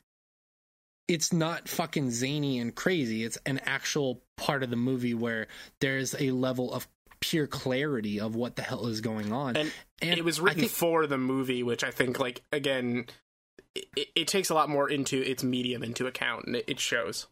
it's 1.07 1.33
not 1.33 1.67
fucking 1.67 2.11
zany 2.11 2.59
and 2.59 2.73
crazy. 2.73 3.25
It's 3.25 3.37
an 3.45 3.59
actual 3.65 4.23
part 4.37 4.63
of 4.63 4.69
the 4.69 4.77
movie 4.77 5.13
where 5.13 5.47
there's 5.81 6.15
a 6.17 6.31
level 6.31 6.71
of 6.73 6.87
pure 7.19 7.45
clarity 7.45 8.21
of 8.21 8.35
what 8.35 8.55
the 8.55 8.61
hell 8.61 8.87
is 8.87 9.01
going 9.01 9.33
on. 9.33 9.57
And, 9.57 9.71
And 10.01 10.17
it 10.17 10.23
was 10.23 10.39
written 10.39 10.61
think- 10.61 10.71
for 10.71 11.05
the 11.05 11.17
movie, 11.17 11.61
which 11.61 11.83
I 11.83 11.91
think 11.91 12.19
like 12.19 12.41
again 12.53 13.07
it, 13.75 14.07
it 14.15 14.27
takes 14.27 14.49
a 14.49 14.53
lot 14.53 14.69
more 14.69 14.89
into 14.89 15.21
its 15.21 15.43
medium 15.43 15.83
into 15.83 16.07
account 16.07 16.45
and 16.45 16.55
it, 16.55 16.65
it 16.67 16.79
shows. 16.79 17.27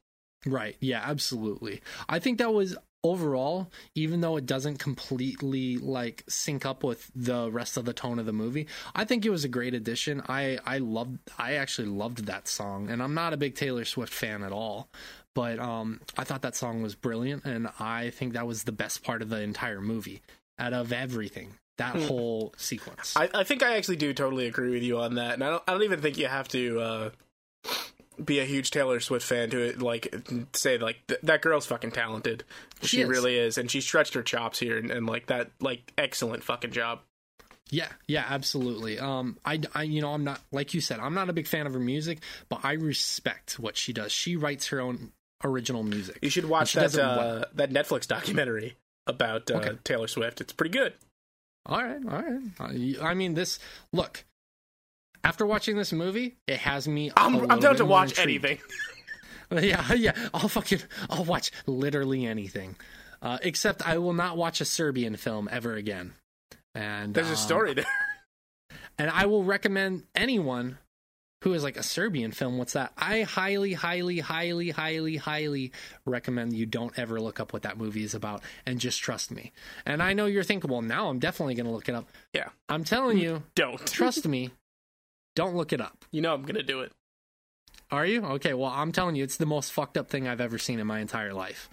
Right. 0.45 0.75
Yeah, 0.81 1.01
absolutely. 1.05 1.81
I 2.09 2.19
think 2.19 2.39
that 2.39 2.51
was 2.53 2.75
overall, 3.03 3.71
even 3.95 4.21
though 4.21 4.37
it 4.37 4.45
doesn't 4.45 4.77
completely 4.77 5.77
like 5.77 6.23
sync 6.27 6.65
up 6.65 6.83
with 6.83 7.09
the 7.15 7.49
rest 7.51 7.77
of 7.77 7.85
the 7.85 7.93
tone 7.93 8.19
of 8.19 8.25
the 8.25 8.33
movie, 8.33 8.67
I 8.93 9.05
think 9.05 9.25
it 9.25 9.29
was 9.29 9.43
a 9.43 9.49
great 9.49 9.73
addition. 9.73 10.21
I 10.27 10.59
I 10.65 10.77
loved 10.77 11.19
I 11.37 11.53
actually 11.53 11.87
loved 11.87 12.25
that 12.25 12.47
song 12.47 12.89
and 12.89 13.01
I'm 13.01 13.13
not 13.13 13.33
a 13.33 13.37
big 13.37 13.55
Taylor 13.55 13.85
Swift 13.85 14.13
fan 14.13 14.43
at 14.43 14.51
all. 14.51 14.89
But 15.33 15.59
um 15.59 16.01
I 16.17 16.23
thought 16.23 16.41
that 16.43 16.55
song 16.55 16.81
was 16.81 16.95
brilliant 16.95 17.45
and 17.45 17.69
I 17.79 18.11
think 18.11 18.33
that 18.33 18.47
was 18.47 18.63
the 18.63 18.71
best 18.71 19.03
part 19.03 19.21
of 19.21 19.29
the 19.29 19.41
entire 19.41 19.81
movie 19.81 20.21
out 20.59 20.73
of 20.73 20.93
everything. 20.93 21.55
That 21.77 21.95
whole 21.95 22.53
sequence. 22.57 23.15
I, 23.17 23.27
I 23.33 23.43
think 23.43 23.63
I 23.63 23.75
actually 23.77 23.95
do 23.95 24.13
totally 24.13 24.45
agree 24.45 24.69
with 24.69 24.83
you 24.83 24.99
on 24.99 25.15
that, 25.15 25.33
and 25.33 25.43
I 25.43 25.49
don't 25.49 25.63
I 25.67 25.71
don't 25.71 25.81
even 25.81 25.99
think 25.99 26.19
you 26.19 26.27
have 26.27 26.47
to 26.49 26.79
uh, 26.79 27.09
be 28.23 28.39
a 28.39 28.45
huge 28.45 28.71
Taylor 28.71 28.99
Swift 28.99 29.25
fan 29.25 29.49
to 29.51 29.73
like 29.79 30.13
say 30.53 30.77
like 30.77 31.05
th- 31.07 31.21
that 31.23 31.41
girl's 31.41 31.65
fucking 31.65 31.91
talented. 31.91 32.43
She, 32.81 32.87
She 32.97 33.01
is. 33.01 33.09
really 33.09 33.37
is, 33.37 33.57
and 33.57 33.69
she 33.71 33.81
stretched 33.81 34.13
her 34.15 34.23
chops 34.23 34.59
here, 34.59 34.77
and, 34.77 34.91
and 34.91 35.05
like 35.07 35.27
that 35.27 35.51
like 35.59 35.91
excellent 35.97 36.43
fucking 36.43 36.71
job. 36.71 36.99
Yeah, 37.69 37.87
yeah, 38.05 38.25
absolutely. 38.27 38.99
Um, 38.99 39.37
I, 39.45 39.61
I, 39.73 39.83
you 39.83 40.01
know, 40.01 40.11
I'm 40.13 40.25
not 40.25 40.41
like 40.51 40.73
you 40.73 40.81
said, 40.81 40.99
I'm 40.99 41.13
not 41.13 41.29
a 41.29 41.33
big 41.33 41.47
fan 41.47 41.67
of 41.67 41.73
her 41.73 41.79
music, 41.79 42.19
but 42.49 42.59
I 42.63 42.73
respect 42.73 43.59
what 43.59 43.77
she 43.77 43.93
does. 43.93 44.11
She 44.11 44.35
writes 44.35 44.67
her 44.67 44.81
own 44.81 45.13
original 45.43 45.81
music. 45.83 46.19
You 46.21 46.29
should 46.29 46.45
watch 46.49 46.73
that 46.73 46.97
uh, 46.97 47.45
that 47.53 47.71
Netflix 47.71 48.07
documentary 48.07 48.75
about 49.07 49.49
uh, 49.49 49.55
Okay. 49.55 49.71
Taylor 49.85 50.07
Swift. 50.07 50.41
It's 50.41 50.51
pretty 50.53 50.77
good. 50.77 50.93
All 51.65 51.81
right, 51.81 52.01
all 52.09 52.21
right. 52.21 52.95
I 53.01 53.13
mean, 53.13 53.35
this 53.35 53.57
look. 53.93 54.25
After 55.23 55.45
watching 55.45 55.77
this 55.77 55.93
movie, 55.93 56.37
it 56.47 56.57
has 56.59 56.87
me. 56.87 57.11
I'm, 57.15 57.49
I'm 57.51 57.59
down 57.59 57.75
to 57.77 57.85
watch 57.85 58.17
intrigued. 58.17 58.45
anything. 58.45 58.65
Yeah, 59.51 59.93
yeah. 59.95 60.13
I'll 60.33 60.47
fucking, 60.47 60.79
I'll 61.09 61.25
watch 61.25 61.51
literally 61.65 62.25
anything, 62.25 62.77
uh, 63.21 63.37
except 63.41 63.85
I 63.85 63.97
will 63.97 64.13
not 64.13 64.37
watch 64.37 64.61
a 64.61 64.65
Serbian 64.65 65.17
film 65.17 65.49
ever 65.51 65.75
again. 65.75 66.13
And 66.73 67.13
There's 67.13 67.27
um, 67.27 67.33
a 67.33 67.37
story 67.37 67.73
there. 67.73 67.85
and 68.97 69.09
I 69.11 69.25
will 69.25 69.43
recommend 69.43 70.03
anyone 70.15 70.77
who 71.43 71.53
is 71.53 71.63
like 71.63 71.75
a 71.75 71.83
Serbian 71.83 72.31
film. 72.31 72.57
What's 72.57 72.73
that? 72.73 72.93
I 72.97 73.23
highly, 73.23 73.73
highly, 73.73 74.19
highly, 74.19 74.69
highly, 74.69 75.17
highly 75.17 75.71
recommend 76.05 76.53
you 76.53 76.65
don't 76.65 76.97
ever 76.97 77.19
look 77.19 77.39
up 77.41 77.51
what 77.51 77.63
that 77.63 77.77
movie 77.77 78.03
is 78.03 78.13
about 78.13 78.43
and 78.65 78.79
just 78.79 79.01
trust 79.01 79.31
me. 79.31 79.51
And 79.85 80.01
I 80.01 80.13
know 80.13 80.27
you're 80.27 80.43
thinking, 80.43 80.71
well, 80.71 80.81
now 80.81 81.09
I'm 81.09 81.19
definitely 81.19 81.55
going 81.55 81.65
to 81.65 81.71
look 81.73 81.89
it 81.89 81.95
up. 81.95 82.07
Yeah, 82.33 82.49
I'm 82.69 82.85
telling 82.85 83.17
you, 83.17 83.43
don't 83.55 83.85
trust 83.85 84.25
me. 84.27 84.51
Don't 85.35 85.55
look 85.55 85.73
it 85.73 85.81
up. 85.81 86.05
You 86.11 86.21
know 86.21 86.33
I'm 86.33 86.43
gonna 86.43 86.63
do 86.63 86.81
it. 86.81 86.91
Are 87.91 88.05
you? 88.05 88.23
Okay, 88.23 88.53
well, 88.53 88.71
I'm 88.73 88.91
telling 88.91 89.15
you, 89.15 89.23
it's 89.23 89.37
the 89.37 89.45
most 89.45 89.71
fucked 89.73 89.97
up 89.97 90.09
thing 90.09 90.27
I've 90.27 90.41
ever 90.41 90.57
seen 90.57 90.79
in 90.79 90.87
my 90.87 90.99
entire 90.99 91.33
life. 91.33 91.69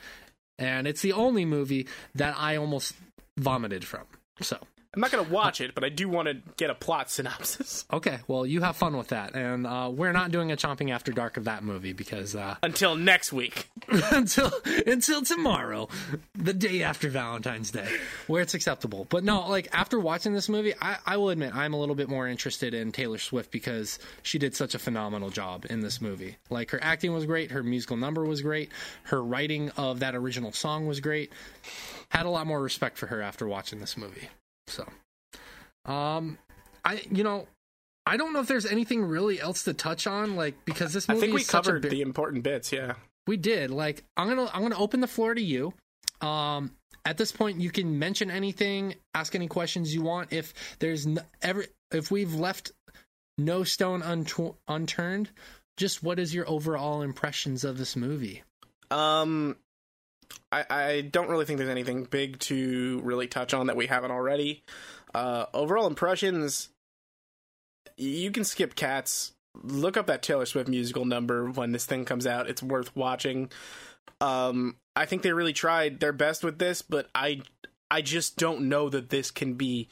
And 0.59 0.89
it's 0.89 1.03
the 1.03 1.13
only 1.13 1.45
movie 1.45 1.87
that 2.17 2.35
I 2.37 2.57
almost 2.57 2.95
vomited 3.37 3.85
from. 3.85 4.03
So, 4.41 4.59
I'm 4.99 5.03
not 5.03 5.13
gonna 5.13 5.33
watch 5.33 5.61
it, 5.61 5.77
but 5.77 5.85
I 5.85 5.91
do 5.91 6.09
want 6.09 6.27
to 6.27 6.35
get 6.57 6.71
a 6.71 6.75
plot 6.75 7.09
synopsis. 7.09 7.85
okay, 7.93 8.19
well, 8.27 8.45
you 8.45 8.63
have 8.63 8.75
fun 8.75 8.97
with 8.97 9.09
that. 9.09 9.37
And 9.37 9.65
uh, 9.65 9.93
we're 9.95 10.11
not 10.11 10.33
doing 10.33 10.51
a 10.51 10.57
Chomping 10.57 10.91
After 10.91 11.13
Dark 11.13 11.37
of 11.37 11.45
that 11.45 11.63
movie 11.63 11.93
because 11.93 12.35
uh, 12.35 12.57
Until 12.65 12.97
next 12.97 13.33
week. 13.33 13.69
until 14.11 14.51
until 14.89 15.23
tomorrow, 15.23 15.89
the 16.35 16.53
day 16.53 16.83
after 16.83 17.09
Valentine's 17.11 17.71
Day, 17.71 17.87
where 18.27 18.43
it's 18.43 18.55
acceptable. 18.55 19.07
But 19.09 19.23
no, 19.23 19.49
like 19.49 19.69
after 19.71 20.01
watching 20.01 20.33
this 20.33 20.49
movie, 20.49 20.75
I, 20.83 20.97
I 21.07 21.17
will 21.17 21.31
admit 21.31 21.55
I'm 21.55 21.75
a 21.75 21.79
little 21.79 21.95
bit 21.95 22.09
more 22.09 22.27
interested 22.27 22.75
in 22.75 22.91
Taylor 22.91 23.19
Swift 23.19 23.53
because 23.53 24.01
she 24.25 24.41
did 24.41 24.57
such 24.57 24.75
a 24.75 24.81
phenomenal 24.81 25.31
job 25.31 25.65
in 25.71 25.79
this 25.79 26.01
movie. 26.01 26.39
Like 26.51 26.73
her 26.73 26.83
acting 26.83 27.15
was 27.15 27.25
great, 27.25 27.53
her 27.53 27.63
musical 27.63 27.97
number 27.97 28.25
was 28.25 28.43
great, 28.43 28.73
her 29.05 29.23
writing 29.23 29.71
of 29.77 30.01
that 30.01 30.17
original 30.17 30.51
song 30.51 30.89
was 30.89 30.99
great. 30.99 31.33
Had 32.09 32.27
a 32.27 32.31
lot 32.31 32.49
more 32.49 32.61
respect 32.61 32.99
for 32.99 33.07
her 33.07 33.23
after 33.23 33.47
watching 33.47 33.79
this 33.79 33.97
movie. 33.97 34.29
So, 34.69 34.87
um, 35.91 36.39
I 36.85 37.03
you 37.11 37.25
know. 37.25 37.47
I 38.07 38.17
don't 38.17 38.33
know 38.33 38.41
if 38.41 38.47
there's 38.49 38.65
anything 38.65 39.05
really 39.05 39.39
else 39.39 39.65
to 39.65 39.75
touch 39.75 40.07
on, 40.07 40.35
like 40.35 40.65
because 40.65 40.95
this 40.95 41.11
I 41.11 41.13
movie 41.13 41.27
think 41.27 41.35
we 41.35 41.41
is 41.43 41.51
covered 41.51 41.83
big- 41.83 41.91
the 41.91 42.01
important 42.01 42.43
bits. 42.43 42.73
Yeah. 42.73 42.95
we 43.27 43.37
did. 43.37 43.71
Like 43.71 44.03
I'm 44.17 44.29
gonna 44.29 44.49
I'm 44.55 44.63
gonna 44.63 44.79
open 44.79 45.01
the 45.01 45.07
floor 45.07 45.35
to 45.35 45.43
you. 45.43 45.75
Um, 46.23 46.73
at 47.05 47.19
this 47.19 47.33
point, 47.33 47.61
you 47.61 47.71
can 47.71 47.99
mention 47.99 48.31
anything, 48.31 48.95
ask 49.13 49.35
any 49.35 49.47
questions 49.47 49.95
you 49.95 50.01
want. 50.01 50.33
If 50.33 50.55
there's 50.79 51.07
n- 51.07 51.21
ever 51.43 51.67
if 51.93 52.11
we've 52.11 52.33
left 52.35 52.73
no 53.37 53.63
stone 53.63 54.01
unt- 54.03 54.55
unturned, 54.67 55.29
just 55.77 56.03
what 56.03 56.19
is 56.19 56.35
your 56.35 56.49
overall 56.49 57.03
impressions 57.03 57.63
of 57.63 57.77
this 57.77 57.95
movie? 57.95 58.43
Um, 58.91 59.57
I, 60.51 60.65
I 60.71 61.01
don't 61.03 61.29
really 61.29 61.45
think 61.45 61.59
there's 61.59 61.71
anything 61.71 62.05
big 62.05 62.39
to 62.41 63.01
really 63.03 63.27
touch 63.27 63.55
on 63.55 63.67
that 63.67 63.77
we 63.77 63.87
haven't 63.87 64.11
already. 64.11 64.63
Uh, 65.15 65.47
overall 65.55 65.87
impressions, 65.87 66.71
you 67.97 68.31
can 68.31 68.45
skip 68.45 68.75
cats. 68.75 69.33
Look 69.63 69.97
up 69.97 70.07
that 70.07 70.23
Taylor 70.23 70.47
Swift 70.47 70.69
musical 70.69 71.05
number 71.05 71.51
when 71.51 71.73
this 71.73 71.87
thing 71.87 72.05
comes 72.05 72.27
out. 72.27 72.49
It's 72.49 72.63
worth 72.63 72.95
watching. 72.95 73.51
Um, 74.21 74.77
I 74.95 75.07
think 75.07 75.23
they 75.23 75.33
really 75.33 75.53
tried 75.53 76.01
their 76.01 76.13
best 76.13 76.45
with 76.45 76.59
this, 76.59 76.83
but 76.83 77.09
I, 77.15 77.43
I 77.91 78.03
just 78.03 78.37
don't 78.37 78.69
know 78.69 78.89
that 78.89 79.11
this 79.11 79.31
can 79.31 79.55
be 79.55 79.89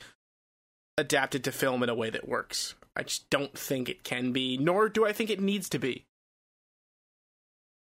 adapted 0.99 1.45
to 1.45 1.53
film 1.53 1.83
in 1.83 1.89
a 1.89 1.95
way 1.95 2.11
that 2.11 2.29
works. 2.29 2.75
I 2.97 3.03
just 3.03 3.29
don't 3.29 3.57
think 3.57 3.89
it 3.89 4.05
can 4.05 4.33
be, 4.33 4.57
nor 4.57 4.89
do 4.89 5.05
I 5.05 5.13
think 5.13 5.31
it 5.31 5.41
needs 5.41 5.69
to 5.71 5.79
be. 5.79 6.05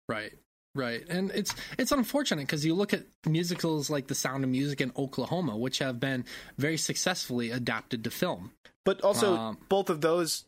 Right. 0.10 0.34
Right. 0.76 1.06
And 1.10 1.32
it's 1.32 1.56
it's 1.80 1.92
unfortunate 1.94 2.42
because 2.42 2.66
you 2.66 2.76
look 2.76 2.94
at 2.94 3.06
musicals 3.26 3.90
like 3.90 4.08
The 4.08 4.14
Sound 4.16 4.44
of 4.44 4.50
Music 4.50 4.82
in 4.82 4.92
Oklahoma, 4.98 5.58
which 5.58 5.80
have 5.80 6.00
been 6.02 6.26
very 6.58 6.78
successfully 6.78 7.50
adapted 7.50 8.04
to 8.04 8.12
film. 8.12 8.52
But 8.84 9.00
also, 9.02 9.36
Um, 9.36 9.58
both 9.70 9.90
of 9.90 10.02
those, 10.02 10.44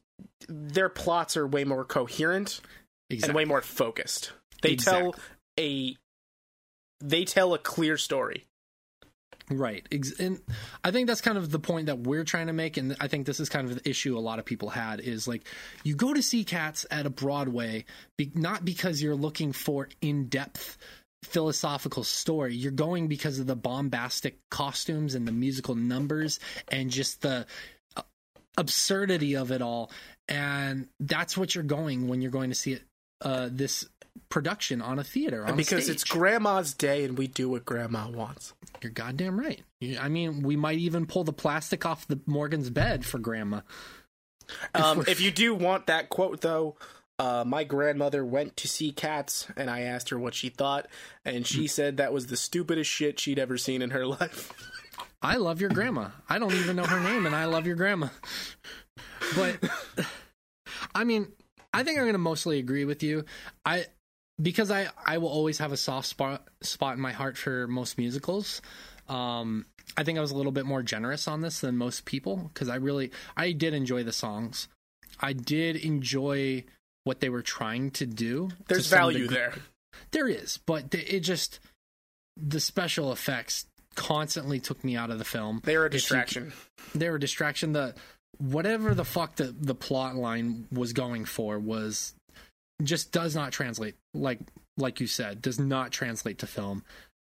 their 0.50 0.90
plots 0.90 1.38
are 1.38 1.48
way 1.48 1.64
more 1.64 1.86
coherent 1.86 2.60
and 3.10 3.34
way 3.34 3.46
more 3.46 3.62
focused. 3.62 4.34
They 4.62 4.74
Exactly. 4.74 5.14
tell 5.14 5.20
a 5.58 5.98
they 7.00 7.24
tell 7.26 7.54
a 7.54 7.60
clear 7.60 7.96
story. 7.98 8.47
Right. 9.50 9.88
And 10.20 10.42
I 10.84 10.92
think 10.92 11.08
that's 11.08 11.22
kind 11.22 11.38
of 11.38 11.50
the 11.50 11.60
point 11.60 11.86
that 11.86 12.00
we're 12.00 12.26
trying 12.26 12.48
to 12.48 12.54
make. 12.54 12.76
And 12.76 12.98
I 13.00 13.08
think 13.08 13.26
this 13.26 13.40
is 13.40 13.48
kind 13.48 13.70
of 13.70 13.82
the 13.82 13.90
issue 13.90 14.18
a 14.18 14.20
lot 14.20 14.40
of 14.40 14.46
people 14.46 14.70
had 14.70 15.00
is 15.00 15.26
like, 15.28 15.48
you 15.84 15.96
go 15.96 16.14
to 16.14 16.22
see 16.22 16.44
cats 16.44 16.86
at 16.92 17.06
a 17.06 17.10
Broadway, 17.10 17.86
not 18.34 18.66
because 18.66 19.02
you're 19.02 19.16
looking 19.16 19.54
for 19.54 19.88
in 20.02 20.28
depth 20.28 20.78
philosophical 21.24 22.04
story. 22.04 22.56
You're 22.56 22.72
going 22.72 23.08
because 23.08 23.40
of 23.40 23.48
the 23.48 23.56
bombastic 23.56 24.38
costumes 24.50 25.16
and 25.16 25.28
the 25.28 25.32
musical 25.32 25.76
numbers 25.76 26.40
and 26.68 26.90
just 26.90 27.22
the 27.22 27.46
uh, 27.96 28.02
absurdity 28.58 29.36
of 29.36 29.52
it 29.52 29.62
all. 29.62 29.92
And 30.28 30.90
that's 31.00 31.38
what 31.38 31.56
you're 31.56 31.64
going 31.64 32.10
when 32.10 32.22
you're 32.22 32.32
going 32.32 32.50
to 32.50 32.56
see 32.56 32.74
it, 32.74 32.84
uh, 33.22 33.48
this 33.50 33.88
production 34.30 34.82
on 34.82 35.00
a 35.00 35.04
theater. 35.04 35.44
On 35.46 35.52
a 35.52 35.56
because 35.56 35.90
it's 35.90 36.04
grandma's 36.04 36.74
day 36.74 37.04
and 37.06 37.18
we 37.18 37.28
do 37.28 37.50
what 37.50 37.66
grandma 37.66 38.10
wants. 38.10 38.54
You're 38.82 38.92
goddamn 38.92 39.40
right. 39.40 39.62
I 40.00 40.10
mean, 40.10 40.42
we 40.44 40.56
might 40.56 40.80
even 40.80 41.06
pull 41.06 41.24
the 41.24 41.34
plastic 41.34 41.86
off 41.86 42.08
the 42.08 42.20
Morgan's 42.26 42.70
bed 42.70 43.06
for 43.06 43.20
grandma. 43.20 43.62
Um, 44.74 45.00
we're- 45.00 45.12
if 45.12 45.20
you 45.22 45.32
do 45.32 45.54
want 45.56 45.88
that 45.88 46.10
quote, 46.10 46.42
though, 46.42 46.78
uh, 47.20 47.44
my 47.46 47.64
grandmother 47.64 48.24
went 48.24 48.56
to 48.58 48.68
see 48.68 48.92
Cats, 48.92 49.48
and 49.58 49.70
I 49.70 49.82
asked 49.82 50.10
her 50.10 50.20
what 50.20 50.36
she 50.36 50.50
thought, 50.50 50.88
and 51.26 51.46
she 51.48 51.62
Hmm. 51.62 51.68
said 51.68 51.98
that 51.98 52.14
was 52.14 52.28
the 52.28 52.38
stupidest 52.38 52.90
shit 52.90 53.20
she'd 53.20 53.40
ever 53.40 53.58
seen 53.58 53.82
in 53.82 53.90
her 53.90 54.06
life. 54.20 54.54
I 55.22 55.38
love 55.38 55.60
your 55.60 55.72
grandma. 55.72 56.10
I 56.30 56.38
don't 56.40 56.54
even 56.54 56.76
know 56.76 56.86
her 56.86 57.00
name, 57.00 57.26
and 57.26 57.36
I 57.36 57.46
love 57.46 57.66
your 57.66 57.76
grandma. 57.76 58.10
But 59.36 59.58
I 60.96 61.04
mean, 61.04 61.32
I 61.74 61.84
think 61.84 61.98
I'm 61.98 62.06
going 62.06 62.14
to 62.14 62.20
mostly 62.20 62.60
agree 62.60 62.86
with 62.86 63.04
you. 63.04 63.26
I 63.66 63.86
because 64.42 64.72
I 64.72 64.88
I 65.06 65.18
will 65.18 65.30
always 65.30 65.58
have 65.60 65.72
a 65.72 65.78
soft 65.78 66.08
spot 66.08 66.48
spot 66.62 66.96
in 66.96 67.02
my 67.02 67.12
heart 67.12 67.38
for 67.38 67.68
most 67.68 67.98
musicals. 67.98 68.62
Um, 69.08 69.66
I 69.96 70.04
think 70.04 70.18
I 70.18 70.22
was 70.22 70.32
a 70.32 70.36
little 70.36 70.52
bit 70.52 70.66
more 70.66 70.84
generous 70.84 71.28
on 71.28 71.42
this 71.42 71.62
than 71.62 71.78
most 71.78 72.06
people 72.06 72.50
because 72.54 72.70
I 72.70 72.76
really 72.76 73.12
I 73.36 73.52
did 73.52 73.74
enjoy 73.74 74.04
the 74.04 74.12
songs. 74.12 74.68
I 75.20 75.34
did 75.34 75.78
enjoy 75.78 76.66
what 77.06 77.22
they 77.22 77.30
were 77.30 77.42
trying 77.42 77.92
to 77.92 78.06
do. 78.06 78.50
There's 78.68 78.88
some 78.88 78.98
value 79.00 79.28
there. 79.28 79.54
There 80.12 80.28
is, 80.28 80.60
but 80.66 80.94
it 80.94 81.22
just 81.22 81.60
the 82.36 82.60
special 82.60 83.12
effects 83.12 83.66
constantly 83.96 84.60
took 84.60 84.84
me 84.84 84.96
out 84.96 85.10
of 85.10 85.18
the 85.18 85.26
film. 85.26 85.62
They 85.64 85.78
were 85.78 85.86
a 85.86 85.88
If 85.88 85.94
you- 85.94 86.00
distraction. 86.00 86.54
They 86.94 87.10
were 87.10 87.16
a 87.16 87.20
distraction. 87.20 87.72
The 87.72 87.96
whatever 88.38 88.94
the 88.94 89.06
fuck 89.06 89.38
the 89.38 89.56
the 89.58 89.74
plot 89.74 90.16
line 90.16 90.68
was 90.72 90.94
going 90.94 91.26
for 91.26 91.58
was 91.58 92.14
just 92.84 93.12
does 93.12 93.36
not 93.36 93.52
translate. 93.52 93.96
Like 94.14 94.40
like 94.78 95.00
you 95.00 95.08
said, 95.08 95.42
does 95.42 95.60
not 95.60 95.92
translate 95.92 96.40
to 96.40 96.48
film 96.48 96.84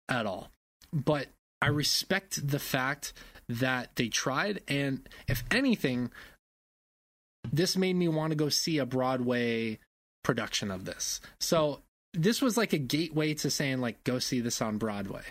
at 0.09 0.26
all. 0.26 0.51
But 0.92 1.28
I 1.61 1.68
respect 1.68 2.47
the 2.47 2.59
fact 2.59 3.12
that 3.49 3.97
they 3.97 4.09
tried, 4.09 4.62
and 4.68 5.07
if 5.28 5.45
anything, 5.51 6.11
this 7.53 7.76
made 7.76 7.97
me 7.97 8.09
want 8.09 8.30
to 8.30 8.36
go 8.36 8.49
see 8.49 8.78
a 8.78 8.86
Broadway 8.86 9.78
production 10.22 10.70
of 10.70 10.84
this. 10.84 11.20
So 11.40 11.80
this 12.14 12.40
was 12.40 12.57
like 12.57 12.72
a 12.72 12.78
gateway 12.78 13.34
to 13.34 13.51
saying 13.51 13.80
like 13.80 14.03
go 14.05 14.18
see 14.18 14.40
this 14.40 14.62
on 14.62 14.78
Broadway, 14.78 15.22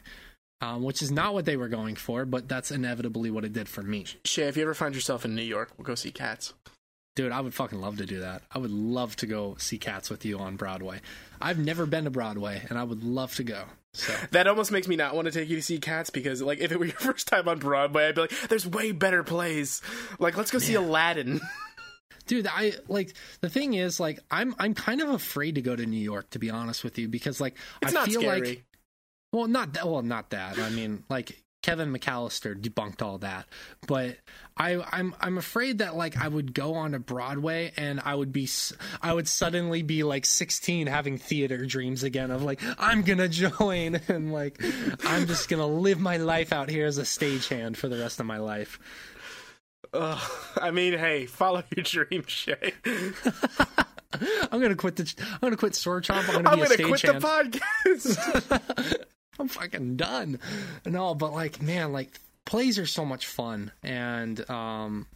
um, 0.61 0.83
which 0.83 1.01
is 1.01 1.11
not 1.11 1.33
what 1.33 1.45
they 1.45 1.57
were 1.57 1.69
going 1.69 1.95
for, 1.95 2.25
but 2.25 2.47
that's 2.47 2.71
inevitably 2.71 3.31
what 3.31 3.45
it 3.45 3.53
did 3.53 3.67
for 3.67 3.81
me. 3.81 4.05
Shay, 4.25 4.43
if 4.43 4.57
you 4.57 4.63
ever 4.63 4.73
find 4.73 4.93
yourself 4.93 5.25
in 5.25 5.35
New 5.35 5.41
York, 5.41 5.71
we'll 5.77 5.85
go 5.85 5.95
see 5.95 6.11
Cats. 6.11 6.53
Dude, 7.15 7.31
I 7.31 7.41
would 7.41 7.53
fucking 7.53 7.79
love 7.79 7.97
to 7.97 8.05
do 8.07 8.21
that. 8.21 8.41
I 8.51 8.57
would 8.57 8.71
love 8.71 9.15
to 9.17 9.27
go 9.27 9.55
see 9.59 9.77
Cats 9.77 10.09
with 10.09 10.25
you 10.25 10.39
on 10.39 10.55
Broadway. 10.55 10.99
I've 11.39 11.59
never 11.59 11.85
been 11.85 12.05
to 12.05 12.09
Broadway, 12.09 12.63
and 12.69 12.79
I 12.79 12.83
would 12.83 13.03
love 13.03 13.35
to 13.35 13.43
go. 13.43 13.65
So 13.93 14.11
That 14.31 14.47
almost 14.47 14.71
makes 14.71 14.87
me 14.87 14.95
not 14.95 15.13
want 15.13 15.25
to 15.27 15.31
take 15.31 15.47
you 15.47 15.55
to 15.57 15.61
see 15.61 15.77
Cats 15.77 16.09
because, 16.09 16.41
like, 16.41 16.59
if 16.59 16.71
it 16.71 16.79
were 16.79 16.85
your 16.85 16.95
first 16.99 17.27
time 17.27 17.47
on 17.47 17.59
Broadway, 17.59 18.07
I'd 18.07 18.15
be 18.15 18.21
like, 18.21 18.31
"There's 18.49 18.65
way 18.65 18.91
better 18.91 19.23
plays. 19.23 19.81
Like, 20.17 20.35
let's 20.35 20.49
go 20.49 20.57
see 20.59 20.73
Aladdin." 20.73 21.39
dude 22.25 22.47
i 22.47 22.71
like 22.87 23.13
the 23.41 23.49
thing 23.49 23.73
is 23.73 23.99
like 23.99 24.17
i'm 24.31 24.55
i'm 24.57 24.73
kind 24.73 25.01
of 25.01 25.09
afraid 25.09 25.55
to 25.55 25.61
go 25.61 25.75
to 25.75 25.85
new 25.85 25.99
york 25.99 26.29
to 26.29 26.39
be 26.39 26.49
honest 26.49 26.81
with 26.81 26.97
you 26.97 27.09
because 27.09 27.41
like 27.41 27.57
It's 27.81 27.93
i 27.93 28.05
feel 28.05 28.21
scary. 28.21 28.39
like 28.41 28.63
well 29.33 29.47
not 29.49 29.73
that 29.73 29.85
well 29.89 30.01
not 30.03 30.29
that 30.29 30.57
i 30.57 30.69
mean 30.69 31.03
like 31.09 31.43
kevin 31.63 31.91
mcallister 31.93 32.55
debunked 32.55 33.01
all 33.01 33.17
that 33.17 33.45
but 33.87 34.15
i 34.57 34.81
i'm 34.91 35.15
i'm 35.19 35.37
afraid 35.37 35.79
that 35.79 35.95
like 35.95 36.17
i 36.17 36.27
would 36.27 36.53
go 36.53 36.73
on 36.75 36.91
to 36.91 36.99
broadway 36.99 37.71
and 37.77 37.99
i 38.03 38.13
would 38.13 38.31
be 38.31 38.47
I 39.01 39.13
would 39.13 39.27
suddenly 39.27 39.81
be 39.81 40.03
like 40.03 40.25
16 40.25 40.87
having 40.87 41.17
theater 41.17 41.65
dreams 41.65 42.03
again 42.03 42.31
of 42.31 42.43
like 42.43 42.61
i'm 42.77 43.01
gonna 43.01 43.27
join 43.29 43.99
and 44.07 44.31
like 44.33 44.61
i'm 45.05 45.27
just 45.27 45.49
gonna 45.49 45.67
live 45.67 45.99
my 45.99 46.17
life 46.17 46.53
out 46.53 46.69
here 46.69 46.85
as 46.85 46.97
a 46.97 47.03
stagehand 47.03 47.77
for 47.77 47.87
the 47.87 47.97
rest 47.97 48.19
of 48.19 48.25
my 48.25 48.37
life 48.37 48.79
Ugh. 49.93 50.31
I 50.59 50.71
mean, 50.71 50.97
hey, 50.97 51.27
follow 51.27 51.63
your 51.75 51.83
dream, 51.83 52.23
Shay. 52.25 52.73
I'm 54.51 54.61
gonna 54.61 54.75
quit 54.75 54.95
the. 54.95 55.13
I'm 55.33 55.39
gonna 55.41 55.57
quit 55.57 55.75
Sword 55.75 56.03
Chomp. 56.03 56.27
I'm 56.29 56.43
gonna 56.43 56.49
I'm 56.49 56.59
gonna 56.59 56.75
quit 56.75 57.01
the 57.01 57.13
podcast. 57.19 59.03
I'm 59.39 59.47
fucking 59.47 59.95
done. 59.97 60.39
No, 60.85 61.15
but 61.15 61.33
like, 61.33 61.61
man, 61.61 61.91
like 61.93 62.19
plays 62.45 62.77
are 62.79 62.85
so 62.85 63.05
much 63.05 63.27
fun, 63.27 63.71
and 63.83 64.49
um, 64.49 65.07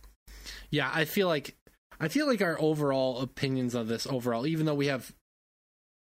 yeah, 0.72 0.90
I 0.94 1.06
feel 1.06 1.28
like 1.28 1.56
I 2.00 2.08
feel 2.08 2.28
like 2.28 2.42
our 2.42 2.60
overall 2.60 3.22
opinions 3.22 3.76
of 3.76 3.88
this 3.88 4.06
overall, 4.08 4.46
even 4.48 4.66
though 4.66 4.76
we 4.76 4.88
have, 4.88 5.12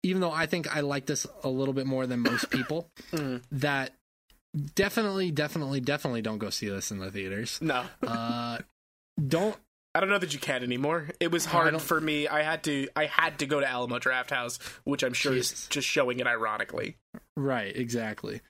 even 0.03 0.21
though 0.21 0.31
I 0.31 0.45
think 0.45 0.73
I 0.75 0.79
like 0.81 1.05
this 1.05 1.25
a 1.43 1.49
little 1.49 1.73
bit 1.73 1.85
more 1.85 2.07
than 2.07 2.19
most 2.21 2.49
people, 2.49 2.87
Mm. 3.11 3.41
that 3.51 3.93
definitely, 4.75 5.31
definitely, 5.31 5.79
definitely 5.81 6.21
don't 6.21 6.37
go 6.37 6.49
see 6.49 6.69
this 6.69 6.91
in 6.91 6.99
the 6.99 7.11
theaters. 7.11 7.59
no, 7.61 7.85
Uh, 8.07 8.59
don't 9.27 9.55
I 9.95 9.99
don't 9.99 10.09
know 10.09 10.17
that 10.17 10.33
you 10.33 10.39
can 10.39 10.63
anymore. 10.63 11.09
It 11.19 11.31
was 11.31 11.45
hard 11.45 11.79
for 11.79 12.01
me. 12.01 12.27
I 12.27 12.41
had 12.41 12.63
to. 12.63 12.87
I 12.95 13.05
had 13.05 13.37
to 13.39 13.45
go 13.45 13.59
to 13.59 13.69
Alamo 13.69 13.99
Drafthouse, 13.99 14.57
which 14.85 15.03
I'm 15.03 15.13
sure 15.13 15.33
Jesus. 15.33 15.59
is 15.63 15.67
just 15.67 15.87
showing 15.87 16.19
it 16.19 16.25
ironically. 16.25 16.97
Right, 17.37 17.75
exactly. 17.75 18.41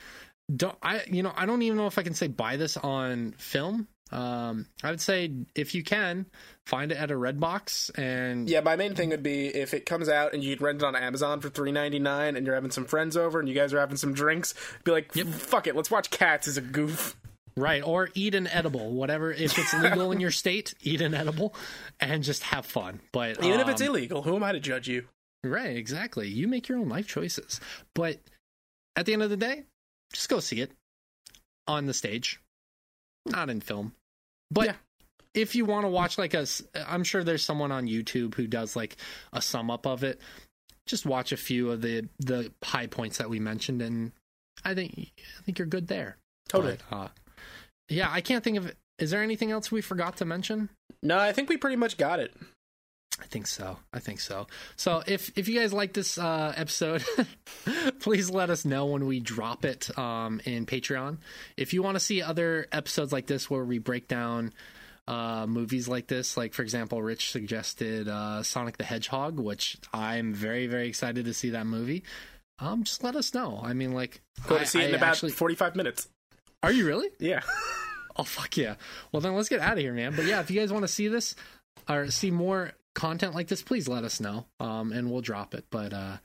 Don't 0.53 0.77
I 0.81 1.01
you 1.09 1.23
know, 1.23 1.33
I 1.35 1.45
don't 1.45 1.61
even 1.61 1.77
know 1.77 1.87
if 1.87 1.97
I 1.97 2.03
can 2.03 2.13
say 2.13 2.27
buy 2.27 2.57
this 2.57 2.77
on 2.77 3.33
film. 3.37 3.87
Um 4.11 4.67
I 4.83 4.91
would 4.91 5.01
say 5.01 5.31
if 5.55 5.73
you 5.73 5.83
can, 5.83 6.25
find 6.65 6.91
it 6.91 6.97
at 6.97 7.11
a 7.11 7.17
red 7.17 7.39
box 7.39 7.89
and 7.95 8.49
Yeah, 8.49 8.59
my 8.61 8.75
main 8.75 8.93
thing 8.93 9.09
would 9.09 9.23
be 9.23 9.47
if 9.47 9.73
it 9.73 9.85
comes 9.85 10.09
out 10.09 10.33
and 10.33 10.43
you 10.43 10.55
can 10.55 10.65
rent 10.65 10.81
it 10.81 10.85
on 10.85 10.95
Amazon 10.95 11.39
for 11.39 11.49
three 11.49 11.71
ninety 11.71 11.99
nine, 11.99 12.35
and 12.35 12.45
you're 12.45 12.55
having 12.55 12.71
some 12.71 12.85
friends 12.85 13.15
over 13.17 13.39
and 13.39 13.47
you 13.47 13.55
guys 13.55 13.73
are 13.73 13.79
having 13.79 13.97
some 13.97 14.13
drinks. 14.13 14.53
Be 14.83 14.91
like, 14.91 15.13
fuck 15.13 15.65
it, 15.67 15.75
let's 15.75 15.89
watch 15.89 16.09
Cats 16.09 16.47
as 16.47 16.57
a 16.57 16.61
goof. 16.61 17.15
right 17.55 17.81
or 17.81 18.09
eat 18.13 18.35
an 18.35 18.47
edible, 18.47 18.91
whatever 18.91 19.31
if 19.31 19.57
it's 19.57 19.73
legal 19.81 20.11
in 20.11 20.19
your 20.19 20.31
state, 20.31 20.73
eat 20.81 21.01
an 21.01 21.13
edible 21.13 21.55
and 21.99 22.23
just 22.23 22.43
have 22.43 22.65
fun. 22.65 22.99
But 23.13 23.43
Even 23.43 23.61
if 23.61 23.69
it's 23.69 23.81
um, 23.81 23.87
illegal, 23.87 24.21
who 24.23 24.35
am 24.35 24.43
I 24.43 24.51
to 24.51 24.59
judge 24.59 24.87
you? 24.89 25.05
Right, 25.45 25.75
exactly. 25.75 26.27
You 26.27 26.47
make 26.47 26.67
your 26.67 26.77
own 26.77 26.89
life 26.89 27.07
choices. 27.07 27.59
But 27.95 28.19
at 28.95 29.05
the 29.05 29.13
end 29.13 29.23
of 29.23 29.29
the 29.29 29.37
day, 29.37 29.63
just 30.13 30.29
go 30.29 30.39
see 30.39 30.61
it 30.61 30.71
on 31.67 31.85
the 31.85 31.93
stage, 31.93 32.39
not 33.25 33.49
in 33.49 33.59
film. 33.61 33.93
But 34.51 34.65
Yeah. 34.67 34.75
if 35.33 35.55
you 35.55 35.65
want 35.65 35.83
to 35.85 35.89
watch 35.89 36.17
like 36.17 36.33
a 36.33 36.45
I'm 36.87 37.03
sure 37.03 37.23
there's 37.23 37.43
someone 37.43 37.71
on 37.71 37.87
YouTube 37.87 38.35
who 38.35 38.47
does 38.47 38.75
like 38.75 38.95
a 39.31 39.41
sum 39.41 39.69
up 39.71 39.85
of 39.85 40.03
it. 40.03 40.21
Just 40.85 41.05
watch 41.05 41.31
a 41.31 41.37
few 41.37 41.71
of 41.71 41.81
the 41.81 42.07
the 42.19 42.51
high 42.63 42.87
points 42.87 43.17
that 43.17 43.29
we 43.29 43.39
mentioned 43.39 43.81
and 43.81 44.11
I 44.63 44.73
think 44.75 45.11
I 45.39 45.41
think 45.43 45.57
you're 45.59 45.65
good 45.67 45.87
there. 45.87 46.17
Totally. 46.49 46.77
But, 46.89 46.95
uh, 46.95 47.07
yeah, 47.89 48.09
I 48.11 48.21
can't 48.21 48.43
think 48.43 48.57
of 48.57 48.71
is 48.99 49.09
there 49.11 49.23
anything 49.23 49.49
else 49.51 49.71
we 49.71 49.81
forgot 49.81 50.17
to 50.17 50.25
mention? 50.25 50.69
No, 51.01 51.17
I 51.17 51.33
think 51.33 51.49
we 51.49 51.57
pretty 51.57 51.75
much 51.77 51.97
got 51.97 52.19
it. 52.19 52.33
I 53.21 53.25
think 53.27 53.47
so. 53.47 53.77
I 53.93 53.99
think 53.99 54.19
so. 54.19 54.47
So 54.75 55.03
if 55.05 55.31
if 55.37 55.47
you 55.47 55.59
guys 55.59 55.71
like 55.71 55.93
this 55.93 56.17
uh, 56.17 56.53
episode, 56.57 57.03
please 57.99 58.29
let 58.29 58.49
us 58.49 58.65
know 58.65 58.87
when 58.87 59.05
we 59.05 59.19
drop 59.19 59.65
it 59.65 59.95
um, 59.97 60.41
in 60.45 60.65
Patreon. 60.65 61.17
If 61.57 61.73
you 61.73 61.83
want 61.83 61.95
to 61.95 61.99
see 61.99 62.21
other 62.21 62.67
episodes 62.71 63.11
like 63.13 63.27
this 63.27 63.49
where 63.49 63.63
we 63.63 63.77
break 63.79 64.07
down 64.07 64.51
uh, 65.07 65.45
movies 65.47 65.87
like 65.87 66.07
this, 66.07 66.37
like 66.37 66.53
for 66.53 66.63
example, 66.63 67.01
Rich 67.01 67.31
suggested 67.31 68.07
uh, 68.07 68.41
Sonic 68.43 68.77
the 68.77 68.83
Hedgehog, 68.83 69.39
which 69.39 69.77
I'm 69.93 70.33
very 70.33 70.67
very 70.67 70.87
excited 70.87 71.25
to 71.25 71.33
see 71.33 71.51
that 71.51 71.65
movie. 71.67 72.03
Um, 72.59 72.83
just 72.83 73.03
let 73.03 73.15
us 73.15 73.33
know. 73.33 73.59
I 73.63 73.73
mean, 73.73 73.93
like, 73.93 74.21
Go 74.47 74.55
I- 74.55 74.59
to 74.59 74.65
see 74.65 74.79
it 74.79 74.89
in 74.89 74.93
I 74.95 74.97
about 74.97 75.09
actually- 75.11 75.31
forty 75.31 75.55
five 75.55 75.75
minutes. 75.75 76.07
are 76.61 76.71
you 76.71 76.85
really? 76.85 77.09
Yeah. 77.19 77.41
Oh 78.15 78.21
fuck 78.23 78.57
yeah! 78.57 78.75
Well 79.11 79.21
then 79.21 79.33
let's 79.33 79.49
get 79.49 79.59
out 79.59 79.73
of 79.73 79.79
here, 79.79 79.91
man. 79.91 80.13
But 80.15 80.25
yeah, 80.25 80.39
if 80.39 80.51
you 80.51 80.59
guys 80.59 80.71
want 80.71 80.83
to 80.83 80.87
see 80.87 81.07
this 81.07 81.33
or 81.89 82.11
see 82.11 82.29
more 82.29 82.73
content 82.93 83.35
like 83.35 83.47
this, 83.47 83.61
please 83.61 83.87
let 83.87 84.03
us 84.03 84.19
know, 84.19 84.45
um, 84.59 84.91
and 84.91 85.11
we'll 85.11 85.21
drop 85.21 85.53
it. 85.53 85.65
But 85.69 85.93
uh, 85.93 86.17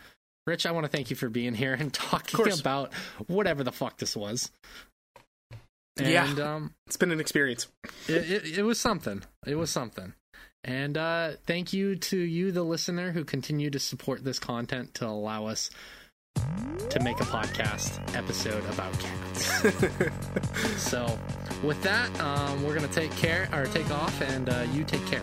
Rich, 0.46 0.66
I 0.66 0.72
want 0.72 0.84
to 0.84 0.90
thank 0.90 1.10
you 1.10 1.16
for 1.16 1.28
being 1.28 1.54
here 1.54 1.74
and 1.78 1.92
talking 1.92 2.52
about 2.52 2.92
whatever 3.26 3.64
the 3.64 3.72
fuck 3.72 3.98
this 3.98 4.16
was. 4.16 4.50
Yeah. 6.00 6.32
Um, 6.40 6.74
It's 6.86 6.96
been 6.96 7.10
an 7.10 7.20
experience. 7.20 7.66
it, 8.06 8.30
it, 8.30 8.58
it 8.58 8.62
was 8.62 8.78
something. 8.78 9.22
It 9.46 9.56
was 9.56 9.70
something. 9.70 10.14
And 10.64 10.96
uh, 10.96 11.32
thank 11.46 11.72
you 11.72 11.96
to 11.96 12.16
you, 12.16 12.52
the 12.52 12.62
listener, 12.62 13.12
who 13.12 13.24
continue 13.24 13.70
to 13.70 13.78
support 13.78 14.24
this 14.24 14.38
content 14.38 14.94
to 14.94 15.06
allow 15.06 15.46
us 15.46 15.70
to 16.90 17.00
make 17.00 17.20
a 17.20 17.24
podcast 17.24 18.16
episode 18.16 18.64
about 18.66 18.92
cats. 18.98 20.80
so, 20.82 21.18
with 21.62 21.80
that, 21.82 22.08
um, 22.20 22.62
we're 22.64 22.74
gonna 22.74 22.88
take 22.88 23.10
care 23.12 23.48
or 23.52 23.66
take 23.66 23.90
off, 23.90 24.20
and 24.20 24.48
uh, 24.48 24.64
you 24.72 24.84
take 24.84 25.04
care. 25.06 25.22